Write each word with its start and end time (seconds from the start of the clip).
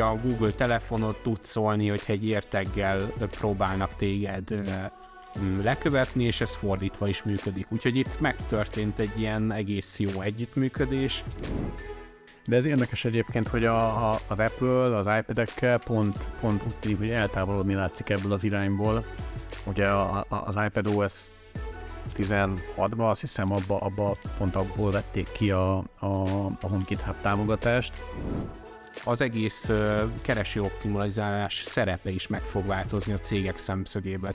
A 0.00 0.16
Google 0.22 0.50
telefonot 0.50 1.16
tud 1.22 1.38
szólni, 1.44 1.88
hogyha 1.88 2.12
egy 2.12 2.26
érteggel 2.26 3.12
próbálnak 3.38 3.96
téged 3.96 4.62
lekövetni, 5.62 6.24
és 6.24 6.40
ez 6.40 6.54
fordítva 6.54 7.08
is 7.08 7.22
működik. 7.22 7.66
Úgyhogy 7.70 7.96
itt 7.96 8.20
megtörtént 8.20 8.98
egy 8.98 9.20
ilyen 9.20 9.52
egész 9.52 9.98
jó 9.98 10.20
együttműködés. 10.20 11.24
De 12.46 12.56
ez 12.56 12.64
érdekes 12.64 13.04
egyébként, 13.04 13.48
hogy 13.48 13.64
a, 13.64 14.10
a, 14.10 14.18
az 14.28 14.38
Apple 14.38 14.96
az 14.96 15.06
iPad-ekkel 15.18 15.78
pont, 15.78 16.16
pont 16.40 16.62
úgy 16.66 16.76
tűnik, 16.76 16.98
hogy 16.98 17.10
eltávolodni 17.10 17.74
látszik 17.74 18.10
ebből 18.10 18.32
az 18.32 18.44
irányból. 18.44 19.04
Ugye 19.66 19.86
a, 19.86 20.18
a, 20.18 20.26
az 20.28 20.58
iPad 20.66 20.86
OS 20.86 21.26
16-ban 22.16 23.08
azt 23.08 23.20
hiszem 23.20 23.52
abba, 23.52 23.78
abba 23.78 24.14
pont 24.38 24.56
abból 24.56 24.90
vették 24.90 25.32
ki 25.32 25.50
a, 25.50 25.76
a, 25.78 25.84
a 26.60 26.68
HomeKit 26.68 27.00
Hub 27.00 27.20
támogatást. 27.20 27.92
Az 29.04 29.20
egész 29.20 29.70
kereső 30.22 30.60
optimalizálás 30.60 31.62
szerepe 31.62 32.10
is 32.10 32.26
meg 32.26 32.40
fog 32.40 32.66
változni 32.66 33.12
a 33.12 33.18
cégek 33.18 33.58
szemszögében. 33.58 34.32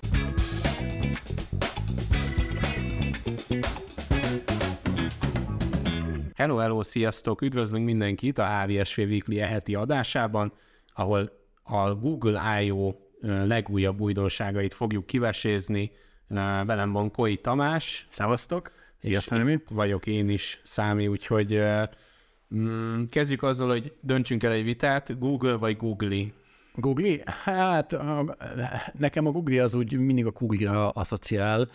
Hello, 6.35 6.57
hello, 6.57 6.83
sziasztok! 6.83 7.41
Üdvözlünk 7.41 7.85
mindenkit 7.85 8.37
a 8.37 8.61
HVSV 8.61 8.99
Weekly 8.99 9.37
heti 9.37 9.75
adásában, 9.75 10.53
ahol 10.93 11.31
a 11.63 11.93
Google 11.95 12.61
I.O. 12.61 12.93
legújabb 13.21 14.01
újdonságait 14.01 14.73
fogjuk 14.73 15.05
kivesézni. 15.05 15.91
Velem 16.65 16.91
van 16.91 17.11
Koi 17.11 17.37
Tamás. 17.37 18.07
Szevasztok! 18.09 18.71
Sziasztok! 18.97 19.61
Vagyok 19.69 20.07
én 20.07 20.29
is, 20.29 20.61
Számi, 20.63 21.07
úgyhogy 21.07 21.61
mm, 22.55 23.03
kezdjük 23.09 23.43
azzal, 23.43 23.67
hogy 23.67 23.93
döntsünk 24.01 24.43
el 24.43 24.51
egy 24.51 24.63
vitát, 24.63 25.19
Google 25.19 25.55
vagy 25.55 25.77
Google? 25.77 26.25
Google? 26.75 27.17
Hát 27.43 27.97
nekem 28.97 29.27
a 29.27 29.31
Google 29.31 29.63
az 29.63 29.73
úgy 29.73 29.97
mindig 29.97 30.25
a 30.25 30.31
Google-ra 30.31 30.89
asszociál, 30.89 31.69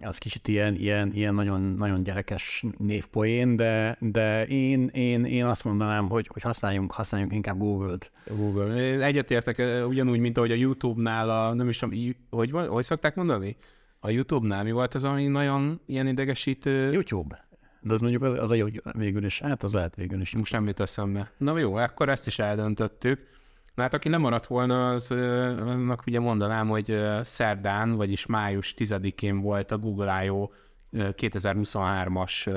az 0.00 0.18
kicsit 0.18 0.48
ilyen, 0.48 0.74
ilyen, 0.74 1.12
ilyen 1.12 1.34
nagyon, 1.34 1.60
nagyon 1.60 2.02
gyerekes 2.02 2.64
névpoén, 2.78 3.56
de, 3.56 3.96
de 4.00 4.46
én, 4.46 4.86
én, 4.86 5.24
én 5.24 5.44
azt 5.44 5.64
mondanám, 5.64 6.08
hogy, 6.08 6.28
hogy 6.32 6.42
használjunk, 6.42 6.92
használjunk 6.92 7.32
inkább 7.32 7.58
Google-t. 7.58 8.10
Google. 8.36 8.74
Egyetértek 9.04 9.62
ugyanúgy, 9.86 10.18
mint 10.18 10.36
ahogy 10.36 10.50
a 10.50 10.54
YouTube-nál, 10.54 11.30
a, 11.30 11.54
nem 11.54 11.68
is 11.68 11.78
tudom, 11.78 12.14
hogy, 12.30 12.50
hogy 12.50 12.84
szokták 12.84 13.14
mondani? 13.14 13.56
A 14.00 14.10
YouTube-nál 14.10 14.64
mi 14.64 14.70
volt 14.70 14.94
az, 14.94 15.04
ami 15.04 15.26
nagyon 15.26 15.80
ilyen 15.86 16.06
idegesítő? 16.06 16.92
YouTube. 16.92 17.47
De 17.88 17.96
mondjuk 18.00 18.22
az, 18.22 18.38
az 18.38 18.50
a 18.50 18.54
jó 18.54 18.66
végül 18.92 19.24
is, 19.24 19.40
hát 19.40 19.62
az 19.62 19.72
lehet 19.72 19.94
végül 19.94 20.20
is. 20.20 20.34
Most 20.34 20.52
semmit 20.52 20.80
eszembe. 20.80 21.30
Na 21.36 21.58
jó, 21.58 21.74
akkor 21.74 22.08
ezt 22.08 22.26
is 22.26 22.38
eldöntöttük. 22.38 23.26
Na 23.74 23.82
hát 23.82 23.94
aki 23.94 24.08
maradt 24.08 24.46
volna, 24.46 24.88
az 24.88 25.10
annak 25.10 26.02
ugye 26.06 26.20
mondanám, 26.20 26.68
hogy 26.68 27.00
szerdán, 27.22 27.94
vagyis 27.94 28.26
május 28.26 28.74
10-én 28.78 29.40
volt 29.40 29.70
a 29.70 29.78
Google 29.78 30.24
I.O. 30.24 30.48
2023-as 30.92 32.50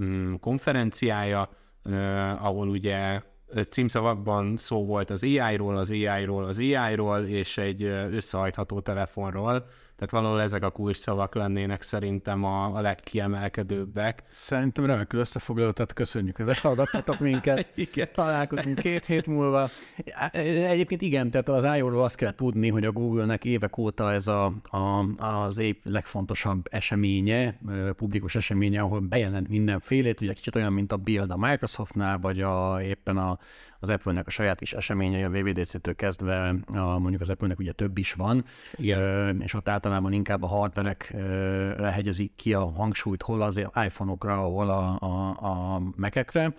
mm, 0.00 0.34
konferenciája, 0.34 1.50
ahol 2.38 2.68
ugye 2.68 3.22
címszavakban 3.70 4.56
szó 4.56 4.86
volt 4.86 5.10
az 5.10 5.22
AI-ról, 5.22 5.76
az 5.76 5.90
AI-ról, 5.90 6.44
az 6.44 6.58
AI-ról, 6.58 7.18
és 7.18 7.58
egy 7.58 7.82
összehajtható 7.82 8.80
telefonról. 8.80 9.66
Tehát 9.96 10.10
valahol 10.10 10.40
ezek 10.40 10.62
a 10.62 10.70
kulcs 10.70 10.96
szavak 10.96 11.34
lennének 11.34 11.82
szerintem 11.82 12.44
a, 12.44 12.76
a 12.76 12.80
legkiemelkedőbbek. 12.80 14.22
Szerintem 14.28 14.86
remekül 14.86 15.20
összefoglaló, 15.20 15.70
tehát 15.70 15.92
köszönjük, 15.92 16.36
hogy 16.36 16.58
hallgattatok 16.58 17.18
minket. 17.18 17.68
igen. 17.74 18.08
Találkozunk 18.12 18.78
két 18.78 19.04
hét 19.04 19.26
múlva. 19.26 19.68
Egyébként 20.32 21.02
igen, 21.02 21.30
tehát 21.30 21.48
az 21.48 21.76
io 21.76 22.02
azt 22.02 22.16
kell 22.16 22.34
tudni, 22.34 22.68
hogy 22.68 22.84
a 22.84 22.92
Google-nek 22.92 23.44
évek 23.44 23.78
óta 23.78 24.12
ez 24.12 24.26
a, 24.26 24.52
a, 24.62 25.04
az 25.22 25.58
év 25.58 25.76
legfontosabb 25.82 26.66
eseménye, 26.70 27.58
publikus 27.96 28.34
eseménye, 28.34 28.80
ahol 28.80 29.00
bejelent 29.00 29.48
mindenfélét, 29.48 30.20
ugye 30.20 30.32
kicsit 30.32 30.56
olyan, 30.56 30.72
mint 30.72 30.92
a 30.92 30.96
Build 30.96 31.30
a 31.30 31.36
Microsoftnál, 31.36 32.18
vagy 32.18 32.40
a, 32.40 32.82
éppen 32.82 33.16
a, 33.16 33.38
az 33.80 33.88
Apple-nek 33.88 34.26
a 34.26 34.30
saját 34.30 34.58
kis 34.58 34.72
eseményei, 34.72 35.22
a 35.22 35.28
WWDC-től 35.28 35.94
kezdve, 35.94 36.54
a, 36.66 36.98
mondjuk 36.98 37.20
az 37.20 37.30
Apple-nek 37.30 37.58
ugye 37.58 37.72
több 37.72 37.98
is 37.98 38.12
van, 38.12 38.44
Igen. 38.74 39.40
és 39.40 39.54
ott 39.54 39.68
általában 39.68 40.12
inkább 40.12 40.42
a 40.42 40.46
hardverekre 40.46 41.90
hegyezik 41.90 42.32
ki 42.36 42.54
a 42.54 42.70
hangsúlyt, 42.70 43.22
hol 43.22 43.42
az 43.42 43.56
iPhone-okra, 43.56 44.36
hol 44.36 44.70
a, 44.70 44.98
a, 45.00 45.36
a 45.74 45.82
Mac-ekre. 45.96 46.54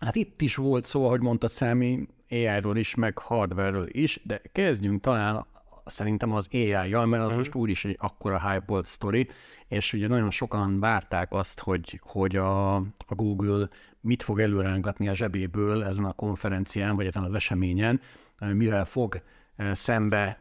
Hát 0.00 0.14
itt 0.14 0.40
is 0.40 0.56
volt 0.56 0.84
szó, 0.84 1.04
ahogy 1.04 1.20
mondta 1.20 1.48
Számi, 1.48 2.06
AI-ról 2.30 2.76
is, 2.76 2.94
meg 2.94 3.18
hardware-ről 3.18 3.88
is, 3.90 4.20
de 4.24 4.42
kezdjünk 4.52 5.00
talán 5.00 5.46
szerintem 5.86 6.32
az 6.32 6.48
AI-jal, 6.52 7.06
mert 7.06 7.22
az 7.22 7.34
mm. 7.34 7.36
most 7.36 7.54
úgyis 7.54 7.84
egy 7.84 7.96
akkora 8.00 8.50
hype 8.50 8.80
sztori, 8.82 9.28
és 9.68 9.92
ugye 9.92 10.08
nagyon 10.08 10.30
sokan 10.30 10.80
várták 10.80 11.32
azt, 11.32 11.60
hogy, 11.60 12.00
hogy 12.04 12.36
a, 12.36 12.74
a 12.76 13.14
Google 13.14 13.68
mit 14.00 14.22
fog 14.22 14.40
előrángatni 14.40 15.08
a 15.08 15.14
zsebéből 15.14 15.84
ezen 15.84 16.04
a 16.04 16.12
konferencián, 16.12 16.96
vagy 16.96 17.06
ezen 17.06 17.22
az 17.22 17.34
eseményen, 17.34 18.00
mivel 18.38 18.84
fog 18.84 19.22
szembe 19.72 20.40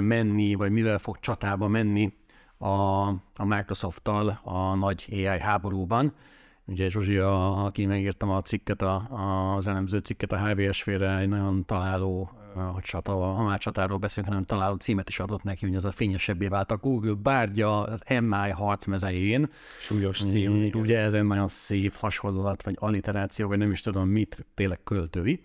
menni, 0.00 0.54
vagy 0.54 0.70
mivel 0.70 0.98
fog 0.98 1.20
csatába 1.20 1.68
menni 1.68 2.12
a, 2.58 3.08
a 3.34 3.44
Microsoft-tal 3.44 4.40
a 4.42 4.74
nagy 4.74 5.06
AI 5.10 5.38
háborúban. 5.40 6.12
Ugye 6.66 6.88
Zsuzsi, 6.88 7.16
a, 7.16 7.64
aki 7.64 7.86
megírtam 7.86 8.30
a 8.30 8.42
cikket, 8.42 8.82
a, 8.82 9.06
az 9.56 9.66
elemző 9.66 9.98
cikket 9.98 10.32
a 10.32 10.46
HVSV-re, 10.46 11.18
egy 11.18 11.28
nagyon 11.28 11.64
találó, 11.64 12.30
hogy 12.62 12.82
csata, 12.82 13.12
ha 13.12 13.42
már 13.42 13.58
csatáról 13.58 13.98
beszélünk, 13.98 14.32
hanem 14.32 14.46
találó 14.46 14.74
címet 14.74 15.08
is 15.08 15.20
adott 15.20 15.42
neki, 15.42 15.66
hogy 15.66 15.76
az 15.76 15.84
a 15.84 15.92
fényesebbé 15.92 16.46
vált 16.46 16.70
a 16.70 16.76
Google 16.76 17.14
bárgya 17.22 17.98
MI 18.20 18.50
harcmezején. 18.50 19.48
Súlyos 19.80 20.18
cím. 20.18 20.70
Ugye 20.74 20.98
ez 20.98 21.14
egy 21.14 21.24
nagyon 21.24 21.48
szép 21.48 21.94
hasonlat, 21.94 22.62
vagy 22.62 22.76
alliteráció, 22.78 23.48
vagy 23.48 23.58
nem 23.58 23.70
is 23.70 23.80
tudom 23.80 24.08
mit, 24.08 24.46
tényleg 24.54 24.80
költői. 24.84 25.40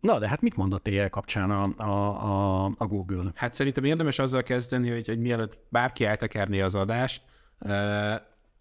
Na, 0.00 0.18
de 0.18 0.28
hát 0.28 0.40
mit 0.40 0.56
mondott 0.56 0.86
AI 0.86 1.08
kapcsán 1.10 1.50
a, 1.50 1.82
a, 1.82 2.64
a, 2.64 2.64
a 2.78 2.86
Google? 2.86 3.30
Hát 3.34 3.54
szerintem 3.54 3.84
érdemes 3.84 4.18
azzal 4.18 4.42
kezdeni, 4.42 4.90
hogy, 4.90 5.06
hogy 5.06 5.18
mielőtt 5.18 5.58
bárki 5.68 6.04
eltekerné 6.04 6.60
az 6.60 6.74
adást, 6.74 7.22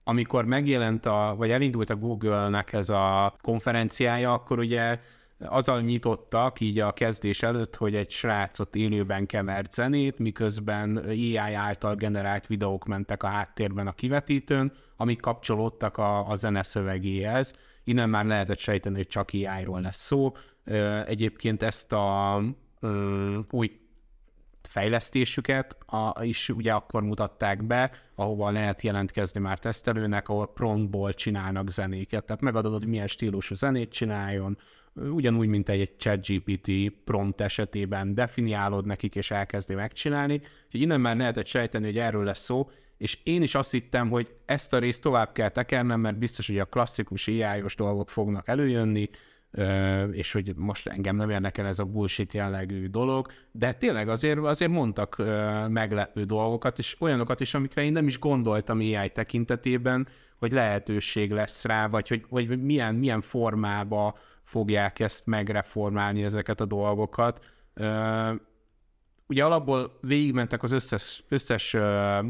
amikor 0.03 0.45
megjelent, 0.45 1.05
a, 1.05 1.33
vagy 1.37 1.51
elindult 1.51 1.89
a 1.89 1.95
Google-nek 1.95 2.73
ez 2.73 2.89
a 2.89 3.35
konferenciája, 3.41 4.33
akkor 4.33 4.59
ugye 4.59 4.99
azzal 5.39 5.81
nyitottak 5.81 6.59
így 6.59 6.79
a 6.79 6.91
kezdés 6.91 7.43
előtt, 7.43 7.75
hogy 7.75 7.95
egy 7.95 8.09
srácot 8.09 8.75
élőben 8.75 9.25
kemert 9.25 9.73
zenét, 9.73 10.19
miközben 10.19 10.97
AI 10.97 11.53
által 11.53 11.95
generált 11.95 12.47
videók 12.47 12.85
mentek 12.85 13.23
a 13.23 13.27
háttérben 13.27 13.87
a 13.87 13.91
kivetítőn, 13.91 14.71
amik 14.97 15.21
kapcsolódtak 15.21 15.97
a, 15.97 16.29
a 16.29 16.35
zene 16.35 16.63
szövegéhez. 16.63 17.53
Innen 17.83 18.09
már 18.09 18.25
lehetett 18.25 18.59
sejteni, 18.59 18.95
hogy 18.95 19.07
csak 19.07 19.29
AI-ról 19.33 19.81
lesz 19.81 20.05
szó. 20.05 20.31
Egyébként 21.05 21.63
ezt 21.63 21.93
a 21.93 22.41
új 23.49 23.79
fejlesztésüket 24.61 25.77
a, 25.85 26.23
is 26.23 26.49
ugye 26.49 26.73
akkor 26.73 27.03
mutatták 27.03 27.63
be, 27.63 27.91
ahova 28.15 28.49
lehet 28.49 28.81
jelentkezni 28.81 29.39
már 29.39 29.59
tesztelőnek, 29.59 30.29
ahol 30.29 30.53
promptból 30.53 31.13
csinálnak 31.13 31.69
zenéket. 31.69 32.25
Tehát 32.25 32.41
megadod, 32.41 32.73
hogy 32.73 32.87
milyen 32.87 33.07
stílusú 33.07 33.55
zenét 33.55 33.91
csináljon, 33.91 34.57
ugyanúgy, 34.95 35.47
mint 35.47 35.69
egy, 35.69 35.79
egy 35.79 35.97
ChatGPT 35.97 36.71
prompt 37.03 37.41
esetében 37.41 38.13
definiálod 38.13 38.85
nekik, 38.85 39.15
és 39.15 39.31
elkezdi 39.31 39.73
megcsinálni. 39.73 40.33
Úgyhogy 40.65 40.81
innen 40.81 41.01
már 41.01 41.17
lehetett 41.17 41.47
sejteni, 41.47 41.85
hogy 41.85 41.97
erről 41.97 42.23
lesz 42.23 42.43
szó, 42.43 42.69
és 42.97 43.17
én 43.23 43.41
is 43.41 43.55
azt 43.55 43.71
hittem, 43.71 44.09
hogy 44.09 44.33
ezt 44.45 44.73
a 44.73 44.79
részt 44.79 45.01
tovább 45.01 45.31
kell 45.31 45.49
tekernem, 45.49 45.99
mert 45.99 46.17
biztos, 46.17 46.47
hogy 46.47 46.59
a 46.59 46.65
klasszikus 46.65 47.27
ai 47.27 47.63
dolgok 47.75 48.09
fognak 48.09 48.47
előjönni, 48.47 49.09
és 50.11 50.31
hogy 50.31 50.53
most 50.55 50.87
engem 50.87 51.15
nem 51.15 51.29
érdekel 51.29 51.65
ez 51.65 51.79
a 51.79 51.85
bullshit 51.85 52.33
jellegű 52.33 52.87
dolog, 52.87 53.31
de 53.51 53.73
tényleg 53.73 54.09
azért, 54.09 54.39
azért 54.39 54.71
mondtak 54.71 55.17
meglepő 55.69 56.23
dolgokat, 56.23 56.77
és 56.77 56.95
olyanokat 56.99 57.39
is, 57.39 57.53
amikre 57.53 57.83
én 57.83 57.91
nem 57.91 58.07
is 58.07 58.19
gondoltam 58.19 58.79
AI 58.79 59.09
tekintetében, 59.09 60.07
hogy 60.37 60.51
lehetőség 60.51 61.31
lesz 61.31 61.65
rá, 61.65 61.87
vagy 61.87 62.07
hogy, 62.07 62.25
hogy 62.29 62.61
milyen, 62.61 62.95
milyen 62.95 63.21
formába 63.21 64.17
fogják 64.49 64.99
ezt 64.99 65.25
megreformálni 65.25 66.23
ezeket 66.23 66.61
a 66.61 66.65
dolgokat. 66.65 67.45
Ugye 69.27 69.43
alapból 69.43 69.97
végigmentek 70.01 70.63
az 70.63 70.71
összes, 70.71 71.23
összes 71.27 71.75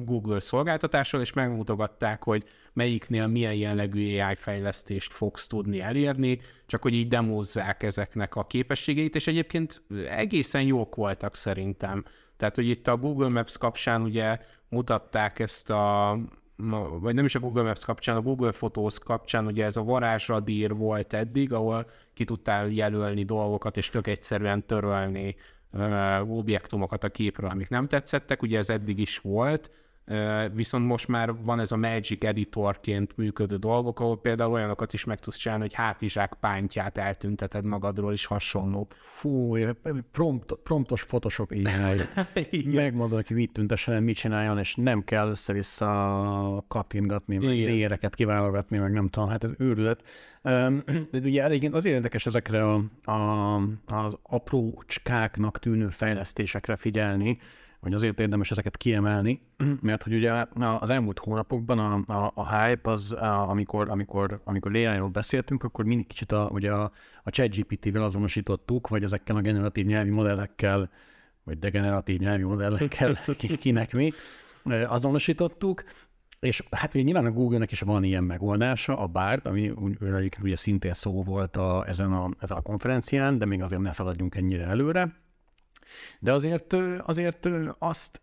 Google 0.04 0.40
szolgáltatással, 0.40 1.22
és 1.22 1.34
megmutogatták, 1.34 2.24
hogy 2.24 2.44
melyiknél 2.74 3.28
milyen 3.28 3.54
jellegű 3.54 4.20
AI 4.20 4.36
fejlesztést 4.36 5.14
fogsz 5.14 5.48
tudni 5.48 5.82
elérni, 5.82 6.40
csak 6.66 6.82
hogy 6.82 6.94
így 6.94 7.08
demózzák 7.08 7.84
ezeknek 7.84 8.36
a 8.36 8.46
képességeit, 8.46 9.16
és 9.16 9.28
egyébként 9.28 9.82
egészen 10.10 10.62
jók 10.62 10.96
voltak 10.96 11.36
szerintem. 11.36 12.06
Tehát, 12.38 12.56
hogy 12.56 12.68
itt 12.68 12.88
a 12.88 12.98
Google 12.98 13.30
Maps 13.30 13.58
kapcsán 13.58 14.02
ugye 14.02 14.40
mutatták 14.70 15.40
ezt 15.40 15.70
a 15.70 16.18
vagy 17.00 17.16
nem 17.16 17.26
is 17.26 17.36
a 17.36 17.40
Google 17.40 17.64
Maps 17.64 17.86
kapcsán, 17.86 18.16
a 18.16 18.22
Google 18.22 18.52
Photos 18.52 19.00
kapcsán, 19.00 19.46
ugye 19.46 19.66
ez 19.66 19.76
a 19.76 19.84
varázsradír 19.84 20.76
volt 20.76 21.14
eddig, 21.14 21.54
ahol 21.54 21.90
ki 22.14 22.24
tudtál 22.24 22.70
jelölni 22.70 23.24
dolgokat, 23.24 23.78
és 23.78 23.90
tök 23.90 24.08
egyszerűen 24.08 24.66
törölni 24.66 25.36
uh, 25.72 26.38
objektumokat 26.38 27.04
a 27.04 27.10
képről, 27.10 27.50
amik 27.50 27.70
nem 27.70 27.88
tetszettek, 27.88 28.42
ugye 28.42 28.58
ez 28.58 28.70
eddig 28.70 29.00
is 29.00 29.18
volt, 29.18 29.72
viszont 30.54 30.86
most 30.86 31.08
már 31.08 31.36
van 31.44 31.60
ez 31.60 31.72
a 31.72 31.78
Magic 31.78 32.24
Editorként 32.24 33.18
működő 33.18 33.56
dolgok, 33.56 34.00
ahol 34.00 34.20
például 34.20 34.52
olyanokat 34.52 34.94
is 34.94 35.04
meg 35.04 35.20
tudsz 35.20 35.38
csinálni, 35.38 35.64
hogy 35.64 35.74
hátizsák 35.74 36.34
pántját 36.40 36.98
eltünteted 36.98 37.64
magadról 37.64 38.14
is 38.14 38.26
hasonló. 38.26 38.88
Fú, 38.90 39.56
prompt, 40.12 40.54
promptos 40.64 41.06
Photoshop 41.06 41.52
AI. 41.52 41.66
Megmondod, 42.66 43.28
hogy 43.28 43.36
mit 43.36 43.52
tüntessen, 43.52 44.04
mit 44.04 44.16
csináljon, 44.16 44.58
és 44.58 44.76
nem 44.76 45.04
kell 45.04 45.30
össze-vissza 45.30 46.66
kattintgatni, 46.68 47.38
léreket 47.48 48.16
kiválogatni, 48.16 48.78
meg 48.78 48.92
nem 48.92 49.08
tudom, 49.08 49.30
hát 49.30 49.44
ez 49.44 49.54
őrület. 49.58 50.04
De 51.12 51.20
ugye 51.24 51.46
egyébként 51.46 51.74
azért 51.74 51.96
érdekes 51.96 52.26
ezekre 52.26 52.64
a, 52.64 52.84
a, 53.12 53.56
az 53.86 54.18
aprócskáknak 54.22 55.60
tűnő 55.60 55.90
fejlesztésekre 55.90 56.76
figyelni, 56.76 57.38
hogy 57.80 57.94
azért 57.94 58.20
érdemes 58.20 58.52
ezeket 58.52 58.78
kiemelni, 58.78 59.42
mert 59.82 60.04
hogy 60.04 60.14
ugye 60.14 60.46
az 60.80 60.90
elmúlt 60.90 61.20
hónapokban 61.20 61.80
a, 61.80 62.14
a, 62.14 62.32
a 62.36 62.56
hype 62.56 62.92
az, 62.92 63.12
a, 63.12 63.50
amikor, 63.50 63.90
amikor, 63.90 64.42
amikor 64.44 64.76
ai 64.76 65.00
beszéltünk, 65.12 65.64
akkor 65.64 65.86
mindig 65.86 66.08
kicsit 66.08 66.32
a, 66.32 66.50
ugye 66.52 66.72
a, 66.72 66.92
a 67.24 67.30
ChatGPT-vel 67.30 68.04
azonosítottuk, 68.04 68.88
vagy 68.88 69.04
ezekkel 69.04 69.36
a 69.36 69.42
generatív 69.42 69.86
nyelvi 69.86 70.10
modellekkel, 70.10 70.90
vagy 71.44 71.60
degeneratív 71.60 72.20
nyelvi 72.20 72.44
modellekkel, 72.44 73.18
kinek 73.60 73.94
mi, 73.94 74.12
azonosítottuk, 74.88 75.84
és 76.40 76.64
hát 76.72 76.94
ugye 76.94 77.04
nyilván 77.04 77.26
a 77.26 77.32
Google-nek 77.32 77.72
is 77.72 77.80
van 77.80 78.04
ilyen 78.04 78.24
megoldása, 78.24 78.98
a 78.98 79.08
BART, 79.08 79.48
ami 79.48 79.72
ugye 80.42 80.56
szintén 80.56 80.94
szó 80.94 81.24
volt 81.24 81.58
a, 81.58 81.88
ezen, 81.88 82.12
a, 82.12 82.30
ezen 82.40 82.58
a 82.58 82.62
konferencián, 82.62 83.38
de 83.38 83.46
még 83.46 83.62
azért 83.62 83.82
ne 83.82 83.92
szaladjunk 83.92 84.36
ennyire 84.36 84.66
előre. 84.66 85.16
De 86.20 86.34
azért, 86.34 86.74
azért 87.00 87.50
azt, 87.78 88.22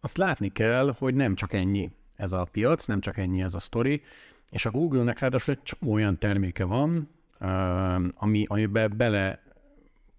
azt 0.00 0.16
látni 0.16 0.48
kell, 0.48 0.94
hogy 0.98 1.14
nem 1.14 1.34
csak 1.34 1.52
ennyi 1.52 1.90
ez 2.16 2.32
a 2.32 2.44
piac, 2.44 2.86
nem 2.86 3.00
csak 3.00 3.16
ennyi 3.16 3.42
ez 3.42 3.54
a 3.54 3.58
sztori, 3.58 4.02
és 4.50 4.66
a 4.66 4.70
Google-nek 4.70 5.18
ráadásul 5.18 5.54
egy 5.54 5.88
olyan 5.88 6.18
terméke 6.18 6.64
van, 6.64 7.10
ami, 8.14 8.44
amiben 8.46 8.92
bele 8.96 9.42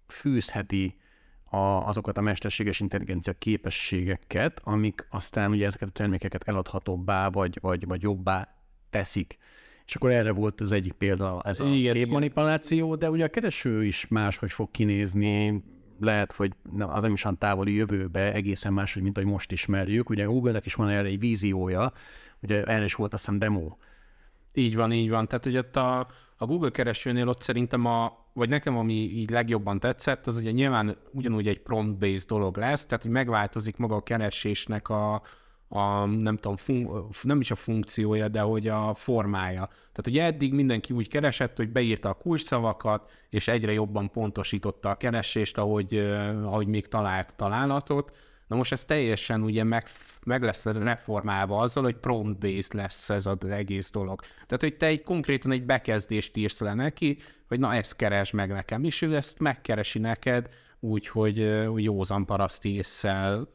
fűzheti 0.06 0.96
a, 1.44 1.56
azokat 1.58 2.18
a 2.18 2.20
mesterséges 2.20 2.80
intelligencia 2.80 3.32
képességeket, 3.32 4.60
amik 4.64 5.06
aztán 5.10 5.50
ugye 5.50 5.66
ezeket 5.66 5.88
a 5.88 5.92
termékeket 5.92 6.48
eladhatóbbá 6.48 7.28
vagy, 7.28 7.58
vagy, 7.60 7.86
vagy 7.86 8.02
jobbá 8.02 8.56
teszik. 8.90 9.38
És 9.86 9.94
akkor 9.94 10.10
erre 10.10 10.32
volt 10.32 10.60
az 10.60 10.72
egyik 10.72 10.92
példa 10.92 11.42
ez 11.44 11.60
a 11.60 11.66
igen, 11.66 11.94
képmanipuláció, 11.94 12.94
de 12.94 13.10
ugye 13.10 13.24
a 13.24 13.28
kereső 13.28 13.84
is 13.84 14.08
máshogy 14.08 14.52
fog 14.52 14.70
kinézni, 14.70 15.62
lehet, 16.00 16.32
hogy 16.32 16.52
nem, 16.72 17.00
nem 17.00 17.12
is 17.12 17.26
távoli 17.38 17.74
jövőbe 17.74 18.32
egészen 18.32 18.72
más, 18.72 18.94
mint 18.94 19.16
hogy 19.16 19.24
most 19.24 19.52
ismerjük. 19.52 20.10
Ugye 20.10 20.24
Google-nek 20.24 20.66
is 20.66 20.74
van 20.74 20.88
erre 20.88 21.08
egy 21.08 21.18
víziója, 21.18 21.92
ugye 22.42 22.64
erre 22.64 22.84
is 22.84 22.94
volt 22.94 23.12
azt 23.12 23.24
hiszem 23.24 23.38
demo. 23.38 23.76
Így 24.52 24.76
van, 24.76 24.92
így 24.92 25.10
van. 25.10 25.28
Tehát 25.28 25.46
ugye 25.46 25.58
ott 25.58 25.76
a, 25.76 25.98
a 26.36 26.46
Google 26.46 26.70
keresőnél 26.70 27.28
ott 27.28 27.42
szerintem 27.42 27.84
a, 27.84 28.26
vagy 28.32 28.48
nekem 28.48 28.76
ami 28.76 28.94
így 28.94 29.30
legjobban 29.30 29.80
tetszett, 29.80 30.26
az 30.26 30.36
ugye 30.36 30.50
nyilván 30.50 30.96
ugyanúgy 31.12 31.48
egy 31.48 31.60
prompt-based 31.60 32.28
dolog 32.28 32.56
lesz, 32.56 32.86
tehát 32.86 33.02
hogy 33.02 33.12
megváltozik 33.12 33.76
maga 33.76 33.94
a 33.94 34.02
keresésnek 34.02 34.88
a, 34.88 35.22
a 35.68 36.04
nem 36.04 36.36
tudom, 36.36 36.56
fun- 36.56 37.22
nem 37.22 37.40
is 37.40 37.50
a 37.50 37.54
funkciója, 37.54 38.28
de 38.28 38.40
hogy 38.40 38.68
a 38.68 38.94
formája. 38.94 39.66
Tehát 39.66 40.06
ugye 40.06 40.24
eddig 40.24 40.54
mindenki 40.54 40.92
úgy 40.92 41.08
keresett, 41.08 41.56
hogy 41.56 41.68
beírta 41.68 42.08
a 42.08 42.14
kulcsszavakat, 42.14 43.10
és 43.30 43.48
egyre 43.48 43.72
jobban 43.72 44.10
pontosította 44.10 44.90
a 44.90 44.96
keresést, 44.96 45.58
ahogy, 45.58 45.96
ahogy 46.44 46.66
még 46.66 46.88
talált 46.88 47.34
találatot. 47.36 48.16
Na 48.46 48.56
most 48.56 48.72
ez 48.72 48.84
teljesen 48.84 49.42
ugye 49.42 49.64
meg, 49.64 49.86
meg 50.24 50.42
lesz 50.42 50.64
reformálva 50.64 51.58
azzal, 51.58 51.82
hogy 51.82 51.96
prompt-based 51.96 52.74
lesz 52.74 53.10
ez 53.10 53.26
az 53.26 53.44
egész 53.44 53.90
dolog. 53.90 54.20
Tehát, 54.20 54.60
hogy 54.60 54.76
te 54.76 54.86
egy 54.86 55.02
konkrétan 55.02 55.52
egy 55.52 55.64
bekezdést 55.64 56.36
írsz 56.36 56.60
le 56.60 56.74
neki, 56.74 57.18
hogy 57.48 57.58
na 57.58 57.74
ezt 57.74 57.96
keres 57.96 58.30
meg 58.30 58.48
nekem, 58.48 58.84
és 58.84 59.02
ő 59.02 59.16
ezt 59.16 59.38
megkeresi 59.38 59.98
neked, 59.98 60.48
úgy, 60.80 61.08
hogy 61.08 61.36
józan 61.76 62.24
paraszti 62.26 62.74
észsel 62.74 63.48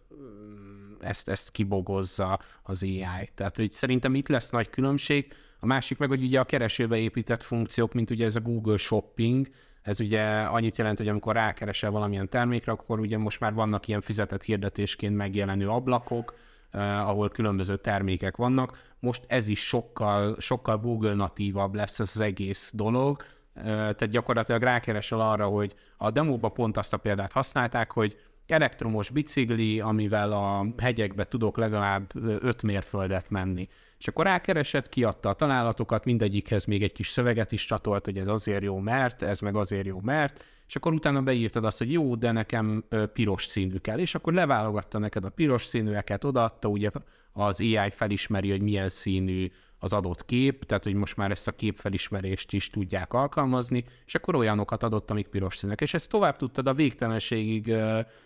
ezt, 1.03 1.29
ezt 1.29 1.51
kibogozza 1.51 2.39
az 2.63 2.83
AI. 2.83 3.29
Tehát, 3.35 3.55
hogy 3.55 3.71
szerintem 3.71 4.15
itt 4.15 4.27
lesz 4.27 4.49
nagy 4.49 4.69
különbség. 4.69 5.33
A 5.59 5.65
másik 5.65 5.97
meg, 5.97 6.09
hogy 6.09 6.23
ugye 6.23 6.39
a 6.39 6.43
keresőbe 6.43 6.97
épített 6.97 7.43
funkciók, 7.43 7.93
mint 7.93 8.09
ugye 8.09 8.25
ez 8.25 8.35
a 8.35 8.39
Google 8.39 8.77
Shopping, 8.77 9.47
ez 9.81 9.99
ugye 9.99 10.23
annyit 10.41 10.77
jelent, 10.77 10.97
hogy 10.97 11.07
amikor 11.07 11.35
rákeresel 11.35 11.91
valamilyen 11.91 12.29
termékre, 12.29 12.71
akkor 12.71 12.99
ugye 12.99 13.17
most 13.17 13.39
már 13.39 13.53
vannak 13.53 13.87
ilyen 13.87 14.01
fizetett 14.01 14.43
hirdetésként 14.43 15.15
megjelenő 15.15 15.67
ablakok, 15.67 16.35
eh, 16.71 17.09
ahol 17.09 17.29
különböző 17.29 17.75
termékek 17.75 18.35
vannak. 18.35 18.93
Most 18.99 19.23
ez 19.27 19.47
is 19.47 19.67
sokkal, 19.67 20.35
sokkal 20.39 20.77
Google 20.77 21.13
natívabb 21.13 21.75
lesz 21.75 21.99
ez 21.99 22.11
az 22.13 22.19
egész 22.19 22.71
dolog, 22.75 23.23
eh, 23.53 23.63
tehát 23.63 24.09
gyakorlatilag 24.09 24.61
rákeresel 24.61 25.19
arra, 25.19 25.45
hogy 25.45 25.73
a 25.97 26.11
demóban 26.11 26.53
pont 26.53 26.77
azt 26.77 26.93
a 26.93 26.97
példát 26.97 27.31
használták, 27.31 27.91
hogy 27.91 28.17
elektromos 28.51 29.09
bicikli, 29.09 29.79
amivel 29.79 30.31
a 30.31 30.65
hegyekbe 30.77 31.23
tudok 31.23 31.57
legalább 31.57 32.11
5 32.15 32.63
mérföldet 32.63 33.29
menni. 33.29 33.67
És 33.97 34.07
akkor 34.07 34.25
rákeresett, 34.25 34.89
kiadta 34.89 35.29
a 35.29 35.33
találatokat, 35.33 36.05
mindegyikhez 36.05 36.65
még 36.65 36.83
egy 36.83 36.91
kis 36.91 37.09
szöveget 37.09 37.51
is 37.51 37.65
csatolt, 37.65 38.05
hogy 38.05 38.17
ez 38.17 38.27
azért 38.27 38.63
jó, 38.63 38.77
mert, 38.77 39.21
ez 39.21 39.39
meg 39.39 39.55
azért 39.55 39.85
jó, 39.85 39.99
mert, 40.01 40.45
és 40.67 40.75
akkor 40.75 40.93
utána 40.93 41.21
beírtad 41.21 41.65
azt, 41.65 41.77
hogy 41.77 41.91
jó, 41.91 42.15
de 42.15 42.31
nekem 42.31 42.83
piros 43.13 43.45
színű 43.45 43.77
kell, 43.77 43.99
és 43.99 44.15
akkor 44.15 44.33
leválogatta 44.33 44.99
neked 44.99 45.25
a 45.25 45.29
piros 45.29 45.65
színűeket, 45.65 46.23
odaadta, 46.23 46.67
ugye 46.67 46.89
az 47.33 47.61
AI 47.61 47.89
felismeri, 47.89 48.49
hogy 48.49 48.61
milyen 48.61 48.89
színű 48.89 49.51
az 49.83 49.93
adott 49.93 50.25
kép, 50.25 50.65
tehát 50.65 50.83
hogy 50.83 50.93
most 50.93 51.17
már 51.17 51.31
ezt 51.31 51.47
a 51.47 51.51
képfelismerést 51.51 52.53
is 52.53 52.69
tudják 52.69 53.13
alkalmazni, 53.13 53.83
és 54.05 54.15
akkor 54.15 54.35
olyanokat 54.35 54.83
adott, 54.83 55.11
amik 55.11 55.27
piros 55.27 55.57
színek. 55.57 55.81
És 55.81 55.93
ezt 55.93 56.09
tovább 56.09 56.35
tudtad 56.35 56.67
a 56.67 56.73
végtelenségig 56.73 57.73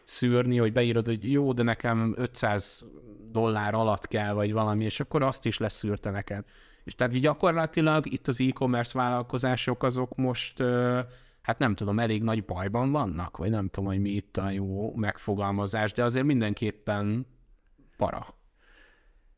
szűrni, 0.03 0.57
hogy 0.57 0.73
beírod, 0.73 1.05
hogy 1.05 1.31
jó, 1.31 1.53
de 1.53 1.63
nekem 1.63 2.13
500 2.17 2.85
dollár 3.31 3.73
alatt 3.73 4.07
kell, 4.07 4.33
vagy 4.33 4.53
valami, 4.53 4.83
és 4.83 4.99
akkor 4.99 5.23
azt 5.23 5.45
is 5.45 5.57
leszűrte 5.57 6.09
neked. 6.09 6.45
És 6.83 6.95
tehát 6.95 7.19
gyakorlatilag 7.19 8.11
itt 8.11 8.27
az 8.27 8.41
e-commerce 8.41 8.97
vállalkozások 8.97 9.83
azok 9.83 10.15
most 10.15 10.63
hát 11.41 11.59
nem 11.59 11.75
tudom, 11.75 11.99
elég 11.99 12.23
nagy 12.23 12.45
bajban 12.45 12.91
vannak, 12.91 13.37
vagy 13.37 13.49
nem 13.49 13.69
tudom, 13.69 13.89
hogy 13.89 13.99
mi 13.99 14.09
itt 14.09 14.37
a 14.37 14.49
jó 14.49 14.95
megfogalmazás, 14.95 15.93
de 15.93 16.03
azért 16.03 16.25
mindenképpen 16.25 17.27
para. 17.97 18.34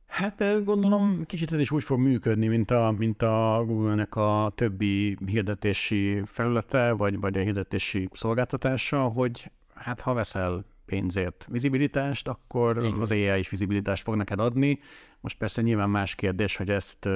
Hát 0.08 0.64
gondolom 0.64 1.26
kicsit 1.26 1.52
ez 1.52 1.60
is 1.60 1.72
úgy 1.72 1.84
fog 1.84 2.00
működni, 2.00 2.48
mint 2.48 2.72
a, 2.72 2.94
mint 2.98 3.22
a 3.22 3.64
Google-nek 3.66 4.16
a 4.16 4.52
többi 4.56 5.18
hirdetési 5.26 6.22
felülete, 6.26 6.92
vagy, 6.92 7.20
vagy 7.20 7.38
a 7.38 7.42
hirdetési 7.42 8.10
szolgáltatása, 8.12 9.04
hogy 9.04 9.52
hát 9.74 10.02
ha 10.02 10.14
veszel 10.14 10.66
pénzért 10.86 11.48
vizibilitást, 11.50 12.28
akkor 12.28 12.78
Igen. 12.78 13.00
az 13.00 13.12
AI 13.12 13.40
is 13.40 13.50
vizibilitást 13.50 14.04
fog 14.04 14.16
neked 14.16 14.40
adni. 14.40 14.80
Most 15.20 15.38
persze 15.38 15.62
nyilván 15.62 15.90
más 15.90 16.16
kérdés, 16.16 16.56
hogy 16.56 16.70
ezt 16.70 17.10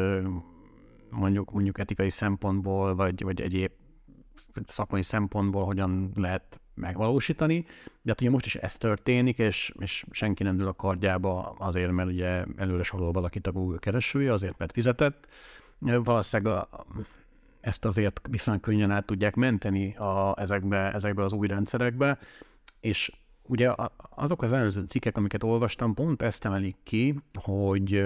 mondjuk 1.09 1.51
mondjuk 1.51 1.79
etikai 1.79 2.09
szempontból, 2.09 2.95
vagy, 2.95 3.23
vagy 3.23 3.41
egyéb 3.41 3.71
szakmai 4.65 5.03
szempontból 5.03 5.65
hogyan 5.65 6.11
lehet 6.15 6.60
megvalósítani, 6.73 7.65
de 8.01 8.11
hát 8.11 8.21
ugye 8.21 8.29
most 8.29 8.45
is 8.45 8.55
ez 8.55 8.77
történik, 8.77 9.37
és, 9.37 9.73
és 9.79 10.05
senki 10.11 10.43
nem 10.43 10.57
dől 10.57 10.67
a 10.67 10.73
kardjába 10.73 11.55
azért, 11.57 11.91
mert 11.91 12.09
ugye 12.09 12.43
előre 12.55 12.83
sorol 12.83 13.11
valakit 13.11 13.47
a 13.47 13.51
Google 13.51 13.77
keresője, 13.77 14.31
azért, 14.31 14.57
mert 14.57 14.71
fizetett. 14.71 15.27
Valószínűleg 15.79 16.53
a, 16.53 16.85
ezt 17.61 17.85
azért 17.85 18.21
viszonylag 18.29 18.63
könnyen 18.63 18.91
át 18.91 19.05
tudják 19.05 19.35
menteni 19.35 19.95
a, 19.95 20.35
ezekbe, 20.39 20.93
ezekbe 20.93 21.23
az 21.23 21.33
új 21.33 21.47
rendszerekbe, 21.47 22.19
és 22.79 23.11
ugye 23.43 23.71
azok 24.09 24.41
az 24.41 24.53
előző 24.53 24.81
cikkek, 24.81 25.17
amiket 25.17 25.43
olvastam, 25.43 25.93
pont 25.93 26.21
ezt 26.21 26.45
emelik 26.45 26.75
ki, 26.83 27.15
hogy 27.33 28.03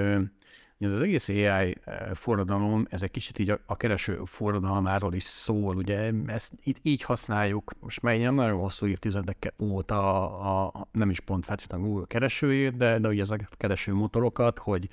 ez 0.79 0.91
az 0.91 1.01
egész 1.01 1.29
AI 1.29 1.45
eh, 1.45 1.75
forradalom, 2.13 2.87
ez 2.89 3.01
egy 3.01 3.11
kicsit 3.11 3.39
így 3.39 3.49
a, 3.49 3.59
a 3.65 3.75
kereső 3.75 4.21
forradalmáról 4.25 5.13
is 5.13 5.23
szól, 5.23 5.75
ugye 5.75 6.11
ezt 6.25 6.53
itt 6.63 6.79
így 6.81 7.01
használjuk, 7.01 7.71
most 7.79 8.01
már 8.01 8.15
ilyen 8.15 8.33
nagyon 8.33 8.59
hosszú 8.59 8.85
évtizedek 8.85 9.53
óta, 9.61 10.23
a, 10.23 10.65
a, 10.65 10.87
nem 10.91 11.09
is 11.09 11.19
pont 11.19 11.45
feltétlenül 11.45 11.87
Google 11.87 12.05
keresőjét, 12.07 12.77
de, 12.77 12.99
de 12.99 13.07
ugye 13.07 13.21
ezek 13.21 13.47
a 13.51 13.55
kereső 13.55 13.93
motorokat, 13.93 14.59
hogy 14.59 14.89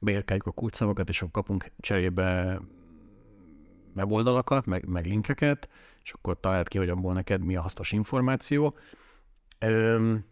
beérkeljük 0.00 0.46
a 0.46 0.50
kulcsszavakat, 0.50 1.08
és 1.08 1.20
akkor 1.20 1.32
kapunk 1.32 1.70
cserébe 1.80 2.60
weboldalakat, 3.94 4.66
meg, 4.66 4.88
meg 4.88 5.06
linkeket, 5.06 5.68
és 6.02 6.12
akkor 6.12 6.40
talált 6.40 6.68
ki, 6.68 6.78
hogy 6.78 6.88
abból 6.88 7.12
neked 7.12 7.44
mi 7.44 7.56
a 7.56 7.60
hasznos 7.60 7.92
információ. 7.92 8.76
Üm, 9.66 10.24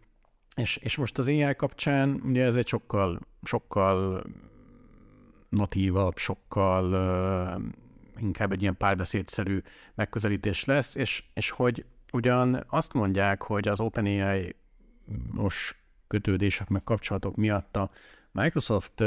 és, 0.55 0.77
és 0.77 0.95
most 0.95 1.17
az 1.17 1.27
AI 1.27 1.55
kapcsán 1.55 2.21
ugye 2.25 2.45
ez 2.45 2.55
egy 2.55 2.67
sokkal, 2.67 3.19
sokkal 3.43 4.23
natívabb, 5.49 6.17
sokkal 6.17 6.93
inkább 8.19 8.51
egy 8.51 8.61
ilyen 8.61 8.77
párbeszédszerű 8.77 9.61
megközelítés 9.95 10.65
lesz, 10.65 10.95
és, 10.95 11.23
és 11.33 11.49
hogy 11.49 11.85
ugyan 12.11 12.65
azt 12.69 12.93
mondják, 12.93 13.41
hogy 13.41 13.67
az 13.67 13.79
OpenAI 13.79 14.55
most 15.31 15.75
kötődések 16.07 16.69
meg 16.69 16.83
kapcsolatok 16.83 17.35
miatt 17.35 17.75
a 17.75 17.89
Microsoft 18.31 19.03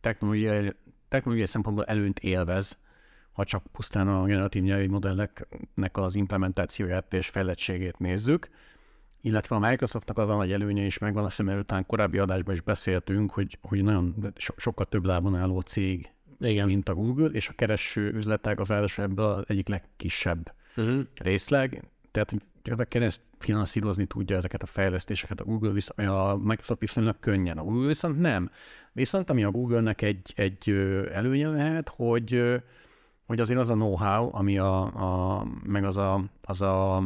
technológiai, 0.00 0.72
technológiai 1.08 1.46
szempontból 1.46 1.84
előnyt 1.84 2.18
élvez, 2.18 2.78
ha 3.32 3.44
csak 3.44 3.62
pusztán 3.72 4.08
a 4.08 4.24
generatív 4.24 4.62
nyelvi 4.62 4.86
modelleknek 4.86 5.96
az 5.96 6.14
implementációját 6.14 7.14
és 7.14 7.28
fejlettségét 7.28 7.98
nézzük, 7.98 8.48
illetve 9.20 9.56
a 9.56 9.58
Microsoftnak 9.58 10.18
az 10.18 10.28
a 10.28 10.36
nagy 10.36 10.52
előnye 10.52 10.84
is 10.84 10.98
megvan, 10.98 11.24
azt 11.24 11.36
hiszem, 11.36 11.58
után 11.58 11.86
korábbi 11.86 12.18
adásban 12.18 12.54
is 12.54 12.60
beszéltünk, 12.60 13.30
hogy, 13.30 13.58
hogy 13.62 13.82
nagyon 13.82 14.32
so, 14.36 14.52
sokkal 14.56 14.86
több 14.86 15.04
lábon 15.04 15.36
álló 15.36 15.60
cég, 15.60 16.10
Igen. 16.40 16.66
mint 16.66 16.88
a 16.88 16.94
Google, 16.94 17.28
és 17.28 17.48
a 17.48 17.52
kereső 17.52 18.12
üzletek 18.12 18.60
az 18.60 18.68
ráadásul 18.68 19.04
ebből 19.04 19.24
az 19.24 19.44
egyik 19.46 19.68
legkisebb 19.68 20.54
uh-huh. 20.76 21.00
részleg, 21.14 21.82
tehát 22.10 22.34
gyakorlatilag 22.62 23.06
ezt 23.06 23.20
finanszírozni 23.38 24.06
tudja 24.06 24.36
ezeket 24.36 24.62
a 24.62 24.66
fejlesztéseket 24.66 25.40
a 25.40 25.44
Google, 25.44 25.70
visz, 25.70 25.90
a 25.96 26.36
Microsoft 26.36 26.80
viszonylag 26.80 27.16
könnyen, 27.20 27.58
a 27.58 27.62
Google 27.62 27.86
viszont 27.86 28.20
nem. 28.20 28.50
Viszont 28.92 29.30
ami 29.30 29.44
a 29.44 29.50
Google-nek 29.50 30.02
egy, 30.02 30.32
egy 30.36 30.70
előnye 31.12 31.48
lehet, 31.48 31.88
hogy, 31.88 32.60
hogy 33.26 33.40
azért 33.40 33.60
az 33.60 33.70
a 33.70 33.74
know-how, 33.74 34.28
ami 34.32 34.58
a, 34.58 34.82
a 34.82 35.44
meg 35.62 35.84
az 35.84 35.96
a, 35.96 36.24
az 36.42 36.62
a 36.62 37.02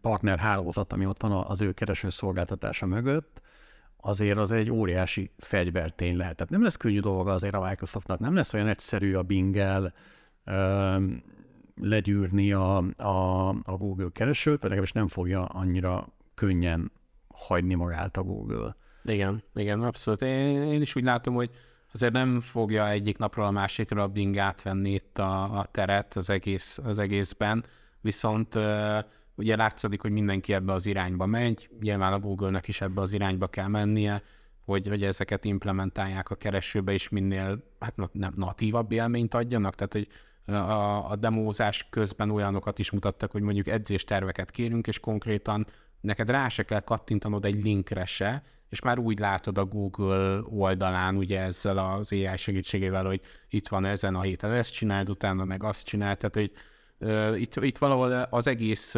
partner 0.00 0.38
hálózat, 0.38 0.92
ami 0.92 1.06
ott 1.06 1.22
van 1.22 1.32
az 1.32 1.60
ő 1.60 1.72
kereső 1.72 2.10
szolgáltatása 2.10 2.86
mögött, 2.86 3.40
azért 3.96 4.38
az 4.38 4.50
egy 4.50 4.70
óriási 4.70 5.30
fegyvertény 5.38 6.16
lehet. 6.16 6.36
Tehát 6.36 6.52
nem 6.52 6.62
lesz 6.62 6.76
könnyű 6.76 7.00
dolga 7.00 7.32
azért 7.32 7.54
a 7.54 7.66
Microsoftnak, 7.68 8.18
nem 8.18 8.34
lesz 8.34 8.54
olyan 8.54 8.68
egyszerű 8.68 9.14
a 9.14 9.22
Bing-el 9.22 9.94
legyűrni 11.76 12.52
a, 12.52 12.76
a, 12.96 13.48
a 13.48 13.76
Google 13.76 14.08
keresőt, 14.12 14.54
vagy 14.54 14.62
legalábbis 14.62 14.92
nem 14.92 15.08
fogja 15.08 15.44
annyira 15.44 16.08
könnyen 16.34 16.92
hagyni 17.28 17.74
magát 17.74 18.16
a 18.16 18.22
Google. 18.22 18.76
Igen, 19.04 19.42
igen, 19.54 19.82
abszolút. 19.82 20.22
Én, 20.22 20.62
én 20.62 20.80
is 20.80 20.96
úgy 20.96 21.04
látom, 21.04 21.34
hogy 21.34 21.50
azért 21.92 22.12
nem 22.12 22.40
fogja 22.40 22.88
egyik 22.88 23.18
napról 23.18 23.44
a 23.44 23.50
másikra 23.50 24.02
a 24.02 24.08
Bing 24.08 24.36
átvenni 24.36 24.90
itt 24.90 25.18
a, 25.18 25.58
a 25.58 25.64
teret 25.64 26.16
az, 26.16 26.30
egész, 26.30 26.78
az 26.78 26.98
egészben, 26.98 27.64
viszont 28.00 28.54
ugye 29.34 29.56
látszik, 29.56 30.00
hogy 30.00 30.10
mindenki 30.10 30.52
ebbe 30.52 30.72
az 30.72 30.86
irányba 30.86 31.26
megy, 31.26 31.68
nyilván 31.80 32.12
a 32.12 32.18
Google-nek 32.18 32.68
is 32.68 32.80
ebbe 32.80 33.00
az 33.00 33.12
irányba 33.12 33.46
kell 33.46 33.68
mennie, 33.68 34.22
hogy, 34.64 34.88
hogy 34.88 35.02
ezeket 35.02 35.44
implementálják 35.44 36.30
a 36.30 36.34
keresőbe, 36.34 36.92
és 36.92 37.08
minél 37.08 37.62
hát 37.80 38.12
nem 38.12 38.32
natívabb 38.36 38.92
élményt 38.92 39.34
adjanak, 39.34 39.74
tehát 39.74 39.92
hogy 39.92 40.08
a, 40.54 41.10
a 41.10 41.16
demózás 41.16 41.86
közben 41.90 42.30
olyanokat 42.30 42.78
is 42.78 42.90
mutattak, 42.90 43.30
hogy 43.30 43.42
mondjuk 43.42 43.66
edzésterveket 43.66 44.50
kérünk, 44.50 44.86
és 44.86 45.00
konkrétan 45.00 45.66
neked 46.00 46.30
rá 46.30 46.48
se 46.48 46.62
kell 46.62 46.80
kattintanod 46.80 47.44
egy 47.44 47.62
linkre 47.62 48.04
se, 48.04 48.42
és 48.68 48.80
már 48.80 48.98
úgy 48.98 49.18
látod 49.18 49.58
a 49.58 49.64
Google 49.64 50.40
oldalán, 50.40 51.16
ugye 51.16 51.40
ezzel 51.40 51.78
az 51.78 52.12
AI 52.12 52.36
segítségével, 52.36 53.04
hogy 53.04 53.20
itt 53.48 53.68
van 53.68 53.84
ezen 53.84 54.14
a 54.14 54.20
héten 54.20 54.52
ezt 54.52 54.72
csináld, 54.72 55.10
utána 55.10 55.44
meg 55.44 55.62
azt 55.62 55.86
csináld, 55.86 56.18
tehát 56.18 56.34
hogy 56.34 56.52
itt, 57.36 57.54
itt 57.56 57.78
valahol 57.78 58.12
az 58.12 58.46
egész 58.46 58.94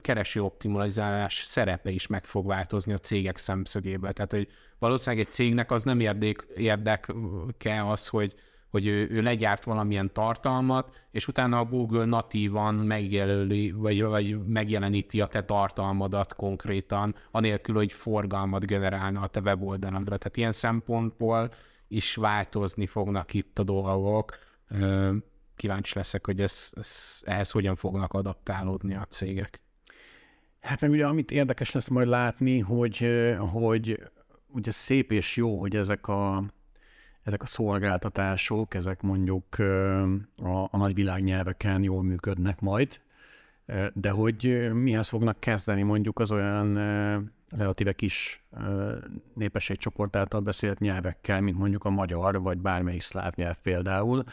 kereső 0.00 0.42
optimalizálás 0.42 1.34
szerepe 1.34 1.90
is 1.90 2.06
meg 2.06 2.24
fog 2.24 2.46
változni 2.46 2.92
a 2.92 2.98
cégek 2.98 3.38
szemszögéből. 3.38 4.12
Tehát, 4.12 4.32
hogy 4.32 4.48
valószínűleg 4.78 5.26
egy 5.26 5.32
cégnek 5.32 5.70
az 5.70 5.82
nem 5.82 6.00
érdek, 6.00 6.46
érdeke 6.56 7.90
az, 7.90 8.08
hogy 8.08 8.34
hogy 8.70 8.86
ő, 8.86 9.08
ő 9.10 9.22
legyárt 9.22 9.64
valamilyen 9.64 10.12
tartalmat, 10.12 11.04
és 11.10 11.28
utána 11.28 11.58
a 11.58 11.64
Google 11.64 12.04
natívan 12.04 12.74
megjelöli, 12.74 13.70
vagy, 13.70 14.02
vagy 14.02 14.46
megjeleníti 14.46 15.20
a 15.20 15.26
te 15.26 15.44
tartalmadat 15.44 16.34
konkrétan, 16.34 17.14
anélkül, 17.30 17.74
hogy 17.74 17.92
forgalmat 17.92 18.66
generálna 18.66 19.20
a 19.20 19.26
te 19.26 19.40
weboldaladra. 19.40 20.16
Tehát 20.16 20.36
ilyen 20.36 20.52
szempontból 20.52 21.50
is 21.88 22.14
változni 22.14 22.86
fognak 22.86 23.34
itt 23.34 23.58
a 23.58 23.62
dolgok. 23.62 24.38
Kíváncsi 25.58 25.92
leszek, 25.96 26.26
hogy 26.26 26.40
ez, 26.40 26.70
ez, 26.76 27.20
ehhez 27.24 27.50
hogyan 27.50 27.76
fognak 27.76 28.12
adaptálódni 28.12 28.94
a 28.94 29.06
cégek. 29.08 29.60
Hát 30.60 30.80
meg 30.80 30.90
ugye 30.90 31.06
amit 31.06 31.30
érdekes 31.30 31.72
lesz 31.72 31.88
majd 31.88 32.06
látni, 32.06 32.58
hogy, 32.58 33.06
hogy 33.38 34.02
ugye 34.46 34.70
szép 34.70 35.12
és 35.12 35.36
jó, 35.36 35.60
hogy 35.60 35.76
ezek 35.76 36.08
a 36.08 36.44
ezek 37.22 37.42
a 37.42 37.46
szolgáltatások, 37.46 38.74
ezek 38.74 39.02
mondjuk 39.02 39.58
a, 40.36 40.62
a 40.70 40.76
nagy 40.76 40.94
világnyelveken 40.94 41.82
jól 41.82 42.02
működnek 42.02 42.60
majd, 42.60 43.00
de 43.92 44.10
hogy 44.10 44.70
mihez 44.72 45.08
fognak 45.08 45.40
kezdeni 45.40 45.82
mondjuk 45.82 46.18
az 46.18 46.30
olyan 46.30 46.74
relatíve 47.48 47.92
kis 47.92 48.44
népességcsoport 49.34 50.16
által 50.16 50.40
beszélt 50.40 50.78
nyelvekkel, 50.78 51.40
mint 51.40 51.58
mondjuk 51.58 51.84
a 51.84 51.90
magyar, 51.90 52.42
vagy 52.42 52.58
bármelyik 52.58 53.00
szláv 53.00 53.32
nyelv 53.36 53.56
például. 53.62 54.24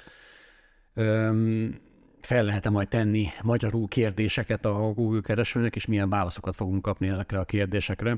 Fel 2.21 2.43
lehet-e 2.43 2.69
majd 2.69 2.87
tenni 2.87 3.27
magyarul 3.41 3.87
kérdéseket 3.87 4.65
a 4.65 4.91
Google 4.93 5.21
keresőnek, 5.21 5.75
és 5.75 5.85
milyen 5.85 6.09
válaszokat 6.09 6.55
fogunk 6.55 6.81
kapni 6.81 7.07
ezekre 7.07 7.39
a 7.39 7.45
kérdésekre? 7.45 8.17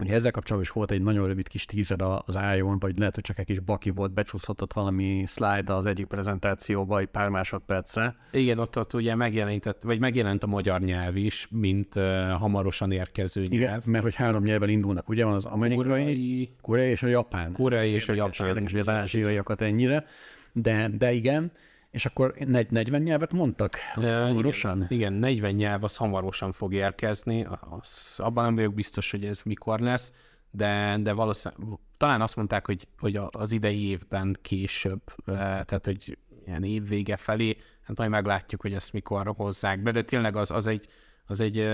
Ugye 0.00 0.14
ezzel 0.14 0.30
kapcsolatban 0.30 0.70
is 0.70 0.70
volt 0.70 0.90
egy 0.90 1.02
nagyon 1.02 1.26
rövid 1.26 1.48
kis 1.48 1.64
teaser 1.64 2.00
az 2.00 2.38
ion 2.56 2.78
vagy 2.78 2.98
lehet, 2.98 3.14
hogy 3.14 3.24
csak 3.24 3.38
egy 3.38 3.44
kis 3.44 3.60
baki 3.60 3.90
volt, 3.90 4.12
becsúszhatott 4.12 4.72
valami 4.72 5.24
slide 5.26 5.74
az 5.74 5.86
egyik 5.86 6.06
prezentációba 6.06 6.98
egy 6.98 7.06
pár 7.06 7.28
másodpercre. 7.28 8.16
Igen, 8.32 8.58
ott, 8.58 8.78
ott 8.78 8.94
ugye 8.94 9.14
megjelent, 9.14 9.76
vagy 9.82 9.98
megjelent 9.98 10.42
a 10.42 10.46
magyar 10.46 10.80
nyelv 10.80 11.16
is, 11.16 11.48
mint 11.50 11.96
uh, 11.96 12.30
hamarosan 12.30 12.90
érkező 12.90 13.40
nyelv. 13.40 13.52
Igen, 13.52 13.82
mert 13.84 14.04
hogy 14.04 14.14
három 14.14 14.42
nyelven 14.42 14.68
indulnak, 14.68 15.08
ugye 15.08 15.24
van 15.24 15.34
az 15.34 15.44
amerikai, 15.44 16.50
koreai 16.62 16.90
és 16.90 17.02
a 17.02 17.06
japán. 17.06 17.52
Koreai 17.52 17.90
és 17.90 18.08
a 18.08 18.12
japán. 18.12 18.46
Érdekes, 18.48 18.70
hogy 18.70 18.80
az 18.80 18.88
ázsiaiakat 18.88 19.60
ennyire, 19.60 20.04
de, 20.52 20.88
de 20.88 21.12
igen. 21.12 21.52
És 21.90 22.06
akkor 22.06 22.34
40 22.38 23.02
nyelvet 23.02 23.32
mondtak 23.32 23.76
hamarosan? 23.94 24.76
Igen, 24.76 24.86
igen, 24.90 25.12
40 25.12 25.52
nyelv 25.52 25.84
az 25.84 25.96
hamarosan 25.96 26.52
fog 26.52 26.74
érkezni, 26.74 27.46
az, 27.80 28.20
abban 28.22 28.44
nem 28.44 28.54
vagyok 28.54 28.74
biztos, 28.74 29.10
hogy 29.10 29.24
ez 29.24 29.42
mikor 29.42 29.80
lesz, 29.80 30.12
de, 30.50 30.96
de 31.02 31.12
valószínűleg 31.12 31.78
talán 31.96 32.20
azt 32.20 32.36
mondták, 32.36 32.66
hogy, 32.66 32.88
hogy 32.98 33.20
az 33.30 33.52
idei 33.52 33.88
évben 33.88 34.36
később, 34.42 35.00
tehát 35.24 35.84
hogy 35.84 36.18
ilyen 36.46 36.64
évvége 36.64 37.16
felé, 37.16 37.56
hát 37.82 37.96
majd 37.96 38.10
meglátjuk, 38.10 38.60
hogy 38.60 38.72
ezt 38.72 38.92
mikor 38.92 39.32
hozzák 39.36 39.82
be, 39.82 39.90
de 39.90 40.02
tényleg 40.02 40.36
az, 40.36 40.50
az, 40.50 40.66
egy, 40.66 40.86
az 41.26 41.40
egy 41.40 41.68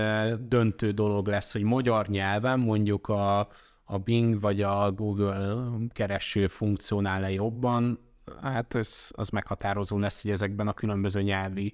döntő 0.47 0.91
dolog 0.91 1.27
lesz, 1.27 1.51
hogy 1.51 1.63
magyar 1.63 2.07
nyelven 2.07 2.59
mondjuk 2.59 3.07
a, 3.07 3.39
a 3.83 3.97
Bing 3.97 4.39
vagy 4.39 4.61
a 4.61 4.91
Google 4.91 5.57
kereső 5.93 6.47
funkcionál-e 6.47 7.31
jobban, 7.31 7.99
hát 8.41 8.75
ez, 8.75 9.11
az 9.11 9.29
meghatározó 9.29 9.97
lesz, 9.97 10.21
hogy 10.21 10.31
ezekben 10.31 10.67
a 10.67 10.73
különböző 10.73 11.21
nyelvi 11.21 11.73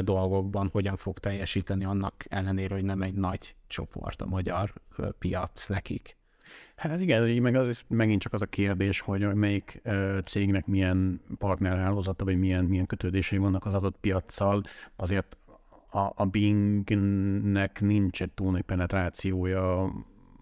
dolgokban 0.00 0.68
hogyan 0.72 0.96
fog 0.96 1.18
teljesíteni 1.18 1.84
annak 1.84 2.24
ellenére, 2.28 2.74
hogy 2.74 2.84
nem 2.84 3.02
egy 3.02 3.14
nagy 3.14 3.54
csoport 3.66 4.22
a 4.22 4.26
magyar 4.26 4.72
piac 5.18 5.66
nekik. 5.66 6.16
Hát 6.76 7.00
igen, 7.00 7.42
meg 7.42 7.54
az 7.54 7.82
megint 7.88 8.20
csak 8.20 8.32
az 8.32 8.42
a 8.42 8.46
kérdés, 8.46 9.00
hogy 9.00 9.34
melyik 9.34 9.82
cégnek 10.24 10.66
milyen 10.66 11.20
partnerhálózata, 11.38 12.24
vagy 12.24 12.38
milyen, 12.38 12.64
milyen 12.64 12.86
kötődései 12.86 13.38
vannak 13.38 13.64
az 13.64 13.74
adott 13.74 13.96
piaccal. 14.00 14.62
Azért 14.96 15.36
a, 15.90 16.12
a 16.14 16.24
Bingnek 16.24 17.80
nincs 17.80 18.22
egy 18.22 18.30
túl 18.30 18.50
nagy 18.50 18.62
penetrációja 18.62 19.92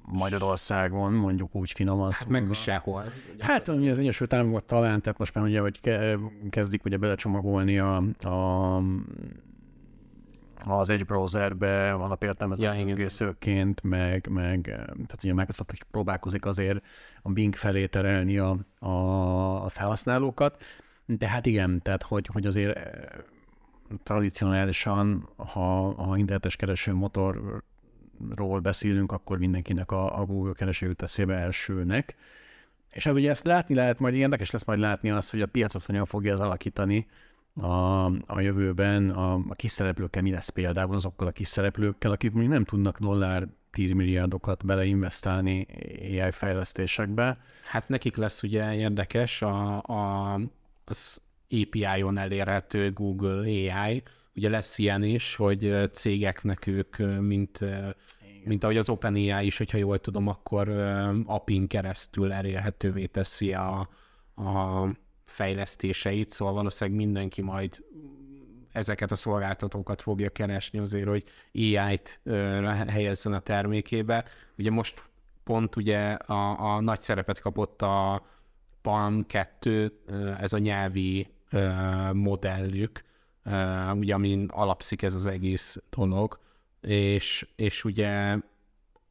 Magyarországon, 0.06 1.12
mondjuk 1.12 1.54
úgy 1.54 1.73
finoman 1.73 2.12
hát 2.12 2.28
meg 2.28 2.52
sehol. 2.52 3.04
Hát 3.38 3.68
az 3.68 3.99
Egyesült 3.99 4.32
Államok 4.32 4.64
talán, 4.64 5.00
tehát 5.00 5.18
most 5.18 5.34
már 5.34 5.44
ugye, 5.44 5.61
hogy 5.61 5.80
kezdik 6.50 6.84
ugye 6.84 6.96
belecsomagolni 6.96 7.78
a, 7.78 7.96
a 8.28 8.82
az 10.66 10.88
Edge 10.88 11.04
browserbe 11.04 11.92
van 11.92 12.11
a 12.11 12.16
értelmezőként, 12.20 13.80
ja, 13.82 13.88
meg, 13.88 14.28
meg 14.30 14.61
tehát 14.62 15.18
ugye 15.23 15.34
Microsoft 15.34 15.73
is 15.73 15.78
próbálkozik 15.90 16.44
azért 16.44 16.84
a 17.23 17.30
Bing 17.30 17.54
felé 17.54 17.87
terelni 17.87 18.38
a, 18.38 18.56
a, 18.78 19.64
a 19.64 19.68
felhasználókat, 19.68 20.62
de 21.06 21.28
hát 21.28 21.46
igen, 21.46 21.82
tehát 21.82 22.02
hogy, 22.02 22.26
hogy 22.32 22.46
azért 22.46 22.78
tradicionálisan, 24.02 25.28
ha, 25.37 25.94
ha 26.02 26.16
internetes 26.16 26.56
keresőmotor 26.56 27.62
ról 28.35 28.61
beszélünk, 28.61 29.12
akkor 29.12 29.38
mindenkinek 29.38 29.90
a, 29.90 30.21
a 30.21 30.25
Google 30.25 30.52
kereső 30.52 30.87
jut 30.87 31.02
eszébe 31.02 31.35
elsőnek. 31.35 32.16
És 32.90 33.04
hát 33.04 33.14
ugye 33.14 33.31
ezt 33.31 33.47
látni 33.47 33.75
lehet, 33.75 33.99
majd 33.99 34.14
érdekes 34.14 34.50
lesz 34.50 34.64
majd 34.64 34.78
látni 34.78 35.11
azt, 35.11 35.31
hogy 35.31 35.43
a 35.43 35.47
piacot 35.47 35.85
hogyan 35.85 36.04
fogja 36.04 36.33
ez 36.33 36.40
alakítani 36.40 37.07
a, 37.61 38.04
a 38.07 38.40
jövőben, 38.40 39.11
a, 39.11 39.35
a 39.35 39.54
kis 39.54 39.71
szereplőkkel 39.71 40.23
mi 40.23 40.31
lesz 40.31 40.49
például 40.49 40.95
azokkal 40.95 41.26
a 41.26 41.31
kis 41.31 41.57
akik 42.00 42.33
még 42.33 42.49
nem 42.49 42.64
tudnak 42.64 42.99
dollár 42.99 43.49
10 43.71 43.90
milliárdokat 43.90 44.64
beleinvestálni 44.64 45.66
AI 46.00 46.31
fejlesztésekbe. 46.31 47.38
Hát 47.71 47.88
nekik 47.88 48.16
lesz 48.16 48.43
ugye 48.43 48.75
érdekes 48.75 49.43
a, 49.43 49.83
a, 49.83 50.40
az 50.85 51.21
API-on 51.50 52.19
elérhető 52.19 52.93
Google 52.93 53.38
AI, 53.38 54.02
ugye 54.37 54.49
lesz 54.49 54.79
ilyen 54.79 55.03
is, 55.03 55.37
hogy 55.37 55.91
cégeknek 55.93 56.67
ők, 56.67 56.97
mint, 57.21 57.59
mint 58.45 58.64
ahogy 58.64 58.76
az 58.76 58.88
OpenAI 58.88 59.47
is, 59.47 59.59
hogyha 59.59 59.79
jól 59.79 59.99
tudom, 59.99 60.29
akkor 60.29 60.69
API-n 61.26 61.67
keresztül 61.67 62.33
elérhetővé 62.33 63.07
teszi 63.07 63.53
a, 63.53 63.88
a 64.37 64.87
fejlesztéseit, 65.25 66.31
szóval 66.31 66.55
valószínűleg 66.55 67.00
mindenki 67.00 67.43
majd 67.43 67.85
ezeket 68.73 69.11
a 69.11 69.17
szolgáltatókat 69.17 70.03
fogja 70.03 70.31
keresni 70.31 70.79
azért, 70.79 71.09
hogy 71.09 71.25
AI-t 71.55 72.21
helyezzen 72.88 73.33
a 73.33 73.38
termékébe. 73.38 74.25
Ugye 74.59 74.71
most 74.71 75.05
pont 75.45 75.76
ugye 75.76 76.12
a, 76.12 76.75
a 76.75 76.81
nagy 76.81 77.00
szerepet 77.00 77.41
kapott 77.41 77.83
a 77.83 78.26
Palm 78.83 79.26
2, 79.26 79.93
ez 80.41 80.53
a 80.53 80.59
nyelvi 80.59 81.29
modellük, 82.12 83.05
ugye 83.95 84.15
amin 84.15 84.49
alapszik 84.53 85.03
ez 85.03 85.15
az 85.15 85.27
egész 85.27 85.83
dolog, 85.91 86.39
és, 86.81 87.49
és 87.57 87.85
ugye 87.85 88.37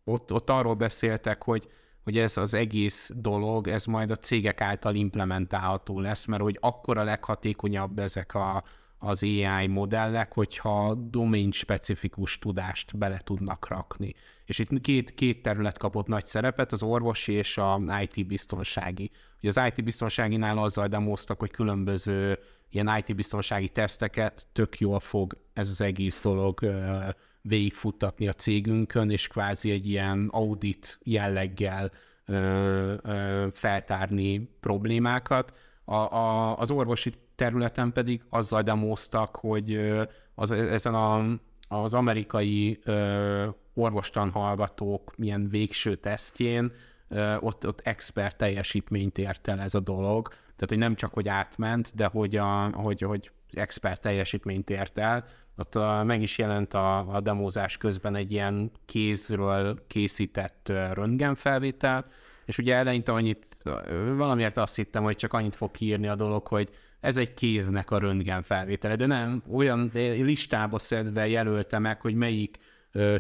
ott, 0.04 0.32
ott 0.32 0.50
arról 0.50 0.75
beszéltek, 0.75 1.44
hogy, 1.44 1.68
hogy 2.04 2.18
ez 2.18 2.38
az 2.38 2.54
egész 2.54 3.12
dolog, 3.16 3.68
ez 3.68 3.86
majd 3.86 4.12
a 4.12 4.16
cégek 4.16 4.62
által 4.62 4.96
implementálható 4.96 6.00
lesz, 6.00 6.25
mert 6.25 6.42
hogy 6.42 6.58
akkor 6.62 6.98
a 6.98 7.04
leghatékonyabb 7.04 8.00
ezek 8.00 8.34
a, 8.34 8.63
az 8.98 9.24
AI 9.24 9.68
modellek, 9.68 10.34
hogyha 10.34 10.94
domain 10.96 11.52
specifikus 11.52 12.40
tudást 12.40 12.98
bele 12.98 13.18
tudnak 13.18 13.68
rakni. 13.68 14.13
És 14.53 14.60
itt 14.60 14.81
két, 14.81 15.13
két 15.13 15.41
terület 15.41 15.77
kapott 15.77 16.07
nagy 16.07 16.25
szerepet, 16.25 16.72
az 16.72 16.83
orvosi 16.83 17.33
és 17.33 17.57
a 17.57 17.81
IT 18.01 18.27
biztonsági. 18.27 19.12
Ugye 19.41 19.48
az 19.48 19.62
IT 19.67 19.83
biztonságinál 19.83 20.57
azzal 20.57 20.88
demoztak, 20.88 21.39
hogy 21.39 21.51
különböző 21.51 22.39
ilyen 22.69 22.98
IT 22.98 23.15
biztonsági 23.15 23.69
teszteket 23.69 24.48
tök 24.51 24.79
jól 24.79 25.00
fog 25.00 25.38
ez 25.53 25.69
az 25.69 25.81
egész 25.81 26.22
dolog 26.22 26.60
végigfuttatni 27.41 28.27
a 28.27 28.33
cégünkön, 28.33 29.10
és 29.10 29.27
kvázi 29.27 29.72
egy 29.72 29.89
ilyen 29.89 30.29
audit 30.31 31.00
jelleggel 31.03 31.91
feltárni 33.51 34.50
problémákat. 34.60 35.53
A, 35.86 35.95
a, 35.95 36.57
az 36.57 36.72
orvosi 36.72 37.12
területen 37.36 37.91
pedig 37.91 38.24
azzal 38.29 38.62
demoztak, 38.62 39.36
hogy 39.36 39.91
az, 40.36 40.51
ezen 40.51 40.93
a, 40.93 41.25
az 41.67 41.93
amerikai 41.93 42.79
orvostan 43.74 44.32
hallgatók 44.32 45.13
milyen 45.18 45.50
végső 45.50 45.96
tesztjén 45.96 46.72
ott, 47.39 47.68
ott 47.68 47.82
expert 47.84 48.38
teljesítményt 48.38 49.18
ért 49.18 49.48
el 49.48 49.60
ez 49.60 49.75
a 49.75 49.80
dolog. 49.80 50.27
Tehát, 50.27 50.70
hogy 50.70 50.77
nem 50.77 50.96
csak, 50.96 51.13
hogy 51.13 51.27
átment, 51.27 51.96
de 51.96 52.06
hogy, 52.06 52.36
a, 52.36 52.70
hogy, 52.74 53.01
hogy 53.01 53.32
expert 53.51 54.01
teljesítményt 54.01 54.70
ért 54.70 54.98
el. 54.98 55.25
Ott 55.58 56.06
meg 56.06 56.22
is 56.22 56.38
jelent 56.38 56.74
a, 56.74 57.15
a 57.15 57.22
demózás 57.22 57.77
közben 57.77 58.15
egy 58.15 58.32
ilyen 58.32 58.72
kézről 58.86 59.88
készített 59.88 60.74
röntgenfelvétel, 60.94 62.06
és 62.46 62.58
ugye 62.58 62.75
eleinte 62.75 63.12
annyit, 63.12 63.48
valamiért 64.15 64.58
azt 64.58 64.75
hittem, 64.75 65.03
hogy 65.03 65.15
csak 65.15 65.34
annyit 65.34 65.56
fog 65.56 65.72
írni 65.80 66.08
a 66.08 66.15
dolog, 66.15 66.48
hogy 66.48 66.70
ez 67.00 67.18
egy 67.18 67.34
kéznek 67.34 67.92
a 67.92 67.98
röntgen 67.98 68.42
felvétele, 68.42 68.96
de 68.96 69.06
nem, 69.06 69.44
olyan 69.51 69.92
listába 69.94 70.80
szedve 70.80 71.27
jelölte 71.27 71.80
meg, 71.80 72.01
hogy 72.01 72.15
melyik 72.15 72.58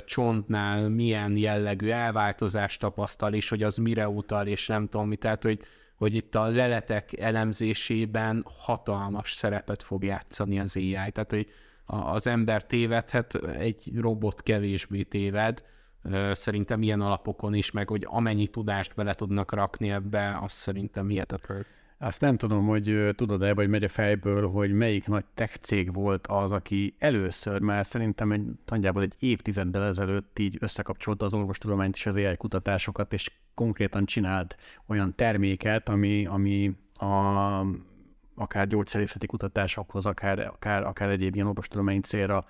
csontnál 0.05 0.89
milyen 0.89 1.37
jellegű 1.37 1.89
elváltozást 1.89 2.79
tapasztal, 2.79 3.33
és 3.33 3.49
hogy 3.49 3.63
az 3.63 3.77
mire 3.77 4.09
utal, 4.09 4.47
és 4.47 4.67
nem 4.67 4.87
tudom 4.87 5.07
mi, 5.07 5.15
tehát 5.15 5.43
hogy, 5.43 5.59
hogy 5.95 6.15
itt 6.15 6.35
a 6.35 6.47
leletek 6.47 7.19
elemzésében 7.19 8.45
hatalmas 8.57 9.33
szerepet 9.33 9.83
fog 9.83 10.03
játszani 10.03 10.59
az 10.59 10.75
AI, 10.75 10.91
tehát 10.91 11.25
hogy 11.29 11.47
az 11.85 12.27
ember 12.27 12.65
tévedhet, 12.65 13.35
egy 13.35 13.91
robot 13.95 14.43
kevésbé 14.43 15.03
téved, 15.03 15.63
szerintem 16.31 16.81
ilyen 16.81 17.01
alapokon 17.01 17.53
is, 17.53 17.71
meg 17.71 17.87
hogy 17.87 18.05
amennyi 18.07 18.47
tudást 18.47 18.95
bele 18.95 19.13
tudnak 19.13 19.53
rakni 19.53 19.91
ebbe, 19.91 20.39
az 20.41 20.51
szerintem 20.51 21.07
hihetetlen. 21.07 21.65
Azt 22.03 22.21
nem 22.21 22.37
tudom, 22.37 22.65
hogy 22.65 23.09
tudod-e, 23.15 23.53
vagy 23.53 23.69
megy 23.69 23.83
a 23.83 23.89
fejből, 23.89 24.49
hogy 24.49 24.73
melyik 24.73 25.07
nagy 25.07 25.25
tech 25.33 25.57
cég 25.57 25.93
volt 25.93 26.27
az, 26.27 26.51
aki 26.51 26.95
először, 26.99 27.61
már 27.61 27.85
szerintem 27.85 28.31
egy, 28.31 28.45
nagyjából 28.65 29.01
egy 29.01 29.15
évtizeddel 29.19 29.83
ezelőtt 29.83 30.39
így 30.39 30.57
összekapcsolta 30.59 31.25
az 31.25 31.33
orvostudományt 31.33 31.95
és 31.95 32.05
az 32.05 32.15
AI 32.15 32.37
kutatásokat, 32.37 33.13
és 33.13 33.31
konkrétan 33.53 34.05
csinált 34.05 34.55
olyan 34.87 35.15
terméket, 35.15 35.89
ami, 35.89 36.25
ami 36.25 36.75
a, 36.93 37.05
akár 38.35 38.67
gyógyszerészeti 38.67 39.25
kutatásokhoz, 39.25 40.05
akár, 40.05 40.39
akár, 40.39 40.83
akár 40.83 41.09
egyéb 41.09 41.35
ilyen 41.35 41.47
orvostudományi 41.47 41.99
célra, 41.99 42.45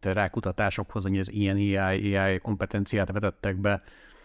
rákutatásokhoz, 0.00 1.02
hogy 1.02 1.18
az 1.18 1.32
ilyen 1.32 1.56
AI, 1.56 2.16
AI 2.16 2.38
kompetenciát 2.38 3.12
vetettek 3.12 3.56
be, 3.56 3.82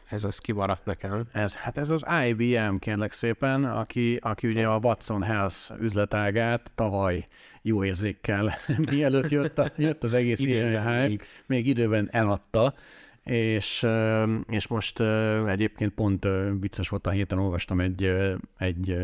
ez 0.10 0.24
az 0.24 0.38
kimaradt 0.38 0.86
nekem. 0.86 1.28
Ez, 1.32 1.56
hát 1.56 1.78
ez 1.78 1.90
az 1.90 2.06
IBM, 2.28 2.76
kérlek 2.76 3.12
szépen, 3.12 3.64
aki, 3.64 4.20
aki 4.22 4.48
ugye 4.48 4.68
a 4.68 4.80
Watson 4.84 5.24
Health 5.24 5.82
üzletágát 5.82 6.72
tavaly 6.76 7.28
jó 7.62 7.84
érzékkel, 7.84 8.54
mielőtt 8.92 9.30
jött, 9.30 9.60
a, 9.60 9.72
jött 9.78 10.04
az 10.04 10.14
egész 10.14 10.40
ilyen 10.40 10.88
hype, 10.88 11.24
még 11.46 11.68
időben 11.68 12.08
eladta, 12.12 12.74
és, 13.24 13.88
és 14.50 14.68
most 14.68 15.00
egyébként 15.48 15.94
pont 15.94 16.28
vicces 16.60 16.90
volt 16.90 17.08
a 17.08 17.10
héten, 17.10 17.40
olvastam 17.40 17.80
egy, 17.80 18.14
egy 18.58 18.98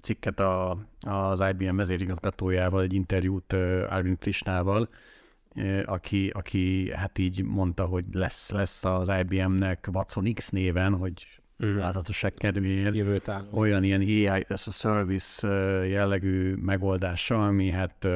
cikket 0.00 0.40
a, 0.40 0.78
az 1.00 1.44
IBM 1.50 1.76
vezérigazgatójával, 1.76 2.82
egy 2.82 2.94
interjút 2.94 3.52
Arvind 3.88 4.18
Krishnával, 4.18 4.88
aki, 5.84 6.28
aki 6.28 6.90
hát 6.92 7.18
így 7.18 7.42
mondta, 7.44 7.84
hogy 7.84 8.04
lesz, 8.12 8.50
lesz 8.50 8.84
az 8.84 9.10
IBM-nek 9.20 9.88
Watson 9.92 10.34
X 10.34 10.50
néven, 10.50 10.96
hogy 10.96 11.26
láthatóság 11.56 12.34
kedvéért 12.34 13.30
olyan 13.50 13.84
ilyen 13.84 14.00
AI 14.00 14.46
as 14.48 14.66
a 14.66 14.70
service 14.70 15.48
jellegű 15.86 16.54
megoldása, 16.54 17.46
ami 17.46 17.70
hát 17.70 18.08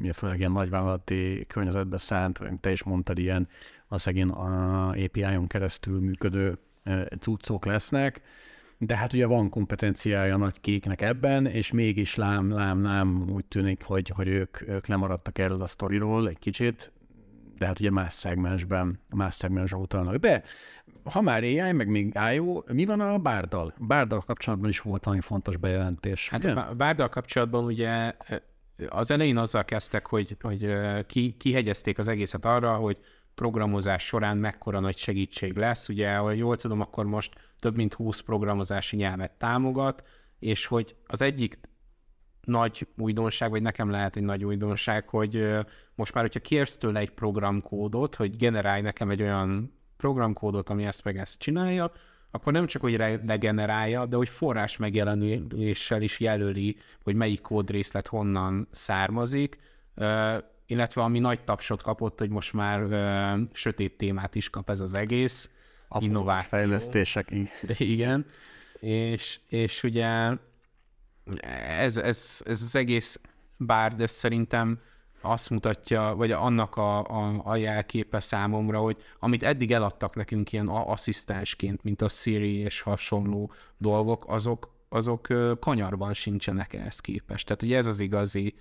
ugye 0.00 0.12
főleg 0.12 0.38
ilyen 0.38 0.52
nagyvállalati 0.52 1.44
környezetbe 1.48 1.98
szánt, 1.98 2.40
te 2.60 2.70
is 2.70 2.82
mondtad, 2.82 3.18
ilyen 3.18 3.48
a 3.86 3.98
szegény 3.98 4.28
API-on 4.28 5.46
keresztül 5.46 6.00
működő 6.00 6.58
cuccok 7.20 7.64
lesznek, 7.64 8.20
de 8.86 8.96
hát 8.96 9.12
ugye 9.12 9.26
van 9.26 9.48
kompetenciája 9.48 10.36
nagy 10.36 10.60
kéknek 10.60 11.00
ebben, 11.00 11.46
és 11.46 11.72
mégis 11.72 12.14
lám, 12.14 12.50
lám, 12.50 12.82
lám 12.82 13.24
úgy 13.30 13.44
tűnik, 13.44 13.82
hogy, 13.84 14.08
hogy 14.08 14.28
ők, 14.28 14.68
ők 14.68 14.86
lemaradtak 14.86 15.38
erről 15.38 15.62
a 15.62 15.66
sztoriról 15.66 16.28
egy 16.28 16.38
kicsit, 16.38 16.92
de 17.58 17.66
hát 17.66 17.80
ugye 17.80 17.90
más 17.90 18.12
szegmensben, 18.12 19.00
más 19.08 19.34
szegmensben 19.34 19.80
utalnak. 19.80 20.16
De 20.16 20.42
ha 21.04 21.20
már 21.20 21.42
AI, 21.42 21.72
meg 21.72 21.88
még 21.88 22.18
IO, 22.34 22.62
mi 22.72 22.84
van 22.84 23.00
a 23.00 23.18
Bárdal? 23.18 23.74
Bárdal 23.78 24.20
kapcsolatban 24.20 24.68
is 24.68 24.80
volt 24.80 25.04
valami 25.04 25.22
fontos 25.22 25.56
bejelentés. 25.56 26.28
Hát 26.28 26.44
ugye? 26.44 26.52
a 26.52 26.74
Bárdal 26.74 27.08
kapcsolatban 27.08 27.64
ugye 27.64 28.14
az 28.88 29.10
elején 29.10 29.36
azzal 29.36 29.64
kezdtek, 29.64 30.06
hogy, 30.06 30.36
hogy 30.40 30.72
ki, 31.06 31.34
kihegyezték 31.38 31.98
az 31.98 32.08
egészet 32.08 32.44
arra, 32.44 32.74
hogy 32.74 32.98
programozás 33.34 34.04
során 34.04 34.36
mekkora 34.36 34.80
nagy 34.80 34.96
segítség 34.96 35.56
lesz. 35.56 35.88
Ugye, 35.88 36.14
ha 36.14 36.30
jól 36.30 36.56
tudom, 36.56 36.80
akkor 36.80 37.04
most 37.06 37.32
több 37.62 37.76
mint 37.76 37.94
20 37.94 38.20
programozási 38.20 38.96
nyelvet 38.96 39.32
támogat, 39.32 40.06
és 40.38 40.66
hogy 40.66 40.96
az 41.06 41.22
egyik 41.22 41.58
nagy 42.44 42.86
újdonság, 42.96 43.50
vagy 43.50 43.62
nekem 43.62 43.90
lehet 43.90 44.16
egy 44.16 44.22
nagy 44.22 44.44
újdonság, 44.44 45.08
hogy 45.08 45.48
most 45.94 46.14
már, 46.14 46.24
hogyha 46.24 46.40
kérsz 46.40 46.76
tőle 46.76 47.00
egy 47.00 47.10
programkódot, 47.10 48.14
hogy 48.14 48.36
generálj 48.36 48.80
nekem 48.80 49.10
egy 49.10 49.22
olyan 49.22 49.72
programkódot, 49.96 50.68
ami 50.68 50.84
ezt 50.84 51.04
meg 51.04 51.18
ezt 51.18 51.38
csinálja, 51.38 51.92
akkor 52.30 52.52
nem 52.52 52.66
csak, 52.66 52.82
hogy 52.82 52.96
legenerálja, 53.26 54.06
de 54.06 54.16
hogy 54.16 54.28
forrás 54.28 54.76
megjelenéssel 54.76 56.02
is 56.02 56.20
jelöli, 56.20 56.76
hogy 57.02 57.14
melyik 57.14 57.40
kódrészlet 57.40 58.06
honnan 58.06 58.68
származik, 58.70 59.58
illetve 60.66 61.02
ami 61.02 61.18
nagy 61.18 61.44
tapsot 61.44 61.82
kapott, 61.82 62.18
hogy 62.18 62.30
most 62.30 62.52
már 62.52 62.80
sötét 63.52 63.96
témát 63.96 64.34
is 64.34 64.50
kap 64.50 64.70
ez 64.70 64.80
az 64.80 64.94
egész. 64.94 65.50
A 65.92 66.02
innováció. 66.02 66.58
Fejlesztések. 66.58 67.32
Igen. 67.78 68.26
És, 68.80 69.40
és 69.48 69.82
ugye 69.82 70.36
ez, 71.66 71.96
ez, 71.96 72.42
ez 72.44 72.62
az 72.62 72.76
egész 72.76 73.20
bár, 73.56 73.96
de 73.96 74.06
szerintem 74.06 74.80
azt 75.20 75.50
mutatja, 75.50 76.14
vagy 76.16 76.30
annak 76.30 76.76
a, 76.76 76.98
a, 76.98 77.40
a 77.44 77.56
jelképe 77.56 78.20
számomra, 78.20 78.78
hogy 78.78 78.96
amit 79.18 79.42
eddig 79.42 79.72
eladtak 79.72 80.16
nekünk 80.16 80.52
ilyen 80.52 80.68
asszisztensként, 80.68 81.82
mint 81.82 82.02
a 82.02 82.08
Siri 82.08 82.54
és 82.56 82.80
hasonló 82.80 83.52
dolgok, 83.76 84.24
azok, 84.28 84.74
azok 84.88 85.26
kanyarban 85.60 86.12
sincsenek 86.12 86.72
ehhez 86.72 87.00
képest. 87.00 87.46
Tehát 87.46 87.62
ugye 87.62 87.76
ez 87.76 87.86
az 87.86 88.00
igazi 88.00 88.54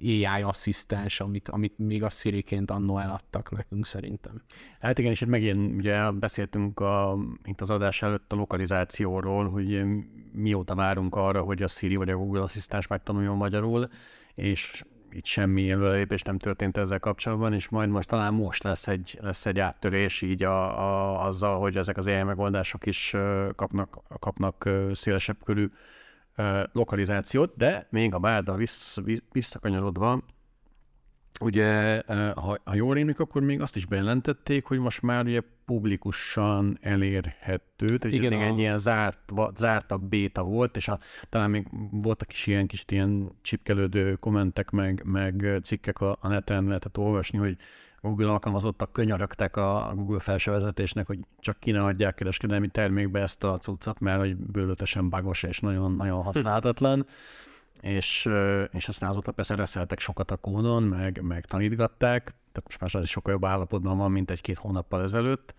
AI 0.00 0.42
asszisztens, 0.42 1.20
amit, 1.20 1.48
amit 1.48 1.78
még 1.78 2.02
a 2.02 2.10
Siri-ként 2.10 2.70
annó 2.70 2.98
eladtak 2.98 3.50
nekünk 3.50 3.86
szerintem. 3.86 4.42
Hát 4.80 4.98
igen, 4.98 5.10
és 5.10 5.20
itt 5.20 5.28
megint 5.28 5.76
ugye 5.76 6.10
beszéltünk 6.10 6.80
a, 6.80 7.16
itt 7.44 7.60
az 7.60 7.70
adás 7.70 8.02
előtt 8.02 8.32
a 8.32 8.36
lokalizációról, 8.36 9.48
hogy 9.48 9.84
mióta 10.32 10.74
várunk 10.74 11.14
arra, 11.14 11.42
hogy 11.42 11.62
a 11.62 11.68
Siri 11.68 11.96
vagy 11.96 12.10
a 12.10 12.16
Google 12.16 12.42
asszisztens 12.42 12.86
megtanuljon 12.86 13.36
magyarul, 13.36 13.88
és 14.34 14.84
itt 15.10 15.24
semmi 15.24 15.70
előrelépés 15.70 16.22
nem 16.22 16.38
történt 16.38 16.76
ezzel 16.76 16.98
kapcsolatban, 16.98 17.52
és 17.52 17.68
majd 17.68 17.88
most 17.88 18.08
talán 18.08 18.34
most 18.34 18.62
lesz 18.62 18.88
egy, 18.88 19.18
lesz 19.20 19.46
egy 19.46 19.58
áttörés 19.58 20.22
így 20.22 20.42
a, 20.42 20.78
a, 20.78 21.24
azzal, 21.26 21.58
hogy 21.58 21.76
ezek 21.76 21.96
az 21.96 22.06
AI 22.06 22.22
megoldások 22.22 22.86
is 22.86 23.16
kapnak, 23.56 24.02
kapnak 24.18 24.68
szélesebb 24.92 25.36
körű 25.44 25.70
lokalizációt, 26.72 27.56
de 27.56 27.86
még 27.90 28.14
a 28.14 28.18
bárda 28.18 28.54
vissz, 28.54 28.98
visszakanyarodva, 29.32 30.22
ugye, 31.40 32.02
ha, 32.34 32.58
ha 32.64 32.74
jól 32.74 32.94
rémlik, 32.94 33.20
akkor 33.20 33.42
még 33.42 33.60
azt 33.60 33.76
is 33.76 33.86
bejelentették, 33.86 34.64
hogy 34.64 34.78
most 34.78 35.02
már 35.02 35.24
ugye 35.24 35.40
publikusan 35.64 36.78
elérhető, 36.80 37.86
tehát 37.98 38.16
igen, 38.16 38.32
igen, 38.32 38.48
egy 38.48 38.58
ilyen 38.58 38.78
zárt, 38.78 39.32
zártabb 39.54 40.02
béta 40.02 40.42
volt, 40.42 40.76
és 40.76 40.88
a, 40.88 40.98
talán 41.28 41.50
még 41.50 41.66
voltak 41.90 42.32
is 42.32 42.46
ilyen 42.46 42.66
kis 42.66 42.84
ilyen 42.88 43.30
csipkelődő 43.42 44.14
kommentek, 44.14 44.70
meg, 44.70 45.02
meg 45.04 45.58
cikkek 45.62 46.00
a, 46.00 46.16
a 46.20 46.28
neten 46.28 46.64
lehetett 46.64 46.98
olvasni, 46.98 47.38
hogy 47.38 47.56
Google 48.06 48.30
alkalmazottak 48.30 48.92
könyörögtek 48.92 49.56
a 49.56 49.92
Google 49.94 50.20
felső 50.20 50.50
vezetésnek, 50.50 51.06
hogy 51.06 51.18
csak 51.40 51.58
ki 51.60 51.70
ne 51.70 51.84
adják 51.84 52.14
kereskedelmi 52.14 52.68
termékbe 52.68 53.20
ezt 53.20 53.44
a 53.44 53.56
cuccot, 53.56 54.00
mert 54.00 54.18
hogy 54.18 54.36
bőlötesen 54.36 55.08
bagos 55.08 55.42
és 55.42 55.60
nagyon, 55.60 55.92
nagyon 55.92 56.22
használhatatlan. 56.22 57.06
És, 57.80 58.28
és 58.70 58.88
aztán 58.88 59.08
azóta 59.08 59.32
persze 59.32 59.54
reszeltek 59.54 59.98
sokat 59.98 60.30
a 60.30 60.36
kódon, 60.36 60.82
meg, 60.82 61.22
meg 61.22 61.44
tanítgatták, 61.44 62.22
tehát 62.22 62.64
most 62.64 62.80
már 62.80 62.90
az 62.94 63.04
is 63.04 63.10
sokkal 63.10 63.32
jobb 63.32 63.44
állapotban 63.44 63.98
van, 63.98 64.10
mint 64.10 64.30
egy-két 64.30 64.58
hónappal 64.58 65.02
ezelőtt. 65.02 65.54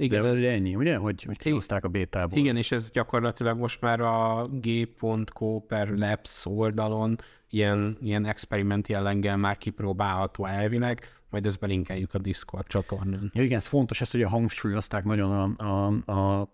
Igen, 0.00 0.22
De 0.22 0.28
ez 0.28 0.42
ennyi, 0.42 0.74
ugye, 0.74 0.96
hogy, 0.96 1.22
hogy 1.22 1.38
kihozták 1.38 1.84
a 1.84 1.88
bétából. 1.88 2.38
Igen, 2.38 2.56
és 2.56 2.72
ez 2.72 2.90
gyakorlatilag 2.90 3.58
most 3.58 3.80
már 3.80 4.00
a 4.00 4.46
g.co 4.52 5.60
per 5.60 5.88
labs 5.88 6.46
oldalon 6.46 7.18
ilyen, 7.50 7.96
ilyen 8.02 8.26
experiment 8.26 8.88
jelleggel 8.88 9.36
már 9.36 9.58
kipróbálható 9.58 10.44
elvileg, 10.44 11.00
majd 11.30 11.46
ezt 11.46 11.58
belinkeljük 11.58 12.14
a 12.14 12.18
Discord 12.18 12.66
csatornán. 12.66 13.30
Ja, 13.34 13.42
igen, 13.42 13.56
ez 13.56 13.66
fontos, 13.66 14.00
ezt 14.00 14.14
ugye 14.14 14.26
hangsúlyozták 14.26 15.04
nagyon 15.04 15.54
a, 15.56 15.64
a, 15.64 16.12
a 16.12 16.48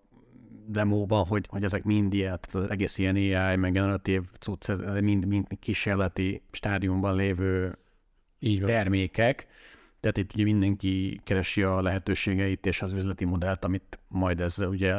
demóban, 0.67 1.27
hogy, 1.27 1.47
hogy 1.49 1.65
ezek 1.65 1.85
mind 1.85 2.15
ilyen, 2.15 2.39
az 2.53 2.71
egész 2.71 2.99
ilyen 2.99 3.15
AI, 3.15 3.57
meg 3.57 3.73
generatív 3.73 4.23
cucc, 4.39 4.69
ez 4.69 4.83
mind, 5.01 5.27
mind 5.27 5.47
kísérleti 5.61 6.43
stádiumban 6.51 7.17
lévő 7.17 7.79
Így 8.39 8.61
van. 8.61 8.71
termékek. 8.71 9.47
Tehát 10.07 10.31
itt 10.31 10.35
ugye 10.35 10.45
mindenki 10.45 11.21
keresi 11.25 11.63
a 11.63 11.83
lehetőségeit 11.83 12.67
és 12.67 12.83
az 12.83 12.93
üzleti 12.93 13.25
modellt, 13.25 13.65
amit 13.65 13.99
majd 14.09 14.41
ez 14.41 14.59
ugye 14.59 14.95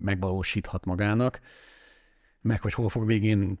megvalósíthat 0.00 0.84
magának, 0.84 1.40
meg 2.40 2.62
hogy 2.62 2.72
hol 2.72 2.88
fog 2.88 3.06
végén 3.06 3.58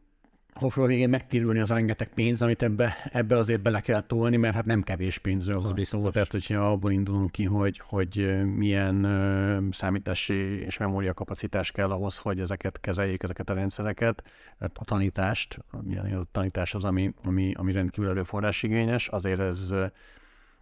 hol 0.52 0.86
végén 0.86 1.08
megtérülni 1.08 1.58
az 1.58 1.68
rengeteg 1.68 2.08
pénz, 2.14 2.42
amit 2.42 2.62
ebbe, 2.62 2.96
ebbe 3.12 3.36
azért 3.36 3.62
bele 3.62 3.80
kell 3.80 4.00
tolni, 4.00 4.36
mert 4.36 4.54
hát 4.54 4.64
nem 4.64 4.82
kevés 4.82 5.18
pénzről 5.18 5.60
van 5.60 5.76
szó. 5.76 6.10
Tehát, 6.10 6.32
hogyha 6.32 6.70
abból 6.70 6.90
indulunk 6.90 7.30
ki, 7.30 7.44
hogy, 7.44 7.80
hogy 7.84 8.44
milyen 8.44 9.68
számítási 9.70 10.64
és 10.64 10.78
memória 10.78 11.14
kapacitás 11.14 11.70
kell 11.70 11.90
ahhoz, 11.90 12.16
hogy 12.16 12.40
ezeket 12.40 12.80
kezeljék, 12.80 13.22
ezeket 13.22 13.50
a 13.50 13.54
rendszereket, 13.54 14.22
a 14.58 14.84
tanítást, 14.84 15.58
a 15.70 16.24
tanítás 16.32 16.74
az, 16.74 16.84
ami, 16.84 17.12
ami, 17.24 17.52
ami 17.56 17.72
rendkívül 17.72 18.10
erőforrásigényes, 18.10 19.08
azért 19.08 19.40
ez, 19.40 19.74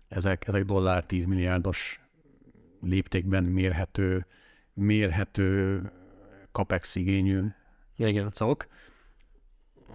ezek, 0.09 0.47
ezek 0.47 0.65
dollár 0.65 1.05
10 1.05 1.25
milliárdos 1.25 2.01
léptékben 2.83 3.45
mérhető, 3.45 4.27
mérhető 4.75 5.83
capex 6.53 6.95
igényű 6.95 7.43
Igen. 7.97 8.31
cok 8.33 8.67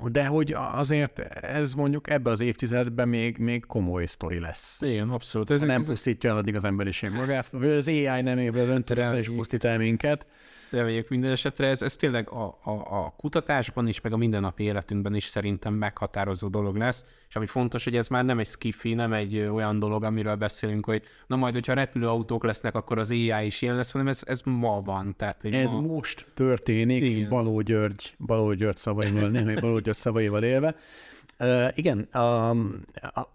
de 0.09 0.25
hogy 0.25 0.53
azért 0.55 1.19
ez 1.41 1.73
mondjuk 1.73 2.09
ebbe 2.09 2.29
az 2.29 2.39
évtizedben 2.39 3.07
még, 3.09 3.37
még 3.37 3.65
komoly 3.65 4.05
sztori 4.05 4.39
lesz. 4.39 4.81
Igen, 4.81 5.09
abszolút. 5.09 5.49
Ez 5.49 5.61
nem 5.61 5.83
pusztítja 5.83 6.29
el 6.29 6.37
addig 6.37 6.55
az 6.55 6.63
emberiség 6.63 7.09
magát, 7.09 7.53
az 7.53 7.87
AI 7.87 8.21
nem 8.21 8.37
évre 8.37 8.65
döntőre 8.65 9.17
és 9.17 9.29
pusztít 9.29 9.63
el 9.63 9.77
minket, 9.77 10.25
reméljük 10.71 11.09
minden 11.09 11.31
esetre. 11.31 11.67
Ez, 11.67 11.81
ez 11.81 11.95
tényleg 11.95 12.29
a, 12.29 12.57
a, 12.63 12.71
a 12.71 13.13
kutatásban 13.17 13.87
is, 13.87 14.01
meg 14.01 14.13
a 14.13 14.17
mindennapi 14.17 14.63
életünkben 14.63 15.15
is 15.15 15.23
szerintem 15.23 15.73
meghatározó 15.73 16.47
dolog 16.47 16.75
lesz, 16.75 17.05
és 17.29 17.35
ami 17.35 17.45
fontos, 17.45 17.83
hogy 17.83 17.95
ez 17.95 18.07
már 18.07 18.25
nem 18.25 18.39
egy 18.39 18.47
skifi, 18.47 18.93
nem 18.93 19.13
egy 19.13 19.37
olyan 19.37 19.79
dolog, 19.79 20.03
amiről 20.03 20.35
beszélünk, 20.35 20.85
hogy 20.85 21.03
na 21.27 21.35
majd, 21.35 21.53
hogyha 21.53 21.73
repülőautók 21.73 22.43
lesznek, 22.43 22.75
akkor 22.75 22.99
az 22.99 23.09
AI 23.11 23.45
is 23.45 23.61
ilyen 23.61 23.75
lesz, 23.75 23.91
hanem 23.91 24.07
ez, 24.07 24.21
ez 24.25 24.41
ma 24.45 24.81
van. 24.81 25.15
Tehát, 25.17 25.45
ez 25.45 25.71
ma... 25.71 25.81
most 25.81 26.25
történik, 26.33 27.03
igen. 27.03 27.29
Baló 27.29 27.61
György, 27.61 28.15
Baló 28.17 28.53
György 28.53 28.77
szavaival, 28.77 29.29
néha 29.29 29.61
Baló 29.61 29.79
György 29.79 29.97
szavaival 29.97 30.43
élve. 30.43 30.75
Uh, 31.39 31.67
igen, 31.73 31.99
a, 31.99 32.49
a, 32.49 33.31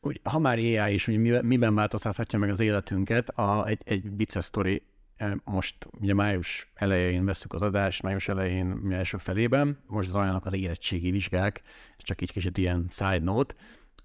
úgy, 0.00 0.20
ha 0.22 0.38
már 0.38 0.58
AI 0.58 0.94
is, 0.94 1.04
hogy 1.04 1.42
miben 1.42 1.74
változtathatja 1.74 2.38
meg 2.38 2.50
az 2.50 2.60
életünket, 2.60 3.28
a, 3.28 3.66
egy, 3.66 3.80
egy 3.84 4.16
vicces 4.16 4.44
sztori 4.44 4.82
most 5.44 5.88
ugye 6.00 6.14
május 6.14 6.70
elején 6.74 7.24
veszük 7.24 7.52
az 7.52 7.62
adást, 7.62 8.02
május 8.02 8.28
elején 8.28 8.92
első 8.92 9.16
felében, 9.16 9.78
most 9.86 10.08
zajlanak 10.08 10.46
az 10.46 10.52
érettségi 10.52 11.10
vizsgák, 11.10 11.62
ez 11.96 12.04
csak 12.04 12.22
így 12.22 12.32
kicsit 12.32 12.58
ilyen 12.58 12.86
side 12.90 13.18
note, 13.18 13.54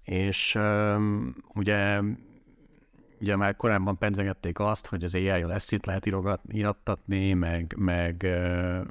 és 0.04 0.58
ugye 1.54 2.00
ugye 3.20 3.36
már 3.36 3.56
korábban 3.56 3.98
penzegették 3.98 4.58
azt, 4.58 4.86
hogy 4.86 5.04
az 5.04 5.14
AI-jal 5.14 5.52
ezt 5.52 5.86
lehet 5.86 6.06
irattatni, 6.48 7.32
meg, 7.32 7.74
meg, 7.78 8.26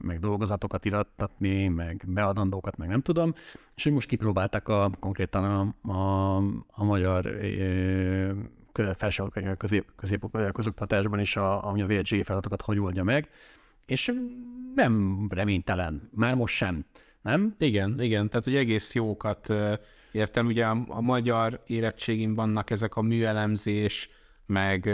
meg 0.02 0.20
dolgozatokat 0.20 0.86
irattatni, 0.86 1.68
meg 1.68 2.04
beadandókat, 2.08 2.78
meg 2.78 2.88
nem 2.88 3.02
tudom, 3.02 3.34
és 3.76 3.84
hogy 3.84 3.94
most 3.94 4.08
kipróbálták 4.08 4.68
a, 4.68 4.92
konkrétan 5.00 5.44
a, 5.44 5.92
a, 5.92 6.36
a 6.68 6.84
magyar 6.84 7.26
felső 8.98 9.24
közép, 9.58 9.92
közép 9.96 10.26
közoktatásban 10.54 11.20
is, 11.20 11.36
a, 11.36 11.70
a 11.70 11.74
VLG 11.74 12.24
feladatokat 12.24 12.62
hogy 12.62 12.80
oldja 12.80 13.04
meg, 13.04 13.30
és 13.86 14.12
nem 14.76 15.26
reménytelen, 15.30 16.10
már 16.14 16.36
most 16.36 16.56
sem, 16.56 16.86
nem? 17.22 17.56
Igen, 17.60 18.02
igen, 18.02 18.30
tehát 18.30 18.44
hogy 18.44 18.56
egész 18.56 18.94
jókat 18.94 19.54
értem, 20.12 20.46
ugye 20.46 20.66
a, 20.66 20.84
a 20.88 21.02
magyar 21.02 21.64
érettségén 21.68 22.34
vannak 22.34 22.70
ezek 22.70 22.96
a 22.96 23.02
műelemzés, 23.02 24.10
meg 24.46 24.90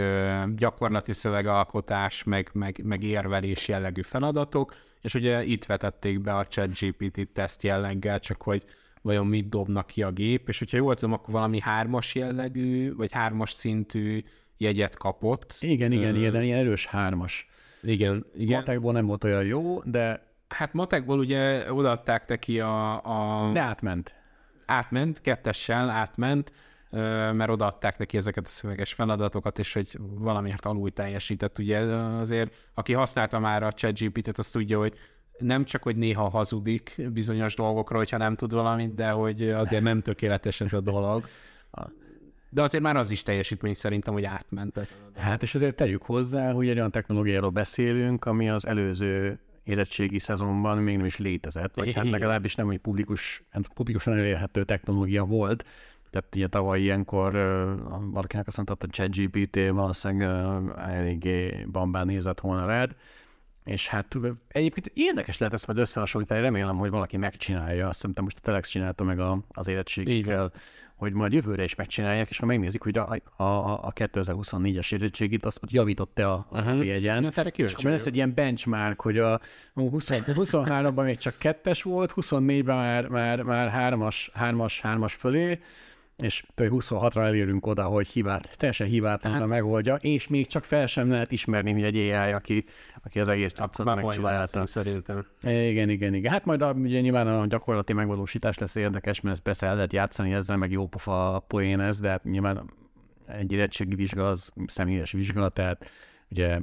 gyakorlati 0.56 1.12
szövegalkotás, 1.12 2.24
meg, 2.24 2.50
meg, 2.52 2.80
meg 2.84 3.02
érvelés 3.02 3.68
jellegű 3.68 4.02
feladatok, 4.02 4.74
és 5.00 5.14
ugye 5.14 5.44
itt 5.44 5.64
vetették 5.64 6.20
be 6.20 6.36
a 6.36 6.46
ChatGPT 6.46 7.28
teszt 7.32 7.62
jelleggel, 7.62 8.18
csak 8.18 8.42
hogy 8.42 8.64
vajon 9.02 9.26
mit 9.26 9.48
dobnak 9.48 9.86
ki 9.86 10.02
a 10.02 10.10
gép, 10.10 10.48
és 10.48 10.58
hogyha 10.58 10.76
jól 10.76 10.94
tudom, 10.94 11.12
akkor 11.12 11.34
valami 11.34 11.60
hármas 11.60 12.14
jellegű, 12.14 12.94
vagy 12.94 13.12
hármas 13.12 13.52
szintű 13.52 14.24
jegyet 14.56 14.96
kapott. 14.96 15.56
Igen, 15.60 15.92
igen, 15.92 16.16
ilyen, 16.16 16.42
ilyen 16.42 16.58
erős 16.58 16.86
hármas. 16.86 17.48
Igen, 17.82 18.26
igen. 18.34 18.58
Matekból 18.58 18.92
nem 18.92 19.06
volt 19.06 19.24
olyan 19.24 19.44
jó, 19.44 19.82
de... 19.82 20.30
Hát 20.48 20.72
matekból 20.72 21.18
ugye 21.18 21.72
odaadták 21.72 22.28
neki 22.28 22.60
a, 22.60 23.04
a... 23.04 23.50
De 23.52 23.60
átment. 23.60 24.12
Átment, 24.66 25.20
kettessel 25.20 25.90
átment, 25.90 26.52
mert 27.32 27.50
odaadták 27.50 27.98
neki 27.98 28.16
ezeket 28.16 28.46
a 28.46 28.50
szöveges 28.50 28.92
feladatokat, 28.92 29.58
és 29.58 29.72
hogy 29.72 29.98
valamiért 30.00 30.64
alul 30.64 30.92
teljesített. 30.92 31.58
Ugye 31.58 31.78
azért, 31.78 32.54
aki 32.74 32.92
használta 32.92 33.38
már 33.38 33.62
a 33.62 33.72
ChatGPT-t, 33.72 34.38
azt 34.38 34.52
tudja, 34.52 34.78
hogy 34.78 34.94
nem 35.38 35.64
csak, 35.64 35.82
hogy 35.82 35.96
néha 35.96 36.28
hazudik 36.28 37.08
bizonyos 37.12 37.54
dolgokról, 37.54 37.98
hogyha 37.98 38.16
nem 38.16 38.34
tud 38.34 38.52
valamit, 38.52 38.94
de 38.94 39.10
hogy 39.10 39.48
azért 39.50 39.82
nem 39.82 40.00
tökéletes 40.00 40.60
ez 40.60 40.72
a 40.72 40.80
dolog. 40.80 41.24
De 42.50 42.62
azért 42.62 42.82
már 42.82 42.96
az 42.96 43.10
is 43.10 43.22
teljesítmény 43.22 43.74
szerintem, 43.74 44.12
hogy 44.12 44.24
átment. 44.24 44.76
Ez 44.76 44.92
hát 45.16 45.42
és 45.42 45.54
azért 45.54 45.76
tegyük 45.76 46.02
hozzá, 46.02 46.52
hogy 46.52 46.68
egy 46.68 46.76
olyan 46.76 46.90
technológiáról 46.90 47.50
beszélünk, 47.50 48.24
ami 48.24 48.50
az 48.50 48.66
előző 48.66 49.38
érettségi 49.64 50.18
szezonban 50.18 50.78
még 50.78 50.96
nem 50.96 51.06
is 51.06 51.18
létezett, 51.18 51.74
vagy 51.74 51.92
hát 51.92 52.10
legalábbis 52.10 52.54
nem 52.54 52.70
egy 52.70 52.78
publikus, 52.78 53.42
hát 53.50 53.68
publikusan 53.74 54.18
elérhető 54.18 54.64
technológia 54.64 55.24
volt. 55.24 55.64
Tehát 56.10 56.36
ugye 56.36 56.46
tavaly 56.46 56.80
ilyenkor 56.80 57.32
valakinek 58.10 58.46
azt 58.46 58.56
mondta, 58.56 58.76
hogy 58.80 58.88
a 58.92 58.92
ChatGPT 58.92 59.70
valószínűleg 59.70 60.62
eléggé 60.76 61.66
bambán 61.70 62.06
nézett 62.06 62.40
volna 62.40 62.66
rád, 62.66 62.94
és 63.64 63.88
hát 63.88 64.16
egyébként 64.48 64.90
érdekes 64.94 65.38
lehet 65.38 65.54
ezt 65.54 65.66
majd 65.66 65.78
összehasonlítani, 65.78 66.40
remélem, 66.40 66.76
hogy 66.76 66.90
valaki 66.90 67.16
megcsinálja. 67.16 67.92
Szerintem 67.92 68.24
most 68.24 68.36
a 68.36 68.40
Telex 68.40 68.68
csinálta 68.68 69.04
meg 69.04 69.18
a, 69.18 69.38
az 69.48 69.68
érettségével, 69.68 70.52
hogy 70.96 71.12
majd 71.12 71.32
jövőre 71.32 71.62
is 71.62 71.74
megcsinálják, 71.74 72.28
és 72.28 72.38
ha 72.38 72.46
megnézik, 72.46 72.82
hogy 72.82 72.98
a, 72.98 73.18
a, 73.36 73.42
a 73.86 73.92
2024-es 73.94 74.94
érettségit, 74.94 75.44
azt 75.44 75.60
javított-e 75.68 76.30
a, 76.30 76.46
a 76.50 76.70
jegyen. 76.70 77.32
Hát 77.34 77.58
és 77.58 77.72
akkor 77.72 77.90
lesz 77.90 78.06
egy 78.06 78.14
ilyen 78.14 78.34
benchmark, 78.34 79.00
hogy 79.00 79.18
a 79.18 79.40
23-ban 79.76 81.04
még 81.04 81.16
csak 81.16 81.34
kettes 81.38 81.82
volt, 81.82 82.12
24-ben 82.16 82.76
már, 82.76 83.08
már, 83.08 83.42
már 83.42 83.68
hármas, 83.68 84.30
hármas, 84.34 84.80
hármas 84.80 85.14
fölé, 85.14 85.60
és 86.22 86.44
26-ra 86.56 87.24
elérünk 87.24 87.66
oda, 87.66 87.84
hogy 87.84 88.06
hibát, 88.06 88.56
teljesen 88.56 88.86
hibát 88.86 89.22
hát, 89.22 89.46
megoldja, 89.46 89.94
és 89.94 90.28
még 90.28 90.46
csak 90.46 90.64
fel 90.64 90.86
sem 90.86 91.10
lehet 91.10 91.32
ismerni, 91.32 91.72
hogy 91.72 91.82
egy 91.82 91.96
AI, 91.96 92.32
aki, 92.32 92.64
aki 93.04 93.20
az 93.20 93.28
egész 93.28 93.52
tapszat 93.52 93.86
megcsinálta. 93.86 94.66
Szerintem. 94.66 95.26
Igen, 95.42 95.88
igen, 95.88 96.14
igen. 96.14 96.32
Hát 96.32 96.44
majd 96.44 96.62
a, 96.62 96.72
ugye 96.72 97.00
nyilván 97.00 97.26
a 97.26 97.46
gyakorlati 97.46 97.92
megvalósítás 97.92 98.58
lesz 98.58 98.74
érdekes, 98.74 99.20
mert 99.20 99.34
ezt 99.34 99.44
persze 99.44 99.66
el 99.66 99.74
lehet 99.74 99.92
játszani 99.92 100.32
ezzel, 100.32 100.56
meg 100.56 100.70
jó 100.70 100.86
pofa 100.86 101.44
poén 101.46 101.80
ez, 101.80 102.00
de 102.00 102.08
hát 102.08 102.24
nyilván 102.24 102.70
egy 103.26 103.52
érettségi 103.52 103.94
vizsga 103.94 104.28
az 104.28 104.52
személyes 104.66 105.12
vizsga, 105.12 105.48
tehát 105.48 105.90
ugye 106.30 106.58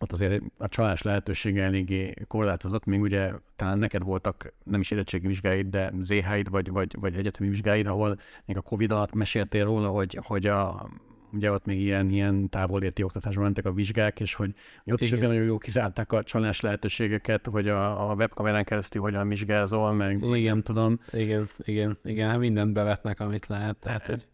ott 0.00 0.12
azért 0.12 0.42
a 0.58 0.68
csalás 0.68 1.02
lehetősége 1.02 1.62
eléggé 1.62 2.14
korlátozott, 2.28 2.84
még 2.84 3.00
ugye 3.00 3.32
talán 3.56 3.78
neked 3.78 4.02
voltak 4.02 4.52
nem 4.64 4.80
is 4.80 4.90
érettségi 4.90 5.26
vizsgáid, 5.26 5.66
de 5.66 5.92
ZH-id 6.00 6.50
vagy, 6.50 6.70
vagy, 6.70 6.96
vagy 7.00 7.16
egyetemi 7.16 7.48
vizsgáid, 7.48 7.86
ahol 7.86 8.18
még 8.44 8.56
a 8.56 8.60
Covid 8.60 8.92
alatt 8.92 9.14
meséltél 9.14 9.64
róla, 9.64 9.88
hogy, 9.88 10.18
hogy 10.22 10.46
a, 10.46 10.90
ugye 11.32 11.52
ott 11.52 11.64
még 11.64 11.80
ilyen, 11.80 12.08
ilyen 12.10 12.48
távolérti 12.48 13.02
oktatásban 13.02 13.44
mentek 13.44 13.66
a 13.66 13.72
vizsgák, 13.72 14.20
és 14.20 14.34
hogy, 14.34 14.54
hogy 14.84 14.92
ott 14.92 15.00
Igen. 15.00 15.18
is 15.18 15.24
nagyon 15.24 15.44
jó 15.44 15.58
kizárták 15.58 16.12
a 16.12 16.22
csalás 16.22 16.60
lehetőségeket, 16.60 17.46
hogy 17.46 17.68
a, 17.68 18.10
a 18.10 18.14
webkamerán 18.14 18.64
keresztül 18.64 19.02
hogyan 19.02 19.28
vizsgázol, 19.28 19.92
meg 19.92 20.22
igen, 20.22 20.62
tudom. 20.62 21.00
Igen, 21.12 21.48
igen, 21.62 21.98
igen, 22.04 22.28
hát 22.28 22.38
mindent 22.38 22.72
bevetnek, 22.72 23.20
amit 23.20 23.46
lehet. 23.46 23.76
Tehát, 23.76 24.06
hogy 24.06 24.26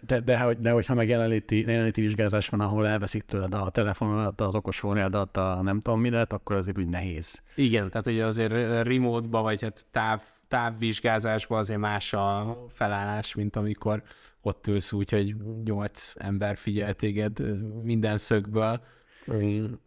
de, 0.00 0.20
de, 0.20 0.20
de, 0.20 0.54
de 0.58 0.70
hogyha 0.70 0.94
meg 0.94 1.08
jelenléti, 1.08 1.60
jelenléti 1.66 2.00
vizsgázás 2.00 2.48
van, 2.48 2.60
ahol 2.60 2.86
elveszik 2.86 3.22
tőled 3.22 3.54
a 3.54 3.70
telefonodat, 3.70 4.40
az 4.40 4.54
okos 4.54 4.82
órádat, 4.82 5.36
a 5.36 5.62
nem 5.62 5.80
tudom 5.80 6.00
midet, 6.00 6.32
akkor 6.32 6.56
azért 6.56 6.78
úgy 6.78 6.88
nehéz. 6.88 7.42
Igen, 7.54 7.90
tehát 7.90 8.06
ugye 8.06 8.26
azért 8.26 8.52
remote-ba, 8.82 9.42
vagy 9.42 9.62
hát 9.62 9.86
táv, 9.90 10.22
távvizsgázásban 10.48 11.58
azért 11.58 11.78
más 11.78 12.12
a 12.12 12.56
felállás, 12.68 13.34
mint 13.34 13.56
amikor 13.56 14.02
ott 14.40 14.66
ülsz 14.66 14.92
úgy, 14.92 15.10
hogy 15.10 15.36
nyolc 15.64 16.12
ember 16.16 16.56
figyel 16.56 16.94
téged 16.94 17.38
minden 17.82 18.18
szögből, 18.18 18.80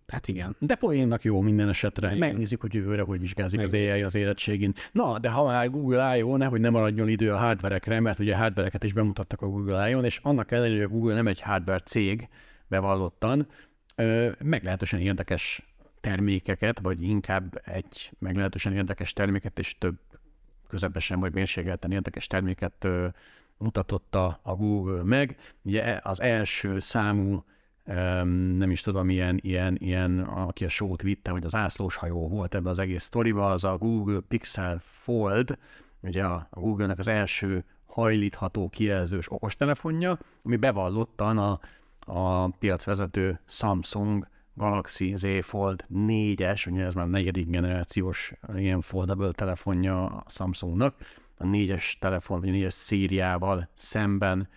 Hát 0.08 0.28
igen. 0.28 0.56
De 0.60 0.76
poénnak 0.76 1.24
jó 1.24 1.42
minden 1.42 1.70
esetre. 1.70 2.08
Igen. 2.08 2.20
Megnézzük, 2.20 2.62
hogy 2.62 2.74
jövőre 2.74 3.02
hogy 3.02 3.20
vizsgázik 3.20 3.60
Megnézzük. 3.60 3.90
az 3.90 3.96
AI 3.96 4.04
az 4.04 4.16
érettségén. 4.16 4.74
Na, 4.92 5.20
de 5.20 5.30
ha 5.30 5.46
már 5.46 5.70
Google 5.70 6.18
I.O., 6.18 6.38
nehogy 6.38 6.60
nem 6.60 6.72
maradjon 6.72 7.10
idő 7.10 7.32
a 7.32 7.38
hardverekre, 7.38 8.00
mert 8.00 8.20
ugye 8.20 8.36
hardvereket 8.36 8.84
is 8.84 8.94
bemutattak 8.94 9.42
a 9.42 9.48
Google 9.48 9.90
I.O.-n, 9.90 10.06
és 10.06 10.20
annak 10.24 10.52
ellenére, 10.52 10.76
hogy 10.76 10.86
a 10.86 10.98
Google 10.98 11.14
nem 11.14 11.28
egy 11.28 11.42
hardware 11.42 11.80
cég, 11.80 12.28
bevallottan, 12.68 13.48
meglehetősen 14.44 15.00
érdekes 15.00 15.74
termékeket, 16.02 16.80
vagy 16.80 17.02
inkább 17.02 17.62
egy 17.66 18.12
meglehetősen 18.20 18.74
érdekes 18.74 19.14
terméket, 19.14 19.60
és 19.60 19.78
több 19.78 19.96
közepesen 20.68 21.20
vagy 21.20 21.34
mérsékelten 21.34 21.92
érdekes 21.92 22.28
terméket 22.28 22.88
mutatott 23.58 24.16
a, 24.16 24.40
a 24.44 24.56
Google 24.56 25.04
meg. 25.04 25.38
Ugye 25.62 26.00
az 26.04 26.22
első 26.22 26.80
számú 26.80 27.44
nem 28.58 28.72
is 28.72 28.82
tudom, 28.82 29.10
ilyen, 29.10 29.40
ilyen, 29.42 29.78
ilyen, 29.80 30.20
aki 30.20 30.66
a 30.66 30.70
sót 30.70 31.02
vitte, 31.02 31.32
hogy 31.32 31.46
az 31.46 31.56
ászlós 31.56 31.96
hajó 31.96 32.28
volt 32.28 32.56
ebbe 32.56 32.70
az 32.70 32.80
egész 32.80 33.04
sztoriba, 33.04 33.52
az 33.52 33.64
a 33.64 33.78
Google 33.78 34.20
Pixel 34.28 34.78
Fold, 34.82 35.58
ugye 36.02 36.24
a 36.24 36.48
Google-nek 36.52 37.00
az 37.00 37.08
első 37.08 37.66
hajlítható 37.86 38.70
kijelzős 38.70 39.32
okostelefonja, 39.32 40.20
ami 40.44 40.56
bevallottan 40.56 41.38
a, 41.38 41.60
a 42.00 42.48
piacvezető 42.48 43.40
Samsung 43.48 44.28
Galaxy 44.54 45.16
Z 45.16 45.26
Fold 45.42 45.86
4-es, 45.94 46.72
ugye 46.72 46.84
ez 46.84 46.94
már 46.94 47.08
negyedik 47.08 47.50
generációs 47.50 48.34
ilyen 48.56 48.82
foldable 48.82 49.32
telefonja 49.32 50.06
a 50.06 50.24
Samsungnak, 50.28 50.96
a 51.38 51.46
négyes 51.46 51.98
telefon, 52.00 52.40
vagy 52.40 52.50
a 52.50 52.52
négyes 52.52 52.74
szériával 52.74 53.70
szemben 53.74 54.48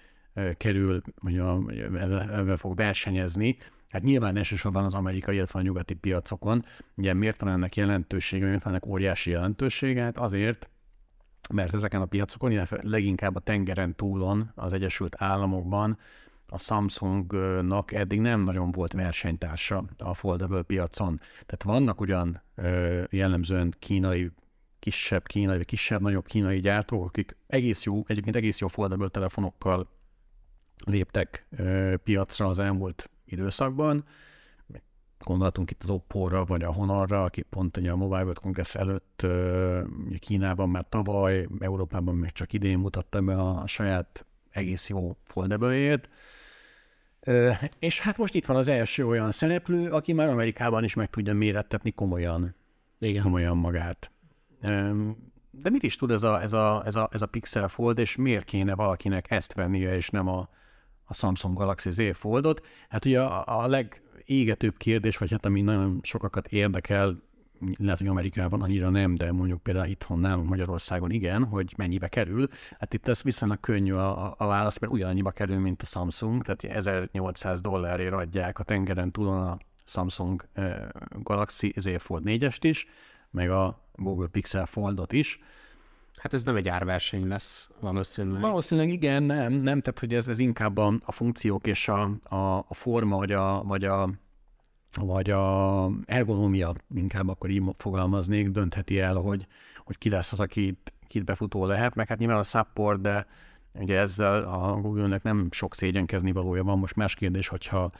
kerül, 0.57 1.03
vagy 1.21 1.37
ebben 1.39 2.57
fog 2.57 2.77
versenyezni, 2.77 3.57
Hát 3.89 4.03
nyilván 4.03 4.37
elsősorban 4.37 4.85
az 4.85 4.95
amerikai, 4.95 5.37
illetve 5.37 5.59
a 5.59 5.63
nyugati 5.63 5.95
piacokon. 5.95 6.65
Ugye 6.95 7.15
miért 7.15 7.41
van 7.41 7.53
ennek 7.53 7.77
jelentősége, 7.77 8.45
miért 8.45 8.63
van 8.63 8.73
ennek 8.73 8.87
óriási 8.87 9.31
jelentősége? 9.31 10.03
Hát 10.03 10.19
azért, 10.19 10.71
mert 11.55 11.75
ezeken 11.75 12.01
a 12.01 12.07
piacokon, 12.07 12.51
illetve 12.51 12.79
leginkább 12.83 13.37
a 13.37 13.41
tengeren 13.41 13.95
túlon, 13.95 14.53
az 14.55 14.73
Egyesült 14.73 15.15
Államokban 15.19 15.99
a 16.47 16.59
Samsungnak 16.59 17.93
eddig 17.93 18.21
nem 18.21 18.41
nagyon 18.41 18.71
volt 18.71 18.93
versenytársa 18.93 19.85
a 19.99 20.15
foldable 20.15 20.63
piacon. 20.63 21.21
Tehát 21.47 21.63
vannak 21.63 22.01
ugyan 22.01 22.43
jellemzően 23.11 23.75
kínai, 23.79 24.31
kisebb 24.79 25.27
kínai, 25.27 25.65
kisebb, 25.65 26.01
nagyobb 26.01 26.27
kínai 26.27 26.61
gyártók, 26.61 27.05
akik 27.05 27.37
egész 27.47 27.85
jó, 27.85 28.03
egyébként 28.07 28.37
egész 28.37 28.59
jó 28.59 28.67
foldable 28.67 29.09
telefonokkal 29.09 29.89
léptek 30.85 31.47
piacra 32.05 32.47
az 32.47 32.59
elmúlt 32.59 33.11
időszakban. 33.25 34.05
Gondoltunk 35.19 35.71
itt 35.71 35.83
az 35.83 35.91
Oppo-ra, 35.91 36.45
vagy 36.45 36.63
a 36.63 36.73
Honorra, 36.73 37.25
aki 37.25 37.43
pont 37.43 37.77
ugye 37.77 37.91
a 37.91 37.97
Mobile 37.97 38.23
World 38.23 38.39
Congress 38.39 38.75
előtt 38.75 39.27
Kínában 40.19 40.69
már 40.69 40.87
tavaly, 40.89 41.49
Európában 41.59 42.15
még 42.15 42.31
csak 42.31 42.53
idén 42.53 42.79
mutatta 42.79 43.21
be 43.21 43.35
a 43.35 43.67
saját 43.67 44.27
egész 44.51 44.89
jó 44.89 45.17
foldable 45.25 46.01
És 47.79 48.01
hát 48.01 48.19
most 48.19 48.35
itt 48.35 48.47
van 48.47 48.57
az 48.57 48.69
első 48.69 49.07
olyan 49.07 49.33
szereplő, 49.33 49.91
aki 49.91 50.13
már 50.13 50.29
Amerikában 50.29 50.85
is 50.85 50.95
meg 50.95 51.11
tudja 51.11 51.35
mérettetni 51.35 51.91
komolyan, 51.91 52.55
Igen. 52.99 53.23
komolyan 53.23 53.57
magát. 53.57 54.11
De 55.51 55.71
mit 55.71 55.83
is 55.83 55.97
tud 55.97 56.11
ez 56.11 56.23
a, 56.23 56.43
ez, 56.43 56.53
a, 56.53 56.83
ez, 56.87 56.95
a, 56.95 57.09
ez 57.13 57.23
a 57.23 57.27
Pixel 57.27 57.69
Fold, 57.69 57.99
és 57.99 58.17
miért 58.17 58.45
kéne 58.45 58.75
valakinek 58.75 59.31
ezt 59.31 59.55
vennie, 59.55 59.95
és 59.95 60.09
nem 60.09 60.29
a, 60.29 60.49
a 61.09 61.15
Samsung 61.15 61.57
Galaxy 61.57 61.91
Z 61.91 62.17
Foldot. 62.17 62.67
Hát 62.89 63.05
ugye 63.05 63.21
a, 63.21 63.63
a 63.63 63.67
legégetőbb 63.67 64.77
kérdés, 64.77 65.17
vagy 65.17 65.31
hát 65.31 65.45
ami 65.45 65.61
nagyon 65.61 66.01
sokakat 66.03 66.47
érdekel, 66.47 67.27
lehet, 67.77 67.99
hogy 67.99 68.07
Amerikában 68.07 68.63
annyira 68.63 68.89
nem, 68.89 69.15
de 69.15 69.33
mondjuk 69.33 69.63
például 69.63 69.87
itthon 69.87 70.19
nálunk 70.19 70.49
Magyarországon 70.49 71.11
igen, 71.11 71.45
hogy 71.45 71.75
mennyibe 71.77 72.09
kerül. 72.09 72.49
Hát 72.79 72.95
itt 72.95 73.09
ez 73.09 73.23
viszonylag 73.23 73.61
könnyű 73.61 73.93
a, 73.93 74.35
a 74.39 74.47
válasz, 74.47 74.79
mert 74.79 74.93
ugyanannyiba 74.93 75.31
kerül, 75.31 75.59
mint 75.59 75.83
a 75.83 75.85
Samsung, 75.85 76.43
tehát 76.43 76.77
1800 76.77 77.61
dollárért 77.61 78.13
adják 78.13 78.59
a 78.59 78.63
tengeren 78.63 79.13
túlon 79.13 79.47
a 79.47 79.59
Samsung 79.85 80.49
eh, 80.53 80.87
Galaxy 81.23 81.73
Z 81.77 81.89
Fold 81.99 82.23
4-est 82.27 82.59
is, 82.61 82.87
meg 83.31 83.51
a 83.51 83.89
Google 83.95 84.29
Pixel 84.29 84.67
Foldot 84.67 85.13
is. 85.13 85.39
Hát 86.19 86.33
ez 86.33 86.45
nem 86.45 86.57
egy 86.57 86.69
árverseny 86.69 87.29
lesz 87.29 87.71
valószínűleg. 87.81 88.41
Valószínűleg 88.41 88.91
igen, 88.91 89.23
nem, 89.23 89.53
nem 89.53 89.81
tehát 89.81 89.99
hogy 89.99 90.15
ez, 90.15 90.29
ez 90.29 90.39
inkább 90.39 90.77
a, 90.77 90.93
a 91.05 91.13
funkciók 91.13 91.67
és 91.67 91.89
a, 91.89 92.03
a, 92.23 92.59
a 92.59 92.75
forma, 92.75 93.17
vagy 93.17 93.33
a, 93.33 93.63
vagy 93.63 93.85
a, 93.85 94.09
vagy 95.01 95.31
a 95.31 95.91
ergonómia, 96.05 96.75
inkább 96.95 97.29
akkor 97.29 97.51
így 97.51 97.63
fogalmaznék, 97.77 98.49
döntheti 98.49 99.01
el, 99.01 99.15
hogy, 99.15 99.47
hogy 99.85 99.99
ki 99.99 100.09
lesz 100.09 100.33
az, 100.33 100.41
akit, 100.41 100.93
kit 101.07 101.25
befutó 101.25 101.67
lehet, 101.67 101.95
meg 101.95 102.09
hát 102.09 102.19
nyilván 102.19 102.39
a 102.39 102.43
support, 102.43 103.01
de 103.01 103.27
ugye 103.75 103.99
ezzel 103.99 104.43
a 104.43 104.81
Google-nek 104.81 105.23
nem 105.23 105.49
sok 105.51 105.75
szégyenkezni 105.75 106.33
valója 106.33 106.65
van. 106.65 106.79
Most 106.79 106.97
más 106.97 107.15
kérdés, 107.15 107.49
hogyha 107.49 107.91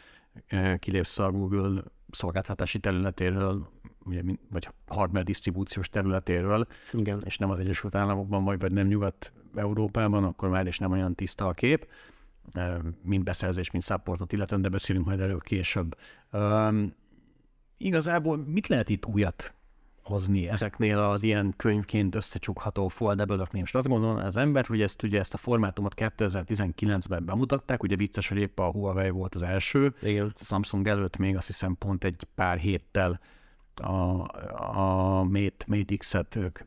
eh, 0.47 0.77
kilépsz 0.79 1.19
a 1.19 1.31
Google 1.31 1.83
szolgáltatási 2.11 2.79
területéről, 2.79 3.69
ugye, 4.09 4.23
vagy 4.51 4.69
hardware 4.87 5.25
disztribúciós 5.25 5.89
területéről, 5.89 6.67
Igen. 6.93 7.23
és 7.25 7.39
nem 7.39 7.51
az 7.51 7.59
Egyesült 7.59 7.95
Államokban, 7.95 8.45
vagy, 8.45 8.61
vagy 8.61 8.73
nem 8.73 8.87
Nyugat-Európában, 8.87 10.25
akkor 10.25 10.49
már 10.49 10.67
is 10.67 10.79
nem 10.79 10.93
olyan 10.93 11.15
tiszta 11.15 11.47
a 11.47 11.53
kép, 11.53 11.87
mind 13.03 13.25
beszerzés, 13.25 13.71
mind 13.71 13.85
supportot 13.85 14.33
illetően, 14.33 14.63
de 14.63 14.69
beszélünk 14.69 15.07
majd 15.07 15.21
erről 15.21 15.39
később. 15.39 15.97
Um, 16.33 16.95
igazából 17.77 18.37
mit 18.37 18.67
lehet 18.67 18.89
itt 18.89 19.07
újat 19.07 19.53
hozni 20.09 20.49
ezeknél 20.49 20.99
az 20.99 21.23
ilyen 21.23 21.55
könyvként 21.57 22.15
összecsukható 22.15 22.89
foldable 22.89 23.47
Most 23.53 23.75
azt 23.75 23.89
gondolom 23.89 24.17
az 24.17 24.37
ember, 24.37 24.67
hogy 24.67 24.81
ezt 24.81 25.03
ugye 25.03 25.19
ezt 25.19 25.35
a 25.35 25.37
formátumot 25.37 25.95
2019-ben 25.97 27.25
bemutatták, 27.25 27.83
ugye 27.83 27.97
vicces, 27.97 28.29
hogy 28.29 28.39
épp 28.39 28.59
a 28.59 28.71
Huawei 28.71 29.11
volt 29.11 29.35
az 29.35 29.43
első, 29.43 29.95
Igen. 30.03 30.33
a 30.35 30.45
Samsung 30.45 30.89
előtt 30.89 31.17
még 31.17 31.37
azt 31.37 31.47
hiszem 31.47 31.77
pont 31.79 32.05
egy 32.05 32.27
pár 32.35 32.59
héttel 32.59 33.21
a, 33.81 34.27
a 34.57 35.23
Mate, 35.23 35.65
Mate 35.67 35.97
X-et 35.97 36.37
ők 36.37 36.59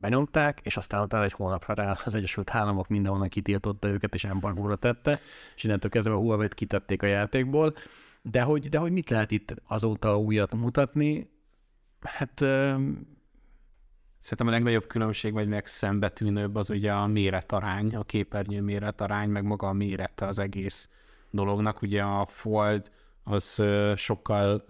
benyomták, 0.00 0.60
és 0.62 0.76
aztán 0.76 1.02
utána 1.02 1.24
egy 1.24 1.32
hónapra 1.32 1.74
rá 1.74 1.96
az 2.04 2.14
Egyesült 2.14 2.54
Államok 2.54 2.88
mindenhonnan 2.88 3.28
kitiltotta 3.28 3.88
őket, 3.88 4.14
és 4.14 4.24
embargóra 4.24 4.76
tette, 4.76 5.20
és 5.54 5.64
innentől 5.64 5.90
kezdve 5.90 6.14
a 6.14 6.18
Huawei-t 6.18 6.54
kitették 6.54 7.02
a 7.02 7.06
játékból. 7.06 7.74
De 8.22 8.42
hogy, 8.42 8.68
de 8.68 8.78
hogy 8.78 8.92
mit 8.92 9.10
lehet 9.10 9.30
itt 9.30 9.54
azóta 9.66 10.18
újat 10.18 10.54
mutatni? 10.54 11.30
Hát 12.00 12.44
Szerintem 14.24 14.46
a 14.46 14.50
legnagyobb 14.50 14.86
különbség, 14.86 15.32
vagy 15.32 15.48
megszembetűnőbb 15.48 16.56
az 16.56 16.70
ugye 16.70 16.92
a 16.92 17.06
méretarány, 17.06 17.94
a 17.96 18.02
képernyő 18.02 18.60
méretarány, 18.60 19.28
meg 19.28 19.44
maga 19.44 19.68
a 19.68 19.72
mérete 19.72 20.26
az 20.26 20.38
egész 20.38 20.88
dolognak. 21.30 21.82
Ugye 21.82 22.02
a 22.02 22.26
Fold 22.26 22.90
az 23.24 23.62
sokkal 23.96 24.64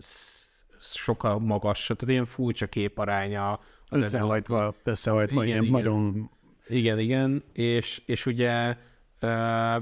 sokkal 0.92 1.38
magasabb, 1.38 1.97
tehát 1.99 2.14
ilyen 2.14 2.25
furcsa 2.25 2.66
képaránya. 2.66 3.61
Összehajtva, 3.90 4.75
összehajtva, 4.83 5.44
Igen, 5.44 5.47
ilyen 5.47 5.64
igen. 5.64 5.81
nagyon 5.81 6.31
Igen, 6.68 6.99
igen, 6.99 7.42
és, 7.53 8.03
és 8.07 8.27
ugye 8.27 8.77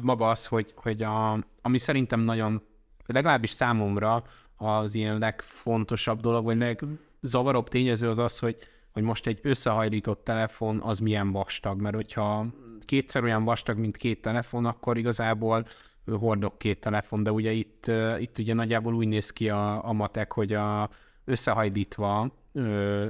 maga 0.01 0.29
az, 0.31 0.47
hogy, 0.47 0.73
hogy 0.77 1.03
a, 1.03 1.33
ami 1.63 1.79
szerintem 1.79 2.21
nagyon, 2.21 2.63
legalábbis 3.07 3.51
számomra 3.51 4.25
az 4.57 4.95
ilyen 4.95 5.19
legfontosabb 5.19 6.21
dolog, 6.21 6.45
vagy 6.45 6.57
legzavaróbb 6.59 7.69
tényező 7.69 8.09
az 8.09 8.19
az, 8.19 8.39
hogy, 8.39 8.57
hogy 8.93 9.03
most 9.03 9.27
egy 9.27 9.39
összehajlított 9.43 10.25
telefon 10.25 10.81
az 10.81 10.99
milyen 10.99 11.33
vastag, 11.33 11.81
mert 11.81 11.95
hogyha 11.95 12.47
kétszer 12.85 13.23
olyan 13.23 13.45
vastag, 13.45 13.79
mint 13.79 13.97
két 13.97 14.23
telefon, 14.23 14.65
akkor 14.67 14.97
igazából 14.97 15.67
hordok 16.07 16.59
két 16.59 16.81
telefon, 16.81 17.23
de 17.23 17.33
ugye 17.33 17.51
itt, 17.51 17.91
itt 18.19 18.39
ugye 18.39 18.55
nagyjából 18.55 18.95
úgy 18.95 19.09
néz 19.09 19.31
ki 19.31 19.49
a, 19.49 19.89
a 19.89 19.93
matek, 19.93 20.33
hogy 20.33 20.53
a 20.53 20.91
összehajlítva 21.25 22.33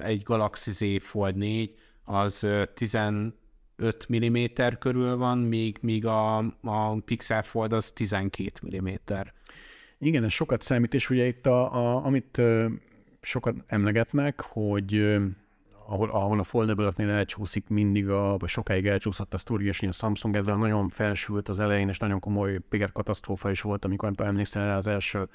egy 0.02 0.22
Galaxy 0.22 0.70
Z 0.70 1.04
Fold 1.04 1.36
4 1.36 1.74
az 2.04 2.42
ö, 2.42 2.62
15 2.74 3.34
mm 4.16 4.44
körül 4.78 5.16
van, 5.16 5.38
míg, 5.38 5.78
míg 5.80 6.06
a, 6.06 6.36
a 6.62 7.00
Pixel 7.04 7.42
Fold 7.42 7.72
az 7.72 7.92
12 7.92 8.50
mm. 8.76 8.88
Igen, 9.98 10.24
ez 10.24 10.32
sokat 10.32 10.62
számít, 10.62 10.94
és 10.94 11.10
ugye 11.10 11.26
itt, 11.26 11.46
a, 11.46 11.74
a, 11.74 12.04
amit 12.04 12.40
sokat 13.20 13.54
emlegetnek, 13.66 14.40
hogy 14.40 15.16
ahol, 15.86 16.10
ahol 16.10 16.38
a 16.38 16.42
foldable 16.42 16.92
elcsúszik 16.96 17.68
mindig, 17.68 18.08
a, 18.08 18.36
vagy 18.36 18.48
sokáig 18.48 18.86
elcsúszott 18.86 19.34
a 19.34 19.38
sztori, 19.38 19.66
és 19.66 19.82
a 19.82 19.92
Samsung 19.92 20.36
ezzel 20.36 20.56
nagyon 20.56 20.88
felsült 20.88 21.48
az 21.48 21.58
elején, 21.58 21.88
és 21.88 21.98
nagyon 21.98 22.20
komoly 22.20 22.58
PR 22.68 22.92
katasztrófa 22.92 23.50
is 23.50 23.60
volt, 23.60 23.84
amikor 23.84 24.04
nem 24.04 24.14
tudom, 24.14 24.30
emlékszel 24.30 24.76
az 24.76 24.86
első 24.86 25.28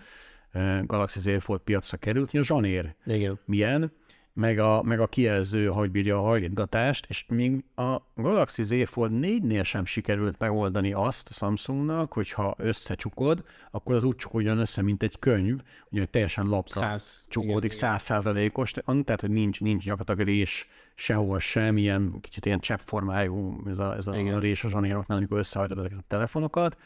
ö, 0.51 0.79
Galaxy 0.83 1.19
Z 1.19 1.43
Fold 1.43 1.60
piacra 1.60 1.97
került, 1.97 2.31
hogy 2.31 2.39
a 2.39 2.43
zsanér 2.43 2.95
Igen. 3.05 3.39
milyen, 3.45 3.91
meg 4.38 4.60
a, 4.60 4.82
meg 4.84 5.00
a 5.00 5.08
kijelző, 5.08 5.67
hogy 5.67 5.91
bírja 5.91 6.17
a 6.17 6.21
hajlítgatást, 6.21 7.06
és 7.10 7.26
még 7.28 7.63
a 7.76 7.97
Galaxy 8.15 8.63
Z 8.63 8.89
Fold 8.89 9.12
4-nél 9.15 9.63
sem 9.63 9.86
sikerült 9.86 10.39
megoldani 10.39 10.93
azt 10.93 11.30
a 11.30 11.34
Samsungnak, 11.34 12.13
hogyha 12.13 12.56
összecsukod, 12.58 13.43
akkor 13.71 13.95
az 13.95 14.04
úgy 14.04 14.15
csukódjon 14.15 14.58
össze, 14.58 14.82
mint 14.82 15.04
egy 15.04 15.19
könyv, 15.19 15.60
ugye 15.89 16.06
teljesen 16.06 16.45
lapra 16.45 16.80
Száz. 16.80 17.26
csukódik, 17.30 17.71
százalékos, 17.71 18.71
tehát 18.71 19.21
hogy 19.21 19.30
nincs, 19.30 19.62
nincs 19.62 19.86
gyakorlatilag 19.86 20.28
rés 20.28 20.69
sehol 20.95 21.39
sem, 21.39 21.78
ilyen 21.78 22.17
kicsit 22.21 22.45
ilyen 22.45 22.60
cseppformájú 22.60 23.63
ez 23.67 23.78
a, 23.78 23.95
ez 23.95 24.08
a 24.08 24.17
Igen. 24.17 24.39
rés 24.39 24.63
a 24.63 24.69
zsanéroknál, 24.69 25.17
amikor 25.17 25.38
összehajtod 25.38 25.78
ezeket 25.78 25.97
a 26.00 26.06
telefonokat. 26.08 26.78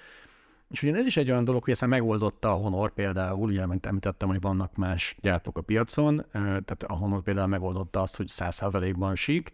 És 0.72 0.84
ugye 0.84 0.96
ez 0.96 1.06
is 1.06 1.18
egy 1.18 1.32
olyan 1.32 1.44
dolog, 1.44 1.64
hogy 1.64 1.74
ezt 1.74 1.86
megoldotta 1.86 2.52
a 2.52 2.56
Honor 2.56 2.94
például, 2.94 3.50
ugye 3.50 3.66
mint 3.66 3.86
említettem, 3.86 4.28
hogy 4.28 4.42
vannak 4.42 4.76
más 4.76 5.16
gyártók 5.22 5.58
a 5.58 5.62
piacon, 5.62 6.26
tehát 6.32 6.84
a 6.88 6.94
Honor 6.94 7.24
például 7.24 7.48
megoldotta 7.48 8.02
azt, 8.02 8.16
hogy 8.16 8.28
100%-ban 8.30 9.16
sík, 9.16 9.54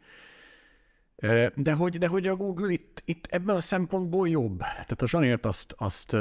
de 1.56 1.74
hogy, 1.78 1.98
de 1.98 2.08
hogy 2.08 2.28
a 2.28 2.36
Google 2.36 2.72
itt, 2.72 3.02
itt 3.06 3.26
ebben 3.26 3.56
a 3.56 3.60
szempontból 3.60 4.30
jobb. 4.30 4.58
Tehát 4.60 5.02
a 5.02 5.08
zsanért 5.08 5.46
azt, 5.46 5.74
azt, 5.78 6.16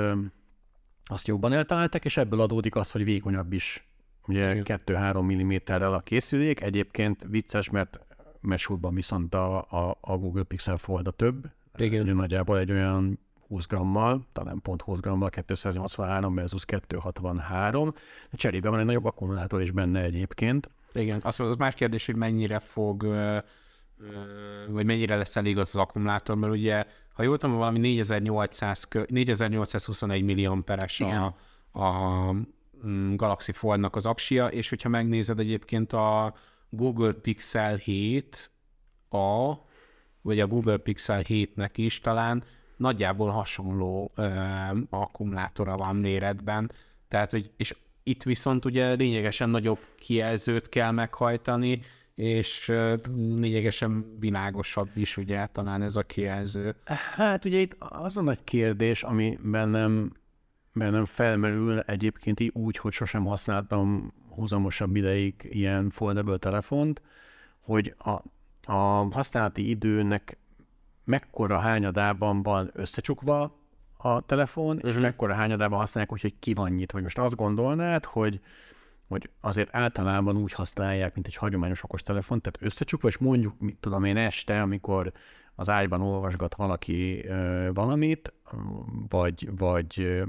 azt 1.05 1.27
jobban 1.27 1.53
eltalálták, 1.53 2.05
és 2.05 2.17
ebből 2.17 2.41
adódik 2.41 2.75
az, 2.77 2.91
hogy 2.91 3.05
vékonyabb 3.05 3.53
is. 3.53 3.89
Ugye 4.27 4.63
2-3 4.65 5.45
mm-rel 5.45 5.95
a 5.95 6.01
készülék. 6.01 6.61
Egyébként 6.61 7.25
vicces, 7.29 7.71
mert 7.71 7.99
mesúrban 8.41 8.95
viszont 8.95 9.35
a, 9.35 9.57
a, 9.59 9.99
a 10.01 10.17
Google 10.17 10.43
Pixel 10.43 10.77
Fold 10.77 11.07
a 11.07 11.11
több. 11.11 11.51
Igen. 11.77 12.17
Nagyjából 12.17 12.59
egy 12.59 12.71
olyan 12.71 13.19
20 13.49 13.67
grammal, 13.67 14.27
talán 14.33 14.61
pont 14.63 14.83
20 14.83 15.01
grammal, 15.01 15.31
283 15.31 16.35
versus 16.35 16.65
263. 16.65 17.93
De 18.31 18.37
cserébe 18.37 18.69
van 18.69 18.79
egy 18.79 18.85
nagyobb 18.85 19.05
akkumulátor 19.05 19.61
is 19.61 19.71
benne 19.71 20.03
egyébként. 20.03 20.71
Igen, 20.93 21.21
az, 21.23 21.41
az 21.41 21.57
más 21.57 21.75
kérdés, 21.75 22.07
hogy 22.07 22.17
mennyire 22.17 22.59
fog, 22.59 23.03
ö, 23.03 23.39
ö, 23.99 24.09
vagy 24.69 24.85
mennyire 24.85 25.17
lesz 25.17 25.37
elég 25.37 25.59
az, 25.59 25.69
az 25.69 25.81
akkumulátor, 25.81 26.37
mert 26.37 26.53
ugye, 26.53 26.85
ha 27.13 27.23
jól 27.23 27.39
tudom, 27.39 27.57
valami 27.57 27.79
4800, 27.79 28.85
kö- 28.85 29.11
4821 29.11 30.23
millió 30.23 30.55
peres 30.55 31.01
Igen. 31.01 31.35
a, 31.73 31.81
a 31.81 32.33
mm, 32.87 33.15
Galaxy 33.15 33.53
Foldnak 33.53 33.97
az 33.97 34.07
aksia, 34.07 34.47
és 34.47 34.69
hogyha 34.69 34.89
megnézed 34.89 35.39
egyébként 35.39 35.93
a 35.93 36.35
Google 36.69 37.13
Pixel 37.13 37.75
7 37.77 38.51
A, 39.09 39.55
vagy 40.23 40.41
a 40.41 40.47
Google 40.47 40.77
Pixel 40.77 41.23
7-nek 41.29 41.71
is 41.75 42.01
talán 42.01 42.45
nagyjából 42.77 43.31
hasonló 43.31 44.11
ö, 44.15 44.29
akkumulátora 44.91 45.77
van 45.77 45.97
méretben, 45.97 46.71
tehát, 47.09 47.31
hogy, 47.31 47.51
és 47.57 47.75
itt 48.03 48.23
viszont 48.23 48.65
ugye 48.65 48.95
lényegesen 48.95 49.51
nagyobb 49.51 49.79
kijelzőt 49.99 50.69
kell 50.69 50.91
meghajtani, 50.91 51.81
és 52.15 52.73
lényegesen 53.17 54.17
világosabb 54.21 54.89
is 54.95 55.17
ugye 55.17 55.47
talán 55.47 55.83
ez 55.83 55.97
a 55.97 56.03
kijelző. 56.03 56.75
Hát 57.15 57.45
ugye 57.45 57.59
itt 57.59 57.77
az 57.79 58.17
a 58.17 58.23
nagy 58.23 58.45
kérdés, 58.45 59.03
ami 59.03 59.39
bennem, 59.43 60.13
bennem 60.73 61.05
felmerül 61.05 61.81
egyébként 61.81 62.41
így 62.41 62.51
úgy, 62.55 62.77
hogy 62.77 62.93
sosem 62.93 63.25
használtam 63.25 64.13
húzamosabb 64.29 64.97
ideig 64.97 65.35
ilyen 65.43 65.91
foldable 65.91 66.37
telefont, 66.37 67.03
hogy 67.61 67.95
a, 67.99 68.11
a 68.73 69.09
használati 69.13 69.69
időnek 69.69 70.39
mekkora 71.07 71.59
hányadában 71.59 72.43
van 72.43 72.71
összecsukva 72.73 73.59
a 73.97 74.21
telefon, 74.21 74.79
és 74.79 74.95
mekkora 74.95 75.35
hányadában 75.35 75.79
használják, 75.79 76.13
úgyhogy 76.13 76.39
ki 76.39 76.55
van 76.55 76.71
nyitva. 76.71 76.93
Vagy 76.93 77.03
most 77.03 77.19
azt 77.19 77.37
gondolnád, 77.37 78.05
hogy 78.05 78.41
hogy 79.09 79.31
azért 79.41 79.69
általában 79.73 80.37
úgy 80.37 80.53
használják, 80.53 81.15
mint 81.15 81.27
egy 81.27 81.35
hagyományos 81.35 81.83
okostelefon, 81.83 82.41
tehát 82.41 82.59
összecsukva, 82.63 83.09
és 83.09 83.19
mondjuk, 83.19 83.59
mit 83.59 83.77
tudom 83.81 84.05
én, 84.05 84.17
este, 84.17 84.61
amikor 84.61 85.13
az 85.55 85.69
ágyban 85.69 86.01
olvasgat 86.01 86.55
valaki 86.55 87.25
ö, 87.27 87.71
valamit, 87.75 88.33
vagy, 89.09 89.49
vagy 89.57 90.23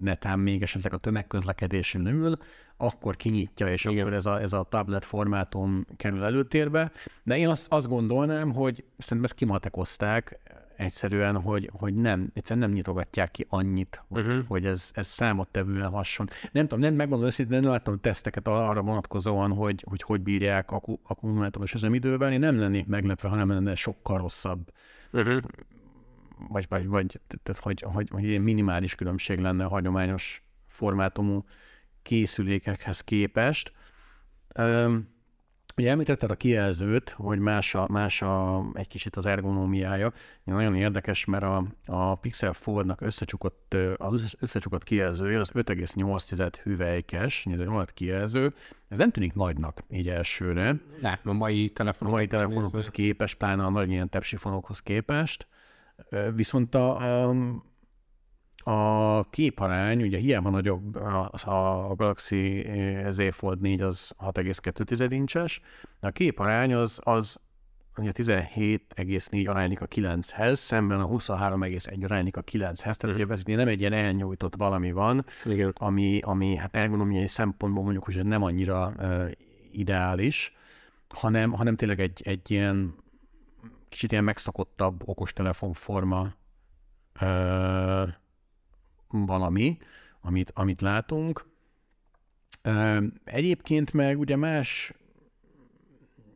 netán 0.00 0.38
még 0.38 0.62
esetleg 0.62 0.92
a 0.92 0.98
tömegközlekedésen 0.98 2.06
ül, 2.06 2.38
akkor 2.80 3.16
kinyitja, 3.16 3.68
és 3.68 3.84
Igen. 3.84 4.00
akkor 4.00 4.12
ez 4.14 4.26
a, 4.26 4.40
ez 4.40 4.52
a 4.52 4.66
tablet 4.70 5.04
formátum 5.04 5.84
kerül 5.96 6.24
előtérbe. 6.24 6.90
De 7.22 7.38
én 7.38 7.48
azt, 7.48 7.72
azt 7.72 7.88
gondolnám, 7.88 8.52
hogy 8.52 8.84
szerintem 8.98 9.24
ezt 9.24 9.34
kimatekozták 9.34 10.40
egyszerűen, 10.80 11.40
hogy, 11.40 11.70
hogy 11.72 11.94
nem, 11.94 12.30
egyszerűen 12.34 12.66
nem 12.66 12.74
nyitogatják 12.74 13.30
ki 13.30 13.46
annyit, 13.48 14.02
hogy, 14.08 14.26
uh-huh. 14.26 14.44
hogy 14.46 14.66
ez, 14.66 14.90
ez 14.94 15.06
számottevően 15.06 15.90
hasson. 15.90 16.28
Nem 16.52 16.62
tudom, 16.62 16.80
nem 16.80 16.94
megmondom 16.94 17.26
őszintén, 17.26 17.60
nem 17.60 17.70
láttam 17.70 18.00
teszteket 18.00 18.48
arra 18.48 18.82
vonatkozóan, 18.82 19.52
hogy 19.52 19.84
hogy, 19.88 20.02
hogy 20.02 20.20
bírják 20.20 20.70
akku, 20.70 20.98
akkumulátoros 21.02 21.74
üzemidővel. 21.74 22.32
Én 22.32 22.38
nem 22.38 22.58
lennék 22.58 22.86
meglepve, 22.86 23.28
ha 23.28 23.36
nem 23.36 23.48
lenne 23.48 23.74
sokkal 23.74 24.18
rosszabb. 24.18 24.72
Uh-huh. 25.12 25.42
Vagy, 26.48 26.66
vagy, 26.68 26.86
vagy 26.86 27.20
tehát, 27.42 27.62
hogy, 27.62 27.80
hogy, 27.80 28.08
hogy 28.10 28.24
ilyen 28.24 28.42
minimális 28.42 28.94
különbség 28.94 29.38
lenne 29.38 29.64
a 29.64 29.68
hagyományos 29.68 30.42
formátumú 30.66 31.44
készülékekhez 32.02 33.00
képest. 33.00 33.72
Ugye 35.76 35.90
említetted 35.90 36.30
a 36.30 36.34
kijelzőt, 36.34 37.10
hogy 37.10 37.38
más, 37.38 37.74
a, 37.74 37.86
más 37.90 38.22
a, 38.22 38.64
egy 38.74 38.88
kicsit 38.88 39.16
az 39.16 39.26
ergonómiája. 39.26 40.12
Nagyon 40.44 40.74
érdekes, 40.74 41.24
mert 41.24 41.42
a, 41.42 41.64
a 41.86 42.14
Pixel 42.14 42.52
Foldnak 42.52 43.00
összecsukott, 43.00 43.76
az 43.96 44.36
összecsukott 44.40 44.84
kijelzője 44.84 45.38
az 45.38 45.52
5,8 45.54 46.54
hüvelykes, 46.62 47.46
ez 47.46 47.60
egy 47.60 47.68
nagy 47.68 47.92
kijelző. 47.92 48.54
Ez 48.88 48.98
nem 48.98 49.10
tűnik 49.10 49.34
nagynak 49.34 49.80
így 49.90 50.08
elsőre. 50.08 50.76
Nem, 51.00 51.18
a 51.24 51.32
mai 51.32 51.70
telefonok. 51.70 52.12
A 52.12 52.16
mai 52.16 52.26
telefonokhoz 52.26 52.90
képest, 52.90 53.36
pláne 53.36 53.64
a 53.64 53.70
nagy 53.70 53.90
ilyen 53.90 54.08
tepsifonokhoz 54.08 54.80
képest. 54.80 55.46
Viszont 56.34 56.74
a, 56.74 57.26
a 57.28 57.34
a 58.70 59.24
képarány, 59.30 60.02
ugye 60.02 60.18
hiába 60.18 60.50
nagyobb 60.50 60.96
a, 60.96 61.30
a 61.44 61.94
Galaxy 61.94 62.66
Z 63.08 63.22
Fold 63.30 63.60
4 63.60 63.80
az 63.80 64.14
6,2 64.18 65.06
incses, 65.10 65.60
de 66.00 66.08
a 66.08 66.10
képarány 66.10 66.74
az, 66.74 67.00
az 67.02 67.38
ugye 67.96 68.10
17,4 68.14 69.48
aránylik 69.48 69.80
a 69.80 69.86
9-hez, 69.86 70.54
szemben 70.54 71.00
a 71.00 71.08
23,1 71.08 72.04
aránylik 72.04 72.36
a 72.36 72.42
9-hez, 72.42 72.94
tehát 72.96 73.16
ugye 73.16 73.26
ez 73.28 73.42
nem 73.44 73.68
egy 73.68 73.80
ilyen 73.80 73.92
elnyújtott 73.92 74.56
valami 74.56 74.92
van, 74.92 75.24
Igen. 75.44 75.72
ami, 75.74 76.20
ami 76.22 76.56
hát 76.56 76.74
ergonomiai 76.74 77.26
szempontból 77.26 77.82
mondjuk, 77.82 78.04
hogy 78.04 78.24
nem 78.24 78.42
annyira 78.42 78.92
uh, 78.98 79.30
ideális, 79.72 80.56
hanem, 81.08 81.52
hanem 81.52 81.76
tényleg 81.76 82.00
egy, 82.00 82.22
egy 82.24 82.50
ilyen 82.50 82.94
kicsit 83.88 84.12
ilyen 84.12 84.24
megszakottabb 84.24 85.02
okostelefon 85.04 85.72
forma 85.72 86.34
uh, 87.20 88.08
valami, 89.10 89.78
amit, 90.20 90.50
amit 90.54 90.80
látunk. 90.80 91.48
Egyébként 93.24 93.92
meg 93.92 94.18
ugye 94.18 94.36
más 94.36 94.92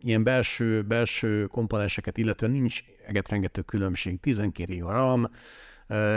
ilyen 0.01 0.22
belső, 0.25 0.83
belső 0.83 1.47
komponenseket 1.47 2.18
illetően 2.18 2.53
nincs 2.53 2.83
egetrengető 3.07 3.62
különbség. 3.62 4.20
12 4.20 4.75
GB 4.75 4.89
RAM, 4.89 5.31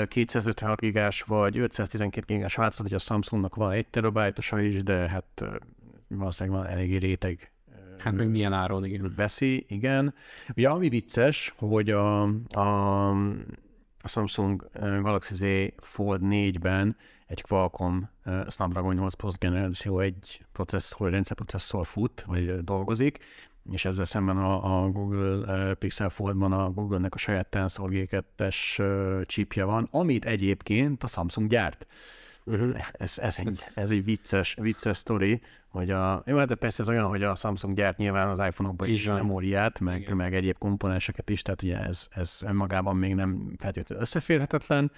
256 0.07 0.79
gigás 0.79 1.21
vagy 1.21 1.57
512 1.57 2.33
gigás 2.33 2.55
változat, 2.55 2.85
hogy 2.85 2.95
a 2.95 2.99
Samsungnak 2.99 3.55
van 3.55 3.71
1 3.71 3.87
terabájtosa 3.87 4.59
is, 4.59 4.83
de 4.83 5.09
hát 5.09 5.43
valószínűleg 6.07 6.59
van 6.59 6.69
eléggé 6.69 6.95
réteg 6.97 7.51
Hát 7.97 8.13
még 8.13 8.27
milyen 8.27 8.53
áron, 8.53 8.85
igen. 8.85 9.13
Veszi, 9.15 9.65
igen. 9.69 10.13
Ugye 10.55 10.69
ami 10.69 10.89
vicces, 10.89 11.53
hogy 11.57 11.89
a, 11.89 12.21
a, 12.49 13.09
a 14.01 14.07
Samsung 14.07 14.69
Galaxy 14.73 15.33
Z 15.35 15.73
Fold 15.77 16.21
4-ben 16.23 16.97
egy 17.27 17.41
Qualcomm 17.41 18.01
Snapdragon 18.49 18.95
8 18.95 19.13
Plus 19.13 19.37
generáció 19.37 19.99
egy 19.99 20.45
processzor, 20.51 21.09
rendszerprocesszor 21.09 21.85
fut, 21.87 22.23
vagy 22.27 22.63
dolgozik, 22.63 23.19
és 23.71 23.85
ezzel 23.85 24.05
szemben 24.05 24.37
a, 24.37 24.83
a 24.83 24.89
Google 24.89 25.73
Pixel 25.73 26.09
Fold-ban 26.09 26.51
a 26.51 26.71
Google-nek 26.71 27.15
a 27.15 27.17
saját 27.17 27.49
Tensor 27.49 27.89
G2-es 27.93 28.81
chipje 29.25 29.63
van, 29.63 29.87
amit 29.91 30.25
egyébként 30.25 31.03
a 31.03 31.07
Samsung 31.07 31.49
gyárt. 31.49 31.87
Uh-huh. 32.47 32.77
Ez, 32.91 33.17
ez, 33.17 33.37
egy, 33.37 33.59
ez 33.75 33.89
egy 33.89 34.03
vicces, 34.03 34.55
vicces 34.61 34.97
sztori, 34.97 35.41
hogy 35.67 35.89
a, 35.89 36.23
jó, 36.25 36.37
hát 36.37 36.47
de 36.47 36.55
persze 36.55 36.81
ez 36.81 36.89
olyan, 36.89 37.07
hogy 37.07 37.23
a 37.23 37.35
Samsung 37.35 37.75
gyárt 37.75 37.97
nyilván 37.97 38.27
az 38.27 38.39
iPhone-okban 38.39 38.87
is 38.87 39.05
memóriát, 39.05 39.79
meg, 39.79 40.13
meg 40.13 40.35
egyéb 40.35 40.57
komponenseket 40.57 41.29
is, 41.29 41.41
tehát 41.41 41.61
ugye 41.61 41.79
ez, 41.79 42.07
ez 42.11 42.41
önmagában 42.45 42.95
még 42.95 43.15
nem 43.15 43.53
feltétlenül 43.57 44.03
összeférhetetlen, 44.03 44.91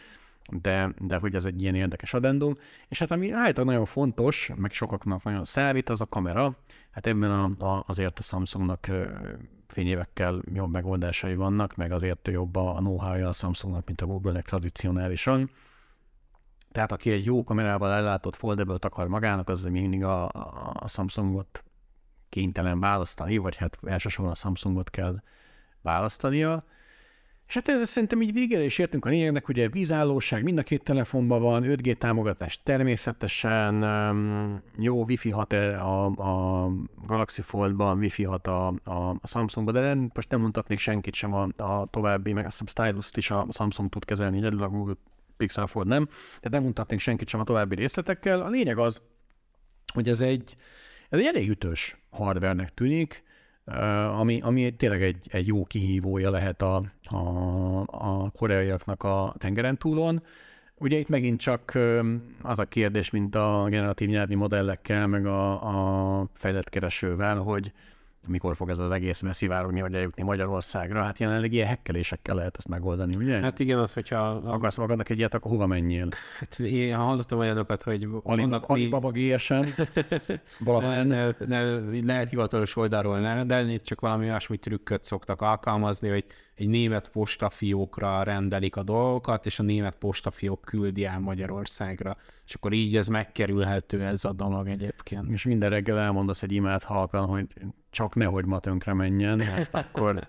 de, 0.61 0.93
de 0.99 1.17
hogy 1.17 1.35
ez 1.35 1.45
egy 1.45 1.61
ilyen 1.61 1.75
érdekes 1.75 2.13
adendum. 2.13 2.57
És 2.87 2.99
hát 2.99 3.11
ami 3.11 3.31
általában 3.31 3.65
nagyon 3.65 3.85
fontos, 3.85 4.51
meg 4.55 4.71
sokaknak 4.71 5.23
nagyon 5.23 5.45
számít, 5.45 5.89
az 5.89 6.01
a 6.01 6.05
kamera. 6.05 6.57
Hát 6.91 7.07
ebben 7.07 7.31
a, 7.31 7.65
a, 7.65 7.83
azért 7.87 8.19
a 8.19 8.21
Samsungnak 8.21 8.89
fényévekkel 9.67 10.41
jobb 10.53 10.71
megoldásai 10.71 11.35
vannak, 11.35 11.75
meg 11.75 11.91
azért 11.91 12.27
jobb 12.27 12.55
a, 12.55 12.73
know-how-ja 12.77 13.27
a 13.27 13.31
Samsungnak, 13.31 13.85
mint 13.85 14.01
a 14.01 14.05
Google-nek 14.05 14.45
tradicionálisan. 14.45 15.49
Tehát 16.71 16.91
aki 16.91 17.11
egy 17.11 17.25
jó 17.25 17.43
kamerával 17.43 17.91
ellátott 17.91 18.35
foldable 18.35 18.77
akar 18.79 19.07
magának, 19.07 19.49
az 19.49 19.63
mindig 19.63 20.03
a, 20.03 20.27
a 20.73 20.87
Samsungot 20.87 21.63
kénytelen 22.29 22.79
választani, 22.79 23.37
vagy 23.37 23.55
hát 23.55 23.77
elsősorban 23.83 24.33
a 24.33 24.35
Samsungot 24.35 24.89
kell 24.89 25.21
választania. 25.81 26.63
És 27.49 27.55
hát 27.55 27.67
ez 27.67 27.89
szerintem 27.89 28.21
így 28.21 28.33
végére 28.33 28.63
is 28.63 28.77
értünk 28.77 29.05
a 29.05 29.09
lényegnek, 29.09 29.47
ugye 29.47 29.69
vízállóság 29.69 30.43
mind 30.43 30.57
a 30.57 30.63
két 30.63 30.83
telefonban 30.83 31.41
van, 31.41 31.63
5G 31.65 31.97
támogatás 31.97 32.63
természetesen, 32.63 33.83
jó 34.77 35.03
Wi-Fi 35.03 35.29
hat 35.29 35.53
a, 35.53 36.05
a 36.05 36.69
Galaxy 37.05 37.41
Fold-ban, 37.41 37.97
Wi-Fi 37.97 38.23
hat 38.23 38.47
a, 38.47 38.67
a, 38.67 39.09
a 39.21 39.27
Samsungban, 39.27 39.73
de 39.73 39.81
nem, 39.81 40.11
most 40.13 40.29
nem 40.29 40.41
mondhatnék 40.41 40.79
senkit 40.79 41.13
sem 41.13 41.33
a, 41.33 41.47
a 41.57 41.85
további, 41.85 42.33
meg 42.33 42.45
azt 42.45 42.59
hiszem 42.59 42.85
stylus 42.85 43.11
is 43.15 43.31
a 43.31 43.45
Samsung 43.49 43.89
tud 43.89 44.05
kezelni, 44.05 44.37
egyedül 44.37 44.63
a 44.63 44.69
Google 44.69 44.95
Pixel 45.39 45.67
Fold 45.67 45.87
nem, 45.87 46.05
tehát 46.05 46.49
nem 46.49 46.63
mutatnék 46.63 46.99
senkit 46.99 47.27
sem 47.27 47.39
a 47.39 47.43
további 47.43 47.75
részletekkel. 47.75 48.41
A 48.41 48.49
lényeg 48.49 48.77
az, 48.77 49.01
hogy 49.93 50.09
ez 50.09 50.21
egy, 50.21 50.55
ez 51.09 51.19
egy 51.19 51.25
elég 51.25 51.49
ütős 51.49 51.97
hardvernek 52.09 52.73
tűnik, 52.73 53.23
ami, 54.19 54.41
ami 54.41 54.75
tényleg 54.75 55.03
egy, 55.03 55.27
egy 55.29 55.47
jó 55.47 55.65
kihívója 55.65 56.29
lehet 56.29 56.61
a, 56.61 56.83
a, 57.03 57.17
a 57.87 58.29
koreaiaknak 58.29 59.03
a 59.03 59.33
tengeren 59.37 59.77
túlon. 59.77 60.23
Ugye 60.75 60.97
itt 60.97 61.09
megint 61.09 61.39
csak 61.39 61.77
az 62.41 62.59
a 62.59 62.65
kérdés, 62.65 63.09
mint 63.09 63.35
a 63.35 63.65
generatív 63.69 64.09
nyelvi 64.09 64.35
modellekkel, 64.35 65.07
meg 65.07 65.25
a, 65.25 66.21
a 66.21 66.27
fejlett 66.33 66.69
keresővel, 66.69 67.37
hogy 67.37 67.71
mikor 68.27 68.55
fog 68.55 68.69
ez 68.69 68.79
az 68.79 68.91
egész 68.91 69.21
messzivárogni, 69.21 69.81
vagy 69.81 69.93
eljutni 69.93 70.23
Magyarországra. 70.23 71.03
Hát 71.03 71.17
jelenleg 71.17 71.53
ilyen 71.53 71.67
hekkelésekkel 71.67 72.35
lehet 72.35 72.57
ezt 72.57 72.67
megoldani, 72.67 73.15
ugye? 73.15 73.39
Hát 73.39 73.59
igen, 73.59 73.79
az, 73.79 73.93
hogyha... 73.93 74.29
Akarsz 74.29 74.77
magadnak 74.77 75.09
egy 75.09 75.17
ilyet, 75.17 75.33
akkor 75.33 75.51
hova 75.51 75.67
menjél? 75.67 76.07
Hát 76.39 76.59
én 76.59 76.95
hallottam 76.95 77.39
olyanokat, 77.39 77.83
hogy... 77.83 78.07
Ali, 78.23 78.47
Alibaba 78.61 79.11
mi... 79.11 79.27
GSN, 79.27 79.65
ne, 80.65 81.03
ne, 81.03 81.31
ne, 81.45 81.61
lehet 82.05 82.29
hivatalos 82.29 82.75
oldalról 82.75 83.19
ne, 83.19 83.43
de 83.43 83.77
csak 83.77 83.99
valami 83.99 84.25
olyasmi 84.25 84.57
trükköt 84.57 85.03
szoktak 85.03 85.41
alkalmazni, 85.41 86.09
hogy 86.09 86.25
egy 86.59 86.67
német 86.67 87.09
postafiókra 87.09 88.23
rendelik 88.23 88.75
a 88.75 88.83
dolgokat, 88.83 89.45
és 89.45 89.59
a 89.59 89.63
német 89.63 89.95
postafiók 89.95 90.61
küldi 90.61 91.05
el 91.05 91.19
Magyarországra. 91.19 92.15
És 92.45 92.53
akkor 92.53 92.73
így 92.73 92.95
ez 92.95 93.07
megkerülhető 93.07 94.03
ez 94.03 94.25
a 94.25 94.33
dolog 94.33 94.67
egyébként. 94.67 95.29
És 95.29 95.43
minden 95.43 95.69
reggel 95.69 95.99
elmondasz 95.99 96.43
egy 96.43 96.51
imád 96.51 96.83
halkan, 96.83 97.25
hogy 97.25 97.47
csak 97.89 98.15
nehogy 98.15 98.45
ma 98.45 98.59
tönkre 98.59 98.93
menjen, 98.93 99.39
hát 99.41 99.75
akkor 99.75 100.27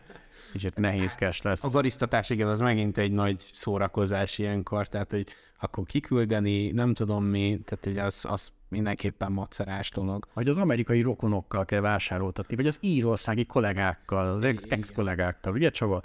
kicsit 0.52 0.76
nehézkes 0.76 1.42
lesz. 1.42 1.64
A 1.64 1.70
barisztatás, 1.70 2.30
igen, 2.30 2.48
az 2.48 2.60
megint 2.60 2.98
egy 2.98 3.12
nagy 3.12 3.38
szórakozás 3.52 4.38
ilyenkor, 4.38 4.88
tehát 4.88 5.10
hogy 5.10 5.26
akkor 5.60 5.84
kiküldeni, 5.84 6.70
nem 6.70 6.94
tudom 6.94 7.24
mi, 7.24 7.60
tehát 7.64 7.84
hogy 7.84 7.98
az, 7.98 8.24
az 8.28 8.52
mindenképpen 8.68 9.32
macerás 9.32 9.90
dolog. 9.90 10.26
Hogy 10.32 10.48
az 10.48 10.56
amerikai 10.56 11.00
rokonokkal 11.00 11.64
kell 11.64 11.80
vásároltatni, 11.80 12.56
vagy 12.56 12.66
az 12.66 12.78
írországi 12.80 13.46
kollégákkal, 13.46 14.42
az 14.42 14.66
ex-kollégákkal, 14.68 15.52
ugye 15.52 15.70
Csaba? 15.70 16.02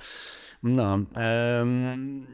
Na, 0.60 1.00
um, 1.16 2.28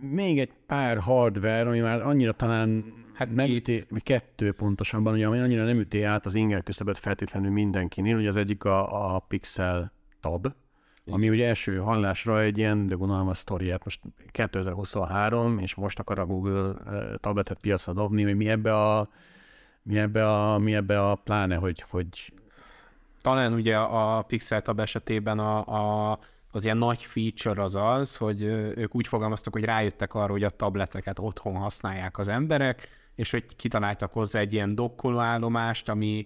még 0.00 0.38
egy 0.38 0.52
pár 0.66 0.98
hardware, 0.98 1.68
ami 1.68 1.78
már 1.78 2.02
annyira 2.02 2.32
talán 2.32 2.84
hát 3.12 3.34
nem 3.34 3.50
üti, 3.50 3.84
kettő 3.96 4.52
pontosabban, 4.52 5.14
ugye, 5.14 5.26
ami 5.26 5.38
annyira 5.38 5.64
nem 5.64 5.78
üti 5.78 6.02
át 6.02 6.26
az 6.26 6.34
inger 6.34 6.62
küszöböt 6.62 6.98
feltétlenül 6.98 7.50
mindenkinél, 7.50 8.16
ugye 8.16 8.28
az 8.28 8.36
egyik 8.36 8.64
a, 8.64 9.14
a 9.14 9.18
Pixel 9.18 9.92
Tab, 10.20 10.52
ami 11.10 11.28
ugye 11.28 11.46
első 11.46 11.76
hallásra 11.76 12.40
egy 12.40 12.58
ilyen 12.58 12.86
de 12.86 12.94
gondolom 12.94 13.32
sztoriát, 13.32 13.84
most 13.84 14.00
2023, 14.30 15.58
és 15.58 15.74
most 15.74 15.98
akar 15.98 16.18
a 16.18 16.26
Google 16.26 16.74
tabletet 17.16 17.58
piacra 17.60 17.92
dobni, 17.92 18.22
hogy 18.22 18.36
mi 18.36 18.48
ebbe 18.48 18.74
a 18.74 19.08
mi 19.82 19.98
ebbe 19.98 20.28
a, 20.28 20.58
mi 20.58 20.74
ebbe 20.74 21.08
a 21.08 21.14
pláne, 21.14 21.56
hogy, 21.56 21.84
hogy... 21.88 22.32
Talán 23.22 23.52
ugye 23.52 23.76
a 23.76 24.22
Pixel 24.22 24.62
Tab 24.62 24.80
esetében 24.80 25.38
a, 25.38 25.64
a, 26.10 26.18
az 26.50 26.64
ilyen 26.64 26.76
nagy 26.76 27.02
feature 27.02 27.62
az 27.62 27.76
az, 27.76 28.16
hogy 28.16 28.42
ők 28.42 28.94
úgy 28.94 29.06
fogalmaztak, 29.06 29.52
hogy 29.52 29.64
rájöttek 29.64 30.14
arra, 30.14 30.32
hogy 30.32 30.44
a 30.44 30.50
tableteket 30.50 31.18
otthon 31.18 31.54
használják 31.54 32.18
az 32.18 32.28
emberek, 32.28 32.88
és 33.14 33.30
hogy 33.30 33.56
kitaláltak 33.56 34.12
hozzá 34.12 34.40
egy 34.40 34.52
ilyen 34.52 34.74
dokkolóállomást, 34.74 35.88
ami 35.88 36.24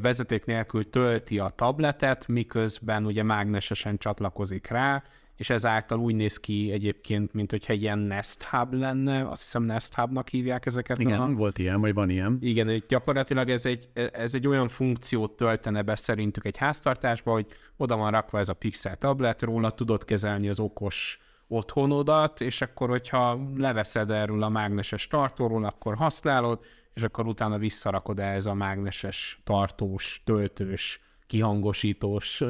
vezeték 0.00 0.44
nélkül 0.44 0.90
tölti 0.90 1.38
a 1.38 1.48
tabletet, 1.48 2.28
miközben 2.28 3.06
ugye 3.06 3.22
mágnesesen 3.22 3.98
csatlakozik 3.98 4.66
rá, 4.66 5.02
és 5.36 5.50
ezáltal 5.50 5.98
úgy 5.98 6.14
néz 6.14 6.36
ki 6.36 6.70
egyébként, 6.72 7.32
mint 7.32 7.50
hogyha 7.50 7.72
egy 7.72 7.82
ilyen 7.82 7.98
Nest 7.98 8.42
Hub 8.42 8.72
lenne, 8.72 9.28
azt 9.28 9.42
hiszem 9.42 9.62
Nest 9.62 9.94
Hubnak 9.94 10.28
hívják 10.28 10.66
ezeket. 10.66 10.98
Igen, 10.98 11.20
a... 11.20 11.32
volt 11.32 11.58
ilyen, 11.58 11.80
vagy 11.80 11.94
van 11.94 12.10
ilyen. 12.10 12.38
Igen, 12.40 12.82
gyakorlatilag 12.88 13.50
ez 13.50 13.66
egy, 13.66 13.88
ez 14.12 14.34
egy 14.34 14.46
olyan 14.46 14.68
funkciót 14.68 15.30
töltene 15.30 15.82
be 15.82 15.96
szerintük 15.96 16.44
egy 16.46 16.56
háztartásba, 16.56 17.32
hogy 17.32 17.46
oda 17.76 17.96
van 17.96 18.10
rakva 18.10 18.38
ez 18.38 18.48
a 18.48 18.54
Pixel 18.54 18.96
tablet, 18.96 19.42
róla 19.42 19.70
tudod 19.70 20.04
kezelni 20.04 20.48
az 20.48 20.60
okos 20.60 21.18
otthonodat, 21.48 22.40
és 22.40 22.62
akkor, 22.62 22.88
hogyha 22.88 23.40
leveszed 23.56 24.10
erről 24.10 24.42
a 24.42 24.48
mágneses 24.48 25.06
tartóról, 25.06 25.64
akkor 25.64 25.96
használod, 25.96 26.64
és 26.94 27.02
akkor 27.02 27.26
utána 27.26 27.58
visszarakod 27.58 28.20
ez 28.20 28.46
a 28.46 28.54
mágneses 28.54 29.40
tartós, 29.44 30.22
töltős, 30.24 31.00
kihangosítós 31.26 32.42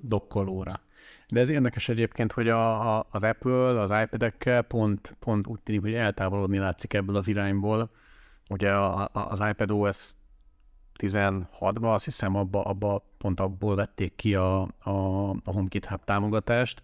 dokkolóra. 0.00 0.80
De 1.28 1.40
ez 1.40 1.48
érdekes 1.48 1.88
egyébként, 1.88 2.32
hogy 2.32 2.48
a, 2.48 2.96
a, 2.96 3.06
az 3.10 3.22
Apple 3.22 3.80
az 3.80 3.90
iPad-ekkel 4.02 4.62
pont, 4.62 5.16
pont 5.18 5.46
úgy 5.46 5.60
tűnik, 5.60 5.80
hogy 5.80 5.94
eltávolodni 5.94 6.58
látszik 6.58 6.94
ebből 6.94 7.16
az 7.16 7.28
irányból. 7.28 7.90
Ugye 8.48 8.70
a, 8.70 9.00
a, 9.00 9.10
az 9.12 9.42
iPad 9.48 9.70
OS 9.70 10.10
16-ban 10.98 11.92
azt 11.92 12.04
hiszem 12.04 12.36
abba, 12.36 12.62
abba 12.62 13.04
pont 13.18 13.40
abból 13.40 13.74
vették 13.74 14.14
ki 14.14 14.34
a, 14.34 14.62
a, 14.62 15.30
a 15.30 15.52
HomeKit 15.52 15.84
Hub 15.84 16.04
támogatást, 16.04 16.82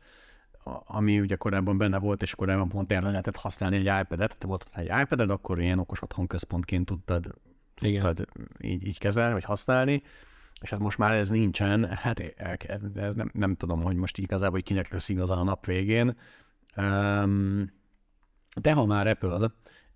ami 0.87 1.21
ugye 1.21 1.37
korábban 1.37 1.79
benne 1.79 1.99
volt, 1.99 2.23
és 2.23 2.35
korábban 2.35 2.69
pont 2.69 2.93
erre 2.93 3.11
lehetett 3.11 3.37
használni 3.37 3.77
egy 3.77 4.01
iPad-et. 4.03 4.37
Te 4.39 4.47
volt 4.47 4.67
egy 4.75 4.91
iPad-ed, 5.03 5.31
akkor 5.31 5.61
ilyen 5.61 5.79
okos 5.79 6.03
otthon 6.03 6.27
központként 6.27 6.87
tudtad, 6.87 7.35
tudtad 7.75 8.27
így, 8.61 8.87
így 8.87 8.99
kezelni, 8.99 9.33
vagy 9.33 9.45
használni 9.45 10.03
és 10.65 10.71
hát 10.71 10.81
most 10.81 10.99
már 10.99 11.13
ez 11.13 11.29
nincsen, 11.29 11.87
hát 11.89 12.21
ez 12.97 13.15
nem, 13.15 13.31
nem 13.33 13.55
tudom, 13.55 13.83
hogy 13.83 13.97
most 13.97 14.19
igazából 14.19 14.51
hogy 14.51 14.63
kinek 14.63 14.89
lesz 14.89 15.09
igaza 15.09 15.35
a 15.35 15.43
nap 15.43 15.67
végén. 15.67 16.17
De 18.61 18.73
ha 18.73 18.85
már 18.85 19.07
Apple, 19.07 19.51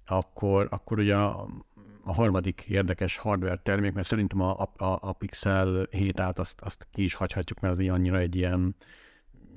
akkor, 0.06 0.66
akkor 0.70 0.98
ugye 0.98 1.16
a, 1.16 1.48
a 2.04 2.14
harmadik 2.14 2.64
érdekes 2.68 3.16
hardware 3.16 3.56
termék, 3.56 3.92
mert 3.92 4.06
szerintem 4.06 4.40
a, 4.40 4.60
a, 4.60 4.98
a 5.00 5.12
Pixel 5.12 5.86
7 5.90 6.20
át 6.20 6.38
azt, 6.38 6.60
azt 6.60 6.86
ki 6.92 7.02
is 7.02 7.14
hagyhatjuk, 7.14 7.60
mert 7.60 7.74
az 7.74 7.80
így 7.80 7.88
annyira 7.88 8.18
egy 8.18 8.36
ilyen 8.36 8.76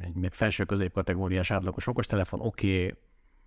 egy 0.04 0.28
felső 0.32 0.64
középkategóriás 0.64 1.52
átlagos 1.52 1.88
okostelefon, 1.88 2.40
oké, 2.40 2.84
okay, 2.84 2.94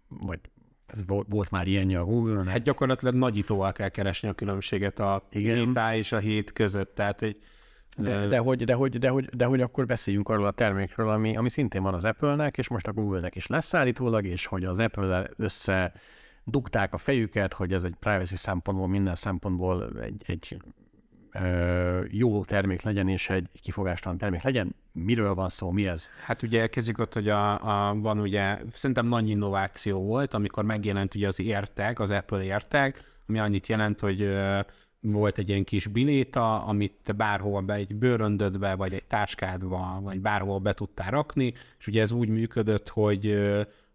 vagy 0.09 0.40
ez 0.86 1.05
volt, 1.07 1.50
már 1.50 1.66
ilyenje 1.66 1.98
a 1.98 2.05
google 2.05 2.50
Hát 2.50 2.62
gyakorlatilag 2.62 3.14
nagyítóval 3.14 3.72
kell 3.72 3.88
keresni 3.88 4.28
a 4.28 4.32
különbséget 4.32 4.98
a 4.98 5.26
Igen. 5.30 5.57
7 5.57 5.78
és 5.98 6.12
a 6.12 6.18
7 6.18 6.52
között, 6.52 6.94
tehát 6.94 7.22
egy 7.22 7.38
De, 7.96 8.26
de, 8.26 8.38
hogy, 8.38 8.64
de, 8.64 8.74
hogy, 8.74 8.98
de, 8.98 9.09
hogy, 9.09 9.24
de 9.24 9.44
hogy 9.44 9.61
akkor 9.61 9.86
beszéljünk 9.86 10.28
arról 10.28 10.46
a 10.46 10.50
termékről, 10.50 11.09
ami, 11.09 11.36
ami 11.36 11.48
szintén 11.48 11.82
van 11.82 11.94
az 11.94 12.05
Apple-nek, 12.05 12.59
és 12.59 12.68
most 12.68 12.86
a 12.86 12.92
Google-nek 12.92 13.34
is 13.34 13.46
lesz 13.46 13.74
állítólag, 13.74 14.26
és 14.26 14.46
hogy 14.46 14.64
az 14.64 14.78
Apple 14.78 15.30
össze 15.36 15.92
dugták 16.44 16.94
a 16.94 16.98
fejüket, 16.98 17.52
hogy 17.52 17.72
ez 17.72 17.84
egy 17.84 17.94
privacy 17.94 18.36
szempontból, 18.36 18.88
minden 18.88 19.14
szempontból 19.14 20.00
egy, 20.00 20.22
egy 20.26 20.57
jó 22.11 22.45
termék 22.45 22.82
legyen, 22.82 23.09
és 23.09 23.30
egy 23.30 23.49
kifogástalan 23.62 24.18
termék 24.18 24.43
legyen. 24.43 24.74
Miről 24.93 25.35
van 25.35 25.49
szó, 25.49 25.70
mi 25.70 25.89
ez? 25.89 26.09
Hát 26.24 26.43
ugye 26.43 26.61
elkezdjük 26.61 26.99
ott, 26.99 27.14
hogy 27.14 27.28
a, 27.28 27.89
a, 27.89 27.95
van 27.95 28.20
ugye, 28.20 28.59
szerintem 28.72 29.07
nagy 29.07 29.28
innováció 29.28 29.99
volt, 29.99 30.35
amikor 30.35 30.64
megjelent 30.64 31.14
ugye 31.14 31.26
az 31.26 31.41
értek, 31.41 32.01
az 32.01 32.11
Apple 32.11 32.45
értek, 32.45 33.05
ami 33.28 33.39
annyit 33.39 33.66
jelent, 33.66 34.01
hogy 34.01 34.37
volt 35.01 35.39
egy 35.39 35.49
ilyen 35.49 35.64
kis 35.64 35.87
biléta, 35.87 36.64
amit 36.64 37.16
bárhol 37.16 37.61
be, 37.61 37.74
egy 37.74 37.97
bőröndödbe, 37.97 38.74
vagy 38.74 38.93
egy 38.93 39.05
táskádba, 39.05 40.01
vagy 40.03 40.20
bárhol 40.20 40.59
be 40.59 40.72
tudtál 40.72 41.11
rakni, 41.11 41.55
és 41.78 41.87
ugye 41.87 42.03
ez 42.03 42.11
úgy 42.11 42.28
működött, 42.28 42.89
hogy 42.89 43.51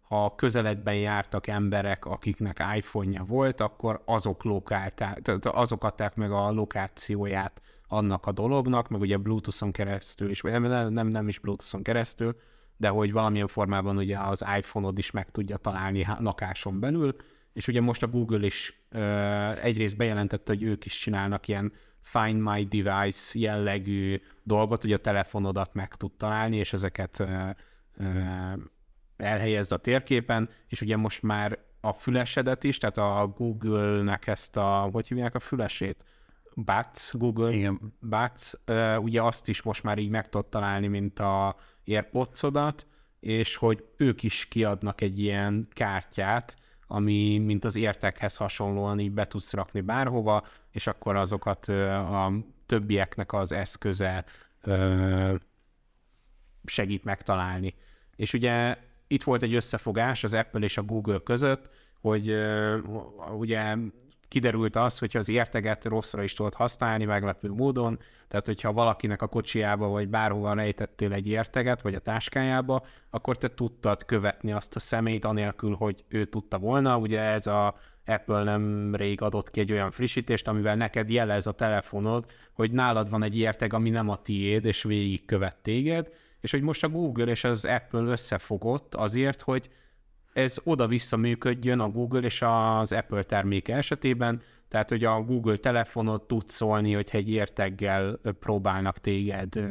ha 0.10 0.36
közeledben 0.36 0.96
jártak 0.96 1.48
emberek, 1.48 2.06
akiknek 2.06 2.64
iPhone-ja 2.76 3.24
volt, 3.24 3.62
akkor 3.62 4.02
azok 4.06 4.44
lokálták, 4.44 5.32
azok 5.42 5.84
adták 5.84 6.16
meg 6.16 6.32
a 6.32 6.52
lokációját 6.52 7.62
annak 7.88 8.26
a 8.26 8.32
dolognak, 8.32 8.88
meg 8.88 9.02
ugye 9.02 9.18
Bluetooth-on 9.18 9.72
keresztül 9.72 10.30
is, 10.30 10.42
nem, 10.42 10.92
nem, 10.94 11.08
nem 11.08 11.28
is 11.28 11.40
Bluetooth-on 11.40 11.84
keresztül, 11.84 12.40
de 12.78 12.88
hogy 12.88 13.12
valamilyen 13.12 13.48
formában 13.48 13.98
ugye 13.98 14.18
az 14.18 14.46
iPhone-od 14.58 14.98
is 14.98 15.12
meg 15.12 15.30
tudja 15.30 15.58
találni 15.58 16.06
lakáson 16.20 16.80
belül, 16.80 17.16
és 17.54 17.68
ugye 17.68 17.82
most 17.82 18.04
a 18.04 18.08
Google 18.08 18.46
is 18.46 18.82
ö, 18.90 19.00
egyrészt 19.62 19.98
bejelentette, 19.98 20.54
hogy 20.54 20.64
ők 20.64 20.86
is 20.86 20.98
csinálnak 20.98 21.48
ilyen 21.48 21.74
Find 22.02 22.42
My 22.42 22.64
Device 22.64 23.40
jellegű 23.40 24.22
dolgot, 24.44 24.82
hogy 24.82 24.94
a 24.94 24.98
telefonodat 24.98 25.74
meg 25.74 25.96
tud 25.96 26.12
találni, 26.18 26.58
és 26.58 26.74
ezeket 26.74 27.20
ö, 27.20 27.50
ö, 27.98 28.08
elhelyezd 29.20 29.72
a 29.72 29.78
térképen, 29.78 30.50
és 30.68 30.82
ugye 30.82 30.98
most 30.98 31.22
már 31.22 31.60
a 31.82 31.94
fülesedet 31.94 32.64
is, 32.64 32.78
tehát 32.78 32.98
a 32.98 33.34
Google-nek 33.38 34.28
ezt 34.28 34.58
a, 34.58 34.90
hogy 34.92 35.08
hívják 35.08 35.36
a 35.36 35.40
fülesét? 35.40 36.04
Buds, 36.56 37.14
Google 37.18 37.52
Igen. 37.52 37.94
Buds, 38.00 38.54
ugye 39.00 39.22
azt 39.22 39.48
is 39.48 39.62
most 39.62 39.84
már 39.84 39.98
így 39.98 40.10
meg 40.10 40.30
tudod 40.30 40.50
találni, 40.50 40.88
mint 40.88 41.20
a 41.20 41.56
airpods 41.86 42.42
és 43.20 43.56
hogy 43.56 43.86
ők 43.98 44.24
is 44.24 44.48
kiadnak 44.48 45.02
egy 45.02 45.20
ilyen 45.20 45.68
kártyát, 45.74 46.56
ami 46.88 47.38
mint 47.38 47.66
az 47.66 47.76
értekhez 47.76 48.38
hasonlóan 48.38 49.00
így 49.00 49.12
be 49.12 49.26
tudsz 49.26 49.54
rakni 49.54 49.82
bárhova, 49.82 50.44
és 50.72 50.88
akkor 50.88 51.16
azokat 51.16 51.68
a 51.68 52.34
többieknek 52.66 53.34
az 53.34 53.52
eszköze 53.52 54.26
segít 56.66 57.04
megtalálni. 57.04 57.76
És 58.16 58.34
ugye 58.34 58.78
itt 59.12 59.24
volt 59.24 59.44
egy 59.44 59.54
összefogás 59.54 60.24
az 60.24 60.34
Apple 60.34 60.60
és 60.60 60.78
a 60.78 60.84
Google 60.84 61.20
között, 61.24 61.70
hogy 62.02 62.36
ugye 63.38 63.76
kiderült 64.28 64.76
az, 64.76 64.98
hogyha 65.00 65.20
az 65.20 65.30
érteget 65.30 65.86
rosszra 65.86 66.24
is 66.24 66.34
tudod 66.34 66.54
használni 66.54 67.06
meglepő 67.06 67.50
módon, 67.50 68.00
tehát 68.28 68.46
hogyha 68.46 68.74
valakinek 68.74 69.22
a 69.22 69.28
kocsiába 69.28 69.88
vagy 69.88 70.10
bárhova 70.10 70.54
rejtettél 70.54 71.14
egy 71.14 71.28
érteget, 71.28 71.82
vagy 71.82 71.96
a 71.96 72.00
táskájába, 72.00 72.86
akkor 73.10 73.38
te 73.38 73.54
tudtad 73.54 74.06
követni 74.06 74.52
azt 74.52 74.76
a 74.76 74.80
szemét, 74.80 75.26
anélkül, 75.26 75.76
hogy 75.76 76.04
ő 76.08 76.26
tudta 76.26 76.58
volna. 76.58 76.98
Ugye 76.98 77.20
ez 77.20 77.48
a 77.48 77.76
Apple 78.06 78.44
nem 78.44 78.96
rég 78.96 79.22
adott 79.22 79.50
ki 79.50 79.60
egy 79.60 79.72
olyan 79.72 79.92
frissítést, 79.92 80.48
amivel 80.48 80.76
neked 80.76 81.10
jelez 81.10 81.48
a 81.48 81.52
telefonod, 81.52 82.26
hogy 82.54 82.72
nálad 82.72 83.10
van 83.10 83.24
egy 83.24 83.38
érteg, 83.38 83.74
ami 83.74 83.90
nem 83.90 84.10
a 84.10 84.22
tiéd, 84.22 84.66
és 84.66 84.84
végig 84.84 85.26
követ 85.26 85.58
téged, 85.58 86.10
és 86.42 86.52
hogy 86.52 86.62
most 86.62 86.84
a 86.84 86.90
Google 86.90 87.26
és 87.26 87.44
az 87.44 87.66
Apple 87.66 88.02
összefogott 88.02 88.96
azért, 88.96 89.42
hogy 89.42 89.70
ez 90.34 90.58
oda-vissza 90.64 91.18
működjön 91.18 91.80
a 91.80 91.90
Google 91.90 92.22
és 92.22 92.42
az 92.42 92.92
Apple 92.92 93.24
terméke 93.24 93.76
esetében, 93.76 94.42
tehát 94.68 94.90
hogy 94.90 95.04
a 95.04 95.22
Google 95.22 95.58
telefonot 95.58 96.28
tud 96.28 96.50
szólni, 96.50 96.94
hogyha 96.94 97.18
egy 97.18 97.30
érteggel 97.30 98.20
próbálnak 98.40 98.98
téged 98.98 99.70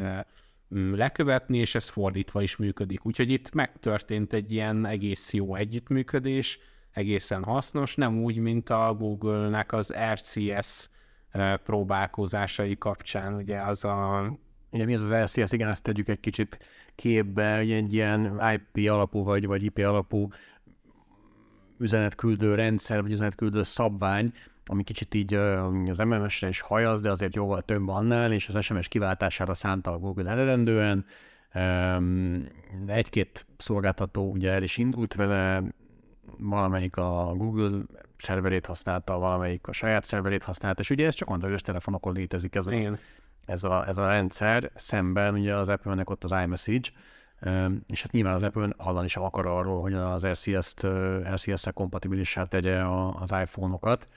lekövetni, 0.93 1.59
és 1.59 1.75
ez 1.75 1.89
fordítva 1.89 2.43
is 2.43 2.57
működik. 2.57 3.05
Úgyhogy 3.05 3.31
itt 3.31 3.53
megtörtént 3.53 4.33
egy 4.33 4.53
ilyen 4.53 4.87
egész 4.87 5.33
jó 5.33 5.55
együttműködés, 5.55 6.59
egészen 6.93 7.45
hasznos, 7.45 7.95
nem 7.95 8.23
úgy, 8.23 8.37
mint 8.37 8.71
a 8.71 8.95
Google-nek 8.99 9.73
az 9.73 9.95
RCS 10.13 10.89
próbálkozásai 11.65 12.79
kapcsán, 12.79 13.35
ugye 13.35 13.61
az 13.61 13.85
a 13.85 14.33
Ugye 14.71 14.85
mi 14.85 14.95
az 14.95 15.11
az 15.11 15.11
LCS? 15.11 15.53
Igen, 15.53 15.69
ezt 15.69 15.83
tegyük 15.83 16.09
egy 16.09 16.21
kicsit 16.21 16.59
képbe, 16.95 17.57
hogy 17.57 17.71
egy 17.71 17.93
ilyen 17.93 18.41
IP 18.53 18.91
alapú 18.91 19.25
vagy, 19.25 19.47
vagy 19.47 19.63
IP 19.63 19.79
alapú 19.79 20.29
üzenetküldő 21.79 22.55
rendszer, 22.55 23.03
vagy 23.03 23.13
üzenetküldő 23.13 23.63
szabvány, 23.63 24.33
ami 24.67 24.83
kicsit 24.83 25.15
így 25.15 25.35
az 25.35 25.99
MMS-re 25.99 26.49
is 26.49 26.61
hajaz, 26.61 27.01
de 27.01 27.11
azért 27.11 27.35
jóval 27.35 27.63
több 27.63 27.89
annál, 27.89 28.33
és 28.33 28.49
az 28.49 28.65
SMS 28.65 28.89
kiváltására 28.89 29.55
szánta 29.55 29.93
a 29.93 29.99
Google 29.99 30.31
eredendően. 30.31 31.05
Egy-két 32.87 33.47
szolgáltató 33.57 34.31
ugye 34.31 34.53
el 34.53 34.63
is 34.63 34.77
indult 34.77 35.15
vele, 35.15 35.63
valamelyik 36.39 36.97
a 36.97 37.35
Google 37.37 37.83
szerverét 38.17 38.67
használta, 38.67 39.19
valamelyik 39.19 39.67
a 39.67 39.73
saját 39.73 40.05
szerverét 40.05 40.43
használta, 40.43 40.81
és 40.81 40.91
ugye 40.91 41.07
ez 41.07 41.15
csak 41.15 41.29
androidos 41.29 41.63
telefonokon 41.63 42.15
létezik 42.15 42.55
ez 42.55 42.67
a, 42.67 42.73
Igen 42.73 42.99
ez 43.49 43.65
a, 43.65 43.89
ez 43.89 43.97
a 43.97 44.09
rendszer, 44.09 44.71
szemben 44.75 45.35
ugye 45.35 45.55
az 45.55 45.69
Apple-nek 45.69 46.11
ott 46.11 46.25
az 46.25 46.31
iMessage, 46.31 46.89
és 47.89 48.03
hát 48.03 48.13
nyilván 48.13 48.35
az 48.35 48.43
Apple 48.43 48.75
hallani 48.79 49.09
sem 49.09 49.23
akar 49.23 49.47
arról, 49.47 49.81
hogy 49.81 49.95
az 49.95 50.27
RCS-t, 50.27 50.87
RCS-szel 51.33 51.73
kompatibilissá 51.73 52.45
tegye 52.45 52.85
az 53.13 53.31
iPhone-okat, 53.31 54.09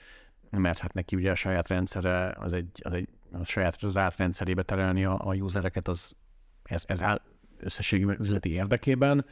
mert 0.50 0.78
hát 0.78 0.92
neki 0.92 1.16
ugye 1.16 1.30
a 1.30 1.34
saját 1.34 1.68
rendszere, 1.68 2.34
az 2.38 2.52
egy, 2.52 2.80
az 2.82 2.92
egy 2.92 3.08
a 3.32 3.44
saját 3.44 3.78
zárt 3.80 4.16
rendszerébe 4.16 4.62
terelni 4.62 5.04
a, 5.04 5.28
a 5.28 5.34
usereket, 5.34 5.88
az, 5.88 6.16
ez, 6.62 6.84
ez 6.86 7.02
áll 7.02 7.20
összességében 7.58 8.20
üzleti 8.20 8.50
érdekében, 8.50 9.24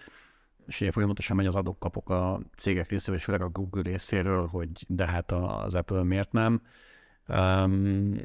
és 0.67 0.81
ugye 0.81 0.91
folyamatosan 0.91 1.37
megy 1.37 1.47
az 1.47 1.55
adok-kapok 1.55 2.11
a 2.11 2.41
cégek 2.57 2.89
részéről, 2.89 3.17
és 3.17 3.25
főleg 3.25 3.43
a 3.43 3.49
Google 3.49 3.83
részéről, 3.83 4.47
hogy 4.47 4.71
de 4.89 5.07
hát 5.07 5.33
az 5.33 5.75
Apple 5.75 6.03
miért 6.03 6.33
nem. 6.33 6.63
Um, 7.29 8.17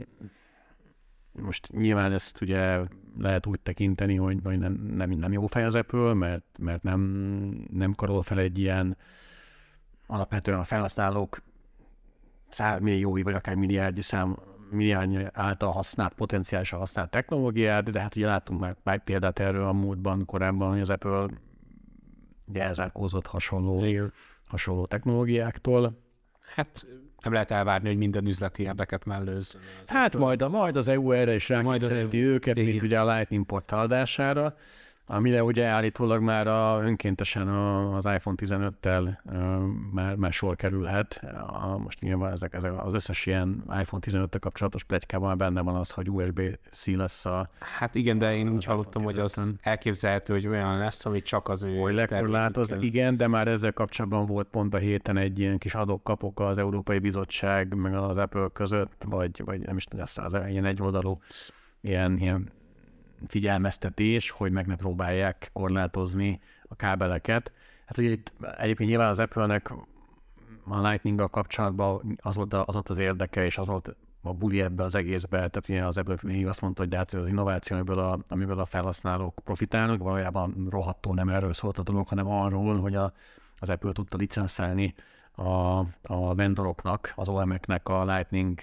most 1.41 1.71
nyilván 1.71 2.11
ezt 2.11 2.41
ugye 2.41 2.79
lehet 3.17 3.45
úgy 3.45 3.59
tekinteni, 3.59 4.15
hogy, 4.15 4.41
nem, 4.41 4.73
nem, 4.95 5.09
nem 5.09 5.31
jó 5.31 5.47
fej 5.47 5.63
az 5.63 5.75
Apple, 5.75 6.13
mert, 6.13 6.45
mert 6.59 6.83
nem, 6.83 7.01
nem 7.71 7.93
karol 7.93 8.21
fel 8.21 8.39
egy 8.39 8.59
ilyen 8.59 8.97
alapvetően 10.07 10.59
a 10.59 10.63
felhasználók 10.63 11.41
százmilliói 12.49 13.21
vagy 13.21 13.33
akár 13.33 13.55
milliárdi 13.55 14.01
szám 14.01 14.38
milliárd 14.69 15.29
által 15.33 15.71
használt, 15.71 16.13
potenciálisan 16.13 16.79
használt 16.79 17.09
technológiát, 17.09 17.91
de 17.91 17.99
hát 17.99 18.15
ugye 18.15 18.25
láttunk 18.25 18.59
már, 18.59 18.75
már 18.83 19.03
példát 19.03 19.39
erről 19.39 19.65
a 19.65 19.73
múltban, 19.73 20.25
korábban, 20.25 20.69
hogy 20.69 20.79
az 20.79 20.89
Apple 20.89 21.27
ugye 22.45 22.63
elzárkózott 22.63 23.25
hasonló, 23.25 24.09
hasonló 24.47 24.86
technológiáktól. 24.86 25.99
Hát 26.55 26.86
nem 27.26 27.34
lehet 27.34 27.51
elvárni, 27.51 27.88
hogy 27.88 27.97
minden 27.97 28.26
üzleti 28.26 28.63
érdeket 28.63 29.05
mellőz. 29.05 29.57
Hát 29.86 30.17
majd, 30.17 30.41
a, 30.41 30.49
majd 30.49 30.76
az 30.78 30.88
EU 30.88 31.11
erre 31.11 31.34
is 31.34 31.49
az 31.84 31.91
EU. 31.91 32.09
őket, 32.13 32.55
mint 32.55 32.82
ugye 32.82 32.99
a 32.99 33.15
Lightning 33.15 33.45
port 33.45 33.71
adására 33.71 34.55
amire 35.08 35.43
ugye 35.43 35.66
állítólag 35.66 36.22
már 36.22 36.47
a, 36.47 36.80
önkéntesen 36.84 37.47
a, 37.47 37.95
az 37.95 38.06
iPhone 38.06 38.36
15-tel 38.39 39.18
uh, 39.24 39.34
már, 39.91 40.16
már 40.16 40.34
sor 40.34 40.56
kerülhet. 40.56 41.22
A, 41.47 41.78
most 41.78 42.01
nyilván 42.01 42.32
ezek, 42.32 42.53
ezek 42.53 42.86
az 42.86 42.93
összes 42.93 43.26
ilyen 43.26 43.64
iPhone 43.80 44.03
15-tel 44.08 44.38
kapcsolatos 44.39 44.84
plegykában 44.84 45.38
benne 45.38 45.62
van 45.62 45.76
az, 45.76 45.91
hogy 45.91 46.10
USB-C 46.10 46.88
lesz 46.88 47.26
a... 47.26 47.49
Hát 47.60 47.95
igen, 47.95 48.18
de 48.18 48.36
én 48.36 48.49
úgy 48.49 48.66
hallottam, 48.66 49.03
hogy 49.03 49.20
az 49.20 49.53
elképzelhető, 49.62 50.34
hogy 50.34 50.47
olyan 50.47 50.78
lesz, 50.78 51.06
ami 51.06 51.22
csak 51.22 51.49
az 51.49 51.64
ő... 51.64 51.78
Hogy 51.78 51.93
lekorlátoz, 51.93 52.76
igen, 52.80 53.18
de 53.18 53.28
már 53.28 53.47
ezzel 53.47 53.74
kapcsolatban 53.74 54.26
volt 54.26 54.47
pont 54.47 54.74
a 54.74 54.78
héten 54.78 55.18
egy 55.18 55.39
ilyen 55.39 55.58
kis 55.58 55.76
adok-kapok 55.76 56.39
az 56.39 56.58
Európai 56.58 56.99
Bizottság 56.99 57.76
meg 57.76 57.95
az 57.95 58.18
Apple 58.18 58.47
között, 58.53 59.03
vagy, 59.06 59.41
vagy 59.45 59.60
nem 59.60 59.78
is 59.78 59.84
tudom, 59.84 60.06
az, 60.06 60.34
az 60.34 60.38
ilyen 60.49 60.66
egyoldalú 60.66 61.20
ilyen, 61.82 62.18
ilyen 62.18 62.51
figyelmeztetés, 63.28 64.30
hogy 64.30 64.51
meg 64.51 64.68
ne 64.68 64.76
próbálják 64.76 65.49
korlátozni 65.53 66.39
a 66.68 66.76
kábeleket. 66.76 67.51
Hát 67.86 67.97
ugye 67.97 68.09
itt 68.09 68.34
egyébként 68.57 68.89
nyilván 68.89 69.09
az 69.09 69.20
Apple-nek 69.20 69.72
a 70.68 70.88
lightning 70.88 71.30
kapcsolatban 71.30 72.20
az 72.22 72.36
volt, 72.36 72.53
az 72.53 72.74
volt 72.74 72.89
az 72.89 72.97
érdeke, 72.97 73.45
és 73.45 73.57
az 73.57 73.68
volt 73.68 73.95
a 74.22 74.34
buli 74.34 74.61
ebbe 74.61 74.84
az 74.84 74.95
egészbe, 74.95 75.38
tehát 75.38 75.70
ugye 75.70 75.86
az 75.86 75.97
Apple 75.97 76.16
még 76.22 76.47
azt 76.47 76.61
mondta, 76.61 76.82
hogy 76.82 76.89
de 76.89 76.97
hát 76.97 77.13
az 77.13 77.28
innováció, 77.28 77.76
amiből 77.76 77.99
a, 77.99 78.20
amiből 78.28 78.59
a 78.59 78.66
felhasználók 78.66 79.39
profitálnak, 79.43 80.01
valójában 80.01 80.68
rohadtól 80.70 81.13
nem 81.13 81.30
erről 81.30 81.53
szólt 81.53 81.78
a 81.78 81.84
dolog, 81.84 82.07
hanem 82.07 82.28
arról, 82.28 82.80
hogy 82.80 82.95
a, 82.95 83.13
az 83.59 83.70
Apple 83.70 83.91
tudta 83.91 84.18
licenszelni 84.18 84.93
a, 85.32 85.78
a 86.03 86.36
vendoroknak, 86.36 87.13
az 87.16 87.30
OEM-eknek 87.30 87.89
a 87.89 88.05
Lightning 88.05 88.59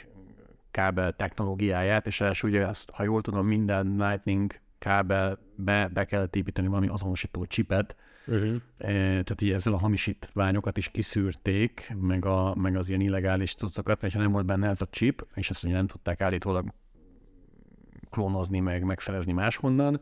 kábel 0.72 1.12
technológiáját, 1.12 2.06
és 2.06 2.20
első 2.20 2.48
ugye 2.48 2.66
ezt, 2.66 2.90
ha 2.90 3.02
jól 3.02 3.22
tudom, 3.22 3.46
minden 3.46 3.94
Lightning 3.98 4.60
kábelbe 4.78 5.88
be 5.88 6.04
kellett 6.04 6.36
építeni 6.36 6.66
valami 6.68 6.88
azonosító 6.88 7.46
csipet, 7.46 7.96
uh-huh. 8.26 8.56
tehát 8.78 9.40
így 9.40 9.50
ezzel 9.50 9.72
a 9.72 9.78
hamisítványokat 9.78 10.76
is 10.76 10.88
kiszűrték, 10.88 11.94
meg, 12.00 12.24
a, 12.24 12.54
meg 12.54 12.76
az 12.76 12.88
ilyen 12.88 13.00
illegális 13.00 13.54
cuccokat, 13.54 14.00
mert 14.00 14.14
ha 14.14 14.20
nem 14.20 14.32
volt 14.32 14.46
benne 14.46 14.68
ez 14.68 14.80
a 14.80 14.88
chip, 14.90 15.26
és 15.34 15.50
ezt 15.50 15.64
ugye 15.64 15.74
nem 15.74 15.86
tudták 15.86 16.20
állítólag 16.20 16.72
klónozni, 18.10 18.60
meg 18.60 18.84
megfelezni 18.84 19.32
máshonnan, 19.32 20.00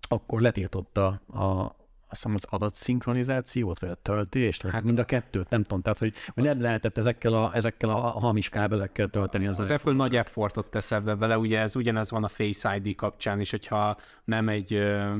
akkor 0.00 0.40
letiltotta 0.40 1.06
a, 1.26 1.76
azt 2.14 2.22
hiszem 2.22 2.38
az 2.42 2.60
adatszinkronizációt, 2.60 3.78
vagy 3.78 3.90
a 3.90 3.94
töltést, 3.94 4.66
hát 4.66 4.82
mind 4.82 4.98
a 4.98 5.04
kettőt, 5.04 5.50
nem 5.50 5.62
tudom, 5.62 5.82
tehát 5.82 5.98
hogy, 5.98 6.12
hogy 6.34 6.44
nem 6.44 6.60
lehetett 6.60 6.98
ezekkel 6.98 7.32
a, 7.32 7.50
ezekkel 7.54 7.90
a 7.90 8.00
hamis 8.00 8.48
kábelekkel 8.48 9.08
tölteni. 9.08 9.46
Az, 9.46 9.58
az 9.58 9.70
Apple 9.70 9.92
nagy 9.92 10.16
effortot 10.16 10.66
tesz 10.66 10.90
ebbe 10.90 11.14
vele, 11.14 11.38
ugye 11.38 11.58
ez 11.58 11.76
ugyanez 11.76 12.10
van 12.10 12.24
a 12.24 12.28
Face 12.28 12.76
ID 12.76 12.94
kapcsán 12.94 13.40
is, 13.40 13.50
hogyha 13.50 13.96
nem 14.24 14.48
egy 14.48 14.74
ö, 14.74 15.14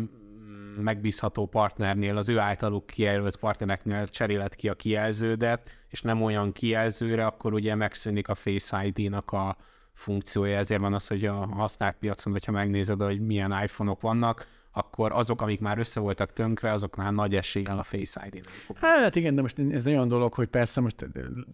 megbízható 0.81 1.47
partnernél, 1.47 2.17
az 2.17 2.29
ő 2.29 2.39
általuk 2.39 2.87
kijelölt 2.87 3.37
partnereknél 3.37 4.09
cserélet 4.09 4.55
ki 4.55 4.69
a 4.69 4.75
kijelződet, 4.75 5.71
és 5.89 6.03
nem 6.03 6.23
olyan 6.23 6.53
kijelzőre, 6.53 7.27
akkor 7.27 7.53
ugye 7.53 7.75
megszűnik 7.75 8.29
a 8.29 8.35
Face 8.35 8.87
ID-nak 8.87 9.33
a 9.33 9.57
funkciója, 9.93 10.59
ezért 10.59 10.81
van 10.81 10.95
az, 10.95 11.07
hogy 11.07 11.27
a 11.27 11.35
használt 11.47 11.97
piacon, 11.99 12.33
hogyha 12.33 12.53
megnézed, 12.53 13.01
hogy 13.01 13.21
milyen 13.21 13.63
iPhone-ok 13.63 14.01
vannak, 14.01 14.47
akkor 14.77 15.13
azok, 15.13 15.43
amik 15.43 15.61
már 15.61 15.79
össze 15.79 16.01
voltak 16.01 16.33
tönkre, 16.33 16.73
azoknál 16.73 17.13
nagy 17.13 17.35
eséllyel 17.35 17.79
a 17.79 17.83
Face 17.83 18.29
id 18.33 18.47
Hát 18.75 19.17
igen, 19.17 19.35
de 19.35 19.41
most 19.41 19.59
ez 19.59 19.87
olyan 19.87 20.09
dolog, 20.09 20.35
hogy 20.35 20.49
persze 20.49 20.81
most 20.81 21.07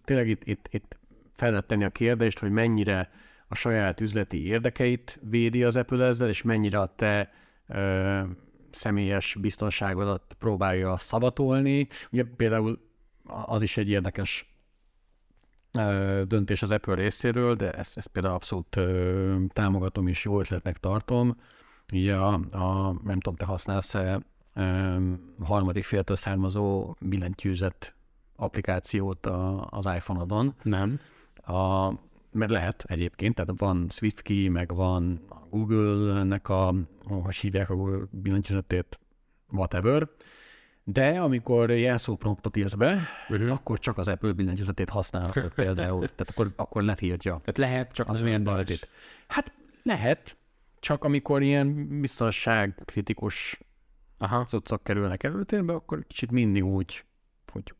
tényleg 0.05 0.29
itt, 0.29 0.43
itt, 0.43 0.67
itt 0.71 0.97
fel 1.33 1.49
lehet 1.49 1.65
tenni 1.65 1.83
a 1.83 1.89
kérdést, 1.89 2.39
hogy 2.39 2.51
mennyire 2.51 3.09
a 3.47 3.55
saját 3.55 4.01
üzleti 4.01 4.45
érdekeit 4.45 5.19
védi 5.29 5.63
az 5.63 5.75
Apple 5.75 6.05
ezzel, 6.05 6.27
és 6.27 6.41
mennyire 6.41 6.79
a 6.79 6.93
te 6.95 7.31
ö, 7.67 8.19
személyes 8.71 9.35
biztonságodat 9.39 10.35
próbálja 10.39 10.97
szavatolni. 10.97 11.87
Ugye 12.11 12.23
például 12.35 12.79
az 13.25 13.61
is 13.61 13.77
egy 13.77 13.89
érdekes 13.89 14.55
ö, 15.77 16.21
döntés 16.27 16.61
az 16.61 16.71
Apple 16.71 16.95
részéről, 16.95 17.55
de 17.55 17.71
ezt, 17.71 17.97
ezt 17.97 18.07
például 18.07 18.33
abszolút 18.33 18.75
ö, 18.75 19.35
támogatom 19.53 20.07
és 20.07 20.25
jó 20.25 20.39
ötletnek 20.39 20.77
tartom, 20.77 21.37
Ugye 21.91 22.15
a, 22.15 22.33
a 22.51 22.95
nem 23.03 23.19
tudom, 23.19 23.35
te 23.35 23.45
használsz-e 23.45 24.21
harmadik 25.43 25.83
féltől 25.83 26.15
származó 26.15 26.95
billentyűzet 26.99 27.95
applikációt 28.35 29.25
a, 29.25 29.67
az 29.69 29.85
iPhone-odon. 29.85 30.55
Nem. 30.61 30.99
A, 31.45 31.89
mert 32.31 32.51
lehet 32.51 32.83
egyébként, 32.87 33.35
tehát 33.35 33.59
van 33.59 33.87
SwiftKey, 33.89 34.49
meg 34.49 34.75
van 34.75 35.21
Google-nek 35.49 36.49
a, 36.49 36.73
hogy 37.07 37.35
hívják 37.35 37.69
a 37.69 37.75
Google 37.75 38.05
billentyűzetét, 38.11 38.99
whatever, 39.51 40.07
de 40.83 41.19
amikor 41.19 41.71
jelszó 41.71 42.15
promptot 42.15 42.57
írsz 42.57 42.73
be, 42.73 43.01
uh-huh. 43.29 43.51
akkor 43.51 43.79
csak 43.79 43.97
az 43.97 44.07
Apple 44.07 44.31
billentyűzetét 44.31 44.89
használhatod 44.89 45.53
például, 45.53 45.99
tehát 46.15 46.29
akkor, 46.29 46.51
akkor 46.55 46.83
letiltja. 46.83 47.31
Tehát 47.31 47.57
lehet, 47.57 47.93
csak 47.93 48.09
az, 48.09 48.21
az 48.21 48.79
Hát 49.27 49.51
lehet, 49.83 50.37
csak 50.81 51.03
amikor 51.03 51.41
ilyen 51.41 51.99
biztonságkritikus 51.99 53.59
Aha. 54.17 54.45
cuccok 54.45 54.83
kerülnek 54.83 55.23
előtérbe, 55.23 55.73
akkor 55.73 56.05
kicsit 56.07 56.31
mindig 56.31 56.65
úgy, 56.65 57.05
hogy, 57.51 57.73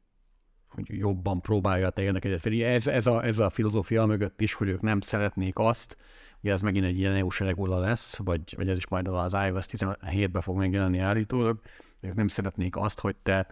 hogy 0.69 0.85
jobban 0.87 1.41
próbálja 1.41 1.87
a 1.87 1.89
te 1.89 2.01
érdekeket. 2.01 2.45
Ez, 2.45 2.87
ez, 2.87 3.07
a, 3.07 3.25
ez 3.25 3.39
a 3.39 3.49
filozófia 3.49 4.05
mögött 4.05 4.41
is, 4.41 4.53
hogy 4.53 4.67
ők 4.67 4.81
nem 4.81 5.01
szeretnék 5.01 5.59
azt, 5.59 5.97
ugye 6.41 6.51
ez 6.51 6.61
megint 6.61 6.85
egy 6.85 6.97
ilyen 6.97 7.15
EU-s 7.15 7.39
regula 7.39 7.79
lesz, 7.79 8.17
vagy, 8.17 8.53
vagy 8.55 8.69
ez 8.69 8.77
is 8.77 8.87
majd 8.87 9.07
az 9.07 9.33
iOS 9.33 9.65
17-ben 9.69 10.41
fog 10.41 10.57
megjelenni 10.57 10.97
állítólag, 10.97 11.59
ők 11.99 12.13
nem 12.13 12.27
szeretnék 12.27 12.75
azt, 12.75 12.99
hogy 12.99 13.15
te 13.15 13.47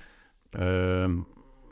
ö, 0.52 1.08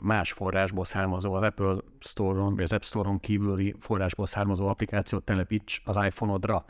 más 0.00 0.32
forrásból 0.32 0.84
származó 0.84 1.32
az 1.32 1.42
Apple 1.42 1.76
Store-on, 1.98 2.54
vagy 2.54 2.62
az 2.62 2.72
App 2.72 2.82
Store-on 2.82 3.20
kívüli 3.20 3.74
forrásból 3.78 4.26
származó 4.26 4.68
applikációt 4.68 5.24
telepíts 5.24 5.82
az 5.84 5.96
iPhone-odra. 5.96 6.64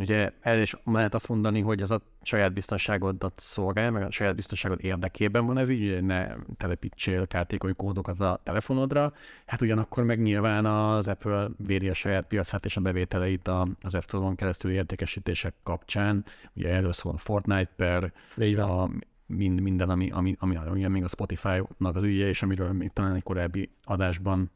Ugye 0.00 0.32
el 0.40 0.60
is 0.60 0.76
lehet 0.84 1.14
azt 1.14 1.28
mondani, 1.28 1.60
hogy 1.60 1.80
ez 1.80 1.90
a 1.90 2.00
saját 2.22 2.52
biztonságodat 2.52 3.32
szolgálja, 3.36 3.90
meg 3.90 4.02
a 4.02 4.10
saját 4.10 4.34
biztonságod 4.34 4.84
érdekében 4.84 5.46
van 5.46 5.58
ez 5.58 5.68
így, 5.68 5.92
hogy 5.92 6.04
ne 6.04 6.28
telepítsél 6.56 7.26
kártékony 7.26 7.76
kódokat 7.76 8.20
a 8.20 8.40
telefonodra. 8.42 9.12
Hát 9.46 9.60
ugyanakkor 9.60 10.04
meg 10.04 10.20
nyilván 10.20 10.66
az 10.66 11.08
Apple 11.08 11.48
védi 11.56 11.88
a 11.88 11.94
saját 11.94 12.26
piacát 12.26 12.64
és 12.64 12.76
a 12.76 12.80
bevételeit 12.80 13.48
az 13.80 13.94
App 13.94 14.02
Store-on 14.02 14.34
keresztül 14.34 14.70
értékesítések 14.70 15.54
kapcsán. 15.62 16.24
Ugye 16.54 16.68
erről 16.68 16.92
szól 16.92 17.12
a 17.12 17.18
Fortnite 17.18 17.70
per, 17.76 18.12
a, 18.58 18.90
mind, 19.26 19.60
minden, 19.60 19.90
ami, 19.90 20.10
ami, 20.10 20.36
ami, 20.38 20.56
ami 20.56 20.86
még 20.86 21.04
a 21.04 21.08
Spotify-nak 21.08 21.96
az 21.96 22.02
ügye, 22.02 22.28
és 22.28 22.42
amiről 22.42 22.72
még 22.72 22.90
talán 22.92 23.14
egy 23.14 23.22
korábbi 23.22 23.70
adásban 23.84 24.50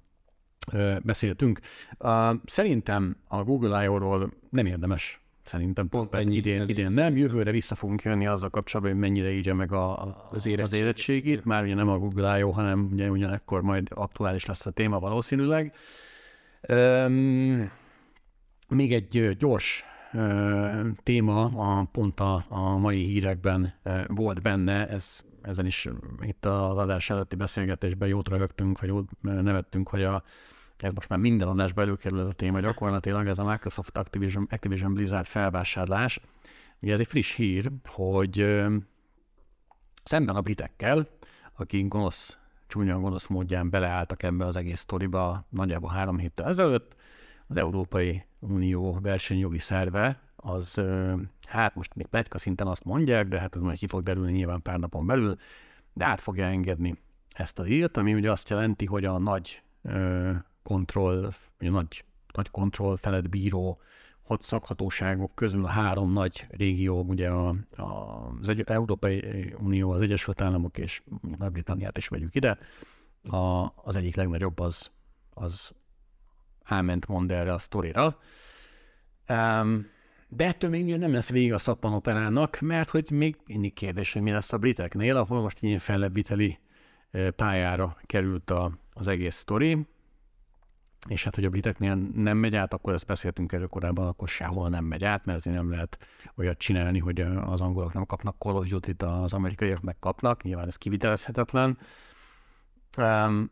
ö, 0.73 0.97
beszéltünk. 1.03 1.61
Uh, 1.99 2.35
szerintem 2.45 3.17
a 3.29 3.43
Google 3.43 3.85
I.O.-ról 3.85 4.31
nem 4.51 4.67
érdemes 4.67 5.24
Szerintem 5.45 5.89
pont 5.89 6.15
ennyi 6.15 6.37
idén, 6.37 6.69
idén 6.69 6.91
nem. 6.91 7.17
Jövőre 7.17 7.51
vissza 7.51 7.75
fogunk 7.75 8.03
jönni 8.03 8.27
azzal 8.27 8.51
kapcsolatban, 8.51 8.95
hogy 8.95 9.03
mennyire 9.03 9.31
így 9.31 9.53
meg 9.53 9.73
a, 9.73 10.03
a, 10.03 10.29
az, 10.31 10.47
érettségét. 10.47 10.65
az 10.65 10.73
érettségét. 10.73 11.45
Már 11.45 11.63
ugye 11.63 11.75
nem 11.75 11.89
a 11.89 11.99
Google 11.99 12.39
I.O., 12.39 12.51
hanem 12.51 12.89
ugye 12.93 13.11
ugyanekkor 13.11 13.63
majd 13.63 13.89
aktuális 13.91 14.47
lesz 14.47 14.67
a 14.67 14.71
téma 14.71 14.99
valószínűleg. 14.99 15.75
Um, 16.69 17.71
még 18.69 18.93
egy 18.93 19.37
gyors 19.39 19.85
uh, 20.13 20.87
téma, 21.03 21.45
a, 21.45 21.85
pont 21.93 22.21
a, 22.21 22.45
a 22.49 22.77
mai 22.79 23.05
hírekben 23.05 23.75
uh, 23.85 24.01
volt 24.07 24.43
benne, 24.43 24.89
ez 24.89 25.25
ezen 25.45 25.67
is 25.67 25.89
itt 26.21 26.45
az 26.45 26.79
adás 26.79 27.11
előtti 27.11 27.37
beszélgetésben 27.37 28.09
jót 28.09 28.29
rögtünk, 28.29 28.81
vagy 28.81 28.89
jót 28.89 29.11
nevettünk, 29.21 29.89
hogy 29.89 30.03
a 30.03 30.23
ez 30.79 30.95
most 30.95 31.09
már 31.09 31.19
minden 31.19 31.49
adásba 31.49 31.83
előkerül 31.83 32.21
ez 32.21 32.27
a 32.27 32.33
téma 32.33 32.61
gyakorlatilag, 32.61 33.27
ez 33.27 33.39
a 33.39 33.45
Microsoft 33.45 33.99
Activision, 33.99 34.47
Activision 34.51 34.95
Blizzard 34.95 35.27
felvásárlás. 35.27 36.21
Ugye 36.81 36.93
ez 36.93 37.01
egy 37.01 37.07
friss 37.07 37.35
hír, 37.35 37.71
hogy 37.85 38.41
ö, 38.41 38.77
szemben 40.03 40.37
a 40.37 40.41
britekkel, 40.41 41.09
akik 41.57 41.89
gonosz, 41.89 42.39
csúnya 42.67 42.99
gonosz 42.99 43.27
módján 43.27 43.71
beleálltak 43.71 44.23
ebbe 44.23 44.45
az 44.45 44.57
egész 44.57 44.81
sztoriba 44.81 45.47
nagyjából 45.49 45.91
három 45.91 46.19
héttel 46.19 46.49
ezelőtt, 46.49 46.95
az 47.47 47.57
Európai 47.57 48.25
Unió 48.39 48.99
versenyjogi 49.03 49.59
szerve, 49.59 50.21
az 50.37 50.83
hát 51.49 51.75
most 51.75 51.95
még 51.95 52.07
pletyka 52.07 52.39
szinten 52.39 52.67
azt 52.67 52.85
mondják, 52.85 53.29
de 53.29 53.41
hát 53.41 53.55
ez 53.55 53.61
majd 53.61 53.79
ki 53.79 53.87
fog 53.87 54.03
derülni 54.03 54.33
nyilván 54.33 54.63
pár 54.63 54.79
napon 54.79 55.07
belül, 55.07 55.37
de 55.93 56.05
át 56.05 56.21
fogja 56.21 56.45
engedni 56.45 56.99
ezt 57.35 57.59
a 57.59 57.67
írt, 57.67 57.97
ami 57.97 58.15
ugye 58.15 58.31
azt 58.31 58.49
jelenti, 58.49 58.85
hogy 58.85 59.05
a 59.05 59.19
nagy 59.19 59.63
kontroll, 60.65 61.31
nagy, 61.59 62.05
nagy 62.33 62.51
kontroll 62.51 62.97
felett 62.97 63.29
bíró 63.29 63.81
hat 64.23 64.43
szakhatóságok 64.43 65.35
közül 65.35 65.65
a 65.65 65.69
három 65.69 66.13
nagy 66.13 66.47
régió, 66.51 67.03
ugye 67.03 67.31
a, 67.31 67.49
a, 67.77 67.85
az 68.41 68.49
egy, 68.49 68.63
Európai 68.67 69.25
Unió, 69.59 69.91
az 69.91 70.01
Egyesült 70.01 70.41
Államok 70.41 70.79
és 70.79 71.03
Nagy-Britanniát 71.39 71.97
is 71.97 72.09
vegyük 72.09 72.35
ide, 72.35 72.59
a, 73.31 73.73
az 73.75 73.97
egyik 73.97 74.17
legnagyobb 74.17 74.59
az, 74.59 74.91
az 75.35 75.73
elment 76.65 77.07
mond 77.07 77.31
erre 77.31 77.53
a 77.53 77.59
sztorira. 77.59 78.19
Um, 79.29 79.87
de 80.29 80.45
ettől 80.47 80.71
még 80.71 80.97
nem 80.97 81.13
lesz 81.13 81.31
vége 81.31 81.55
a 81.55 81.59
szappanoperának, 81.59 82.61
mert 82.61 82.91
hogy 82.91 83.11
még 83.11 83.37
mindig 83.47 83.73
kérdés, 83.73 84.13
hogy 84.13 84.23
mi 84.23 84.31
lesz 84.31 84.53
a 84.53 84.59
briteknél, 84.59 85.17
ahol 85.17 85.41
most 85.41 85.63
ilyen 85.63 85.79
fellebbviteli 85.79 86.59
pályára 87.37 87.97
került 88.07 88.51
a, 88.51 88.79
az 88.93 89.09
egész 89.09 89.35
sztori 89.35 89.87
és 91.09 91.25
hát, 91.25 91.35
hogy 91.35 91.45
a 91.45 91.49
briteknél 91.49 91.95
nem 92.15 92.37
megy 92.37 92.55
át, 92.55 92.75
akkor 92.75 92.93
ezt 92.93 93.07
beszéltünk 93.07 93.53
erről 93.53 93.67
korábban, 93.67 94.07
akkor 94.07 94.29
sehol 94.29 94.69
nem 94.69 94.85
megy 94.85 95.05
át, 95.05 95.25
mert 95.25 95.45
nem 95.45 95.71
lehet 95.71 95.99
olyat 96.37 96.59
csinálni, 96.59 96.99
hogy 96.99 97.21
az 97.21 97.61
angolok 97.61 97.93
nem 97.93 98.07
kapnak 98.07 98.37
Call 98.39 98.55
of 98.55 98.69
Duty-t, 98.69 99.03
az 99.03 99.33
amerikaiak 99.33 99.81
megkapnak, 99.81 100.43
nyilván 100.43 100.67
ez 100.67 100.77
kivitelezhetetlen. 100.77 101.79
Um, 102.99 103.51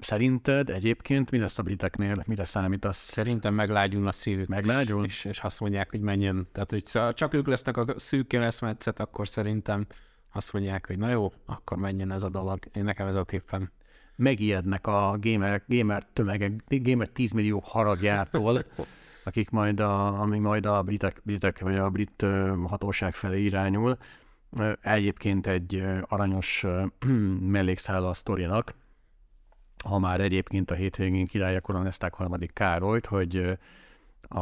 Szerinted 0.00 0.70
egyébként 0.70 1.30
mi 1.30 1.38
lesz 1.38 1.58
a 1.58 1.62
briteknél, 1.62 2.22
mire 2.26 2.44
számítasz? 2.44 2.96
Szerintem 2.96 3.54
meglágyul 3.54 4.06
a 4.06 4.12
szívük. 4.12 4.48
Meglágyul? 4.48 5.04
És, 5.04 5.24
és 5.24 5.40
azt 5.40 5.60
mondják, 5.60 5.90
hogy 5.90 6.00
menjen. 6.00 6.48
Tehát, 6.52 6.70
hogy 6.70 7.14
csak 7.14 7.34
ők 7.34 7.46
lesznek 7.46 7.76
a 7.76 7.84
szűk 7.96 8.26
keresztmetszet, 8.26 9.00
akkor 9.00 9.28
szerintem 9.28 9.86
azt 10.32 10.52
mondják, 10.52 10.86
hogy 10.86 10.98
na 10.98 11.08
jó, 11.08 11.32
akkor 11.46 11.76
menjen 11.76 12.12
ez 12.12 12.22
a 12.22 12.28
dolog. 12.28 12.58
Én 12.72 12.84
nekem 12.84 13.06
ez 13.06 13.14
a 13.14 13.24
tippem 13.24 13.70
megijednek 14.18 14.86
a 14.86 15.16
gamer, 15.20 15.62
gamer 15.66 16.06
tömegek, 16.12 16.52
gamer 16.68 17.08
10 17.08 17.30
millió 17.30 17.62
haragjától, 17.64 18.64
akik 19.24 19.50
majd 19.50 19.80
a, 19.80 20.20
ami 20.20 20.38
majd 20.38 20.66
a 20.66 20.82
britek, 20.82 21.20
britek 21.22 21.60
vagy 21.60 21.76
a 21.76 21.90
brit 21.90 22.26
hatóság 22.66 23.14
felé 23.14 23.42
irányul. 23.42 23.96
Egyébként 24.80 25.46
egy 25.46 25.84
aranyos 26.08 26.66
mellékszála 27.56 28.08
a 28.08 28.14
sztorinak, 28.14 28.74
ha 29.84 29.98
már 29.98 30.20
egyébként 30.20 30.70
a 30.70 30.74
hétvégén 30.74 31.26
királya 31.26 31.60
koronázták 31.60 32.14
harmadik 32.14 32.52
Károlyt, 32.52 33.06
hogy 33.06 33.58
a 34.28 34.38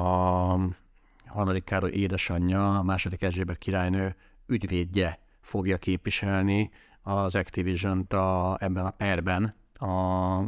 harmadik 1.27 1.65
Károly 1.65 1.91
édesanyja, 1.91 2.79
a 2.79 2.83
második 2.83 3.23
Erzsébet 3.23 3.59
királynő 3.59 4.15
ügyvédje 4.47 5.19
fogja 5.41 5.77
képviselni 5.77 6.71
az 7.03 7.35
Activision-t 7.35 8.13
a, 8.13 8.57
ebben 8.61 8.87
a 8.87 8.91
perben, 8.91 9.55
a, 9.79 9.87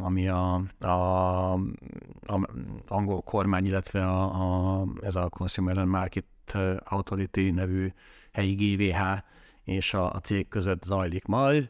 ami 0.03 0.27
a, 0.27 0.61
a, 0.79 1.53
a 2.25 2.49
angol 2.87 3.21
kormány, 3.21 3.65
illetve 3.65 4.05
a, 4.05 4.81
a, 4.81 4.87
ez 5.01 5.15
a 5.15 5.29
Consumer 5.29 5.85
Market 5.85 6.25
Authority 6.83 7.51
nevű 7.51 7.93
helyi 8.31 8.53
GVH 8.53 9.01
és 9.63 9.93
a, 9.93 10.13
a 10.13 10.19
cég 10.19 10.47
között 10.47 10.83
zajlik 10.83 11.25
majd. 11.25 11.69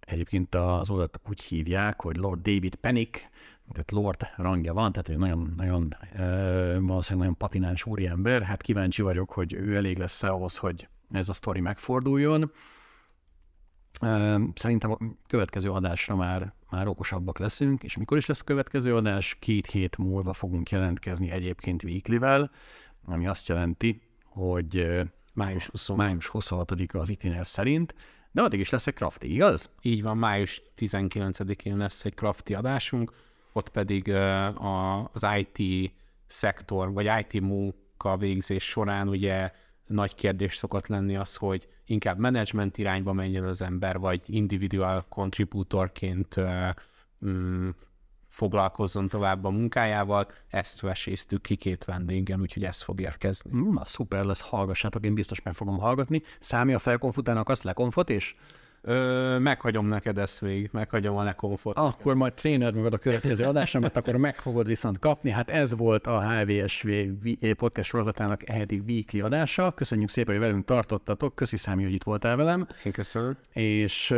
Egyébként 0.00 0.54
az 0.54 0.90
oldalt 0.90 1.20
úgy 1.28 1.42
hívják, 1.42 2.02
hogy 2.02 2.16
Lord 2.16 2.40
David 2.40 2.74
Penick, 2.74 3.30
tehát 3.72 3.90
Lord 3.90 4.26
rangja 4.36 4.74
van, 4.74 4.92
tehát 4.92 5.08
ő 5.08 5.16
nagyon, 5.16 5.54
nagyon 5.56 5.94
valószínűleg 6.86 7.18
nagyon 7.18 7.36
patináns 7.36 7.86
úriember. 7.86 8.42
Hát 8.42 8.62
kíváncsi 8.62 9.02
vagyok, 9.02 9.30
hogy 9.30 9.52
ő 9.52 9.76
elég 9.76 9.98
lesz 9.98 10.22
ahhoz, 10.22 10.56
hogy 10.56 10.88
ez 11.10 11.28
a 11.28 11.32
sztori 11.32 11.60
megforduljon. 11.60 12.52
Szerintem 14.54 14.90
a 14.90 14.98
következő 15.28 15.70
adásra 15.70 16.16
már, 16.16 16.54
már 16.70 16.86
okosabbak 16.86 17.38
leszünk, 17.38 17.82
és 17.82 17.96
mikor 17.96 18.16
is 18.16 18.26
lesz 18.26 18.40
a 18.40 18.44
következő 18.44 18.96
adás? 18.96 19.36
Két 19.40 19.66
hét 19.66 19.96
múlva 19.96 20.32
fogunk 20.32 20.70
jelentkezni 20.70 21.30
egyébként 21.30 21.82
weekly 21.82 22.16
ami 23.04 23.26
azt 23.26 23.48
jelenti, 23.48 24.02
hogy 24.24 25.00
május, 25.32 25.66
20. 25.66 25.88
május 25.88 26.30
26-a 26.32 26.98
az 26.98 27.08
itiner 27.08 27.46
szerint, 27.46 27.94
de 28.30 28.42
addig 28.42 28.60
is 28.60 28.70
lesz 28.70 28.86
egy 28.86 28.94
crafty, 28.94 29.24
igaz? 29.24 29.70
Így 29.82 30.02
van, 30.02 30.16
május 30.16 30.62
19-én 30.78 31.76
lesz 31.76 32.04
egy 32.04 32.14
crafty 32.14 32.54
adásunk, 32.54 33.12
ott 33.52 33.68
pedig 33.68 34.12
az 35.12 35.26
IT 35.36 35.92
szektor, 36.26 36.92
vagy 36.92 37.10
IT 37.20 37.40
munka 37.40 38.16
végzés 38.16 38.64
során 38.64 39.08
ugye 39.08 39.50
nagy 39.86 40.14
kérdés 40.14 40.56
szokott 40.56 40.86
lenni 40.86 41.16
az, 41.16 41.36
hogy 41.36 41.68
inkább 41.86 42.18
management 42.18 42.78
irányba 42.78 43.12
menjen 43.12 43.44
az 43.44 43.62
ember, 43.62 43.98
vagy 43.98 44.20
individual 44.26 45.04
contributorként 45.08 46.36
uh, 46.36 46.68
um, 47.18 47.74
foglalkozzon 48.28 49.08
tovább 49.08 49.44
a 49.44 49.50
munkájával. 49.50 50.28
Ezt 50.48 50.80
veséztük 50.80 51.42
ki 51.42 51.56
két 51.56 51.84
vendéggel, 51.84 52.40
úgyhogy 52.40 52.64
ez 52.64 52.82
fog 52.82 53.00
érkezni. 53.00 53.70
Na, 53.70 53.84
szuper 53.84 54.24
lesz, 54.24 54.40
hallgassátok, 54.40 55.04
én 55.04 55.14
biztos 55.14 55.42
meg 55.42 55.54
fogom 55.54 55.78
hallgatni. 55.78 56.22
Számi 56.40 56.74
a 56.74 56.78
felkonfutának 56.78 57.48
azt 57.48 57.62
lekonfot, 57.62 58.10
és 58.10 58.34
Ö, 58.84 59.38
meghagyom 59.38 59.86
neked 59.86 60.18
ezt 60.18 60.40
végig, 60.40 60.68
meghagyom 60.72 61.16
a 61.16 61.22
lekomfort. 61.22 61.76
Akkor 61.78 62.14
majd 62.14 62.32
trénerd 62.32 62.74
magad 62.74 62.92
a 62.92 62.98
következő 62.98 63.44
adásra, 63.44 63.80
mert 63.80 63.96
akkor 63.96 64.16
meg 64.16 64.34
fogod 64.34 64.66
viszont 64.66 64.98
kapni. 64.98 65.30
Hát 65.30 65.50
ez 65.50 65.76
volt 65.76 66.06
a 66.06 66.30
HVSV 66.30 66.88
podcast 67.56 67.88
sorozatának 67.88 68.48
eheti 68.48 68.82
weekly 68.86 69.20
adása. 69.20 69.70
Köszönjük 69.70 70.08
szépen, 70.08 70.34
hogy 70.34 70.44
velünk 70.44 70.64
tartottatok. 70.64 71.34
Köszi 71.34 71.56
Számi, 71.56 71.82
hogy 71.82 71.92
itt 71.92 72.02
voltál 72.02 72.36
velem. 72.36 72.68
Én 72.84 72.92
köszönöm. 72.92 73.36
És 73.52 74.14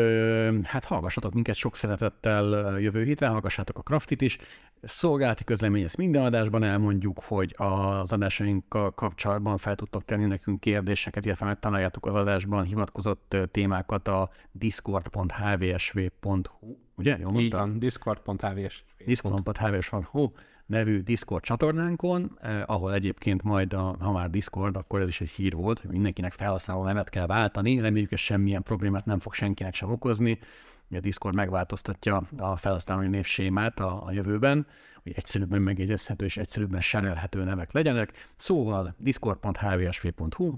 hát 0.63 0.85
hallgassatok 0.85 1.33
minket 1.33 1.55
sok 1.55 1.77
szeretettel 1.77 2.79
jövő 2.81 3.05
héten, 3.05 3.31
hallgassátok 3.31 3.79
a 3.79 3.83
Craftit 3.83 4.21
is. 4.21 4.39
Szolgálati 4.87 5.45
közlemény, 5.45 5.83
ezt 5.83 5.97
minden 5.97 6.23
adásban 6.23 6.63
elmondjuk, 6.63 7.23
hogy 7.23 7.55
az 7.57 8.13
adásainkkal 8.13 8.91
kapcsolatban 8.91 9.57
fel 9.57 9.75
tudtok 9.75 10.05
tenni 10.05 10.25
nekünk 10.25 10.61
kérdéseket, 10.61 11.25
illetve 11.25 11.47
megtaláljátok 11.47 12.07
az 12.07 12.15
adásban 12.15 12.65
hivatkozott 12.65 13.37
témákat 13.51 14.09
a 14.09 14.31
discord.hvsv.hu, 14.53 16.77
ugye? 16.95 17.19
Jól 17.19 17.33
mondtam? 17.33 17.79
discord.hvsv. 17.79 18.83
discord.hvsv.hu 19.07 20.31
nevű 20.67 21.01
Discord 21.01 21.43
csatornánkon, 21.43 22.39
eh, 22.41 22.63
ahol 22.67 22.95
egyébként 22.95 23.43
majd, 23.43 23.73
a, 23.73 23.97
ha 24.01 24.13
már 24.13 24.31
Discord, 24.31 24.77
akkor 24.77 25.01
ez 25.01 25.09
is 25.09 25.21
egy 25.21 25.31
hír 25.31 25.55
volt, 25.55 25.81
hogy 25.81 25.91
mindenkinek 25.91 26.33
felhasználó 26.33 26.85
nevet 26.85 27.09
kell 27.09 27.27
váltani, 27.27 27.81
reméljük, 27.81 28.09
hogy 28.09 28.19
semmilyen 28.19 28.63
problémát 28.63 29.05
nem 29.05 29.19
fog 29.19 29.35
senkinek 29.35 29.75
sem 29.75 29.91
okozni, 29.91 30.39
a 30.97 31.01
Discord 31.01 31.35
megváltoztatja 31.35 32.23
a 32.37 32.57
felhasználói 32.57 33.09
névsémát 33.09 33.81
a, 33.81 34.07
a 34.07 34.13
jövőben, 34.13 34.67
hogy 35.03 35.13
egyszerűbben 35.17 35.63
megjegyezhető 35.63 36.25
és 36.25 36.37
egyszerűbben 36.37 36.81
serelhető 36.81 37.45
nevek 37.45 37.73
legyenek. 37.73 38.31
Szóval 38.37 38.95
discord.hvsv.hu, 38.99 40.55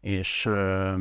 és 0.00 0.46
ö, 0.46 0.94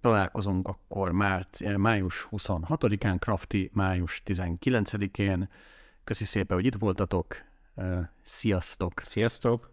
találkozunk 0.00 0.68
akkor 0.68 1.12
már 1.12 1.44
május 1.76 2.28
26-án, 2.30 3.18
Crafty 3.18 3.70
május 3.72 4.22
19-én. 4.26 5.48
Köszi 6.04 6.24
szépen, 6.24 6.56
hogy 6.56 6.66
itt 6.66 6.74
voltatok. 6.78 7.36
Sziasztok! 8.22 9.00
Sziasztok! 9.02 9.71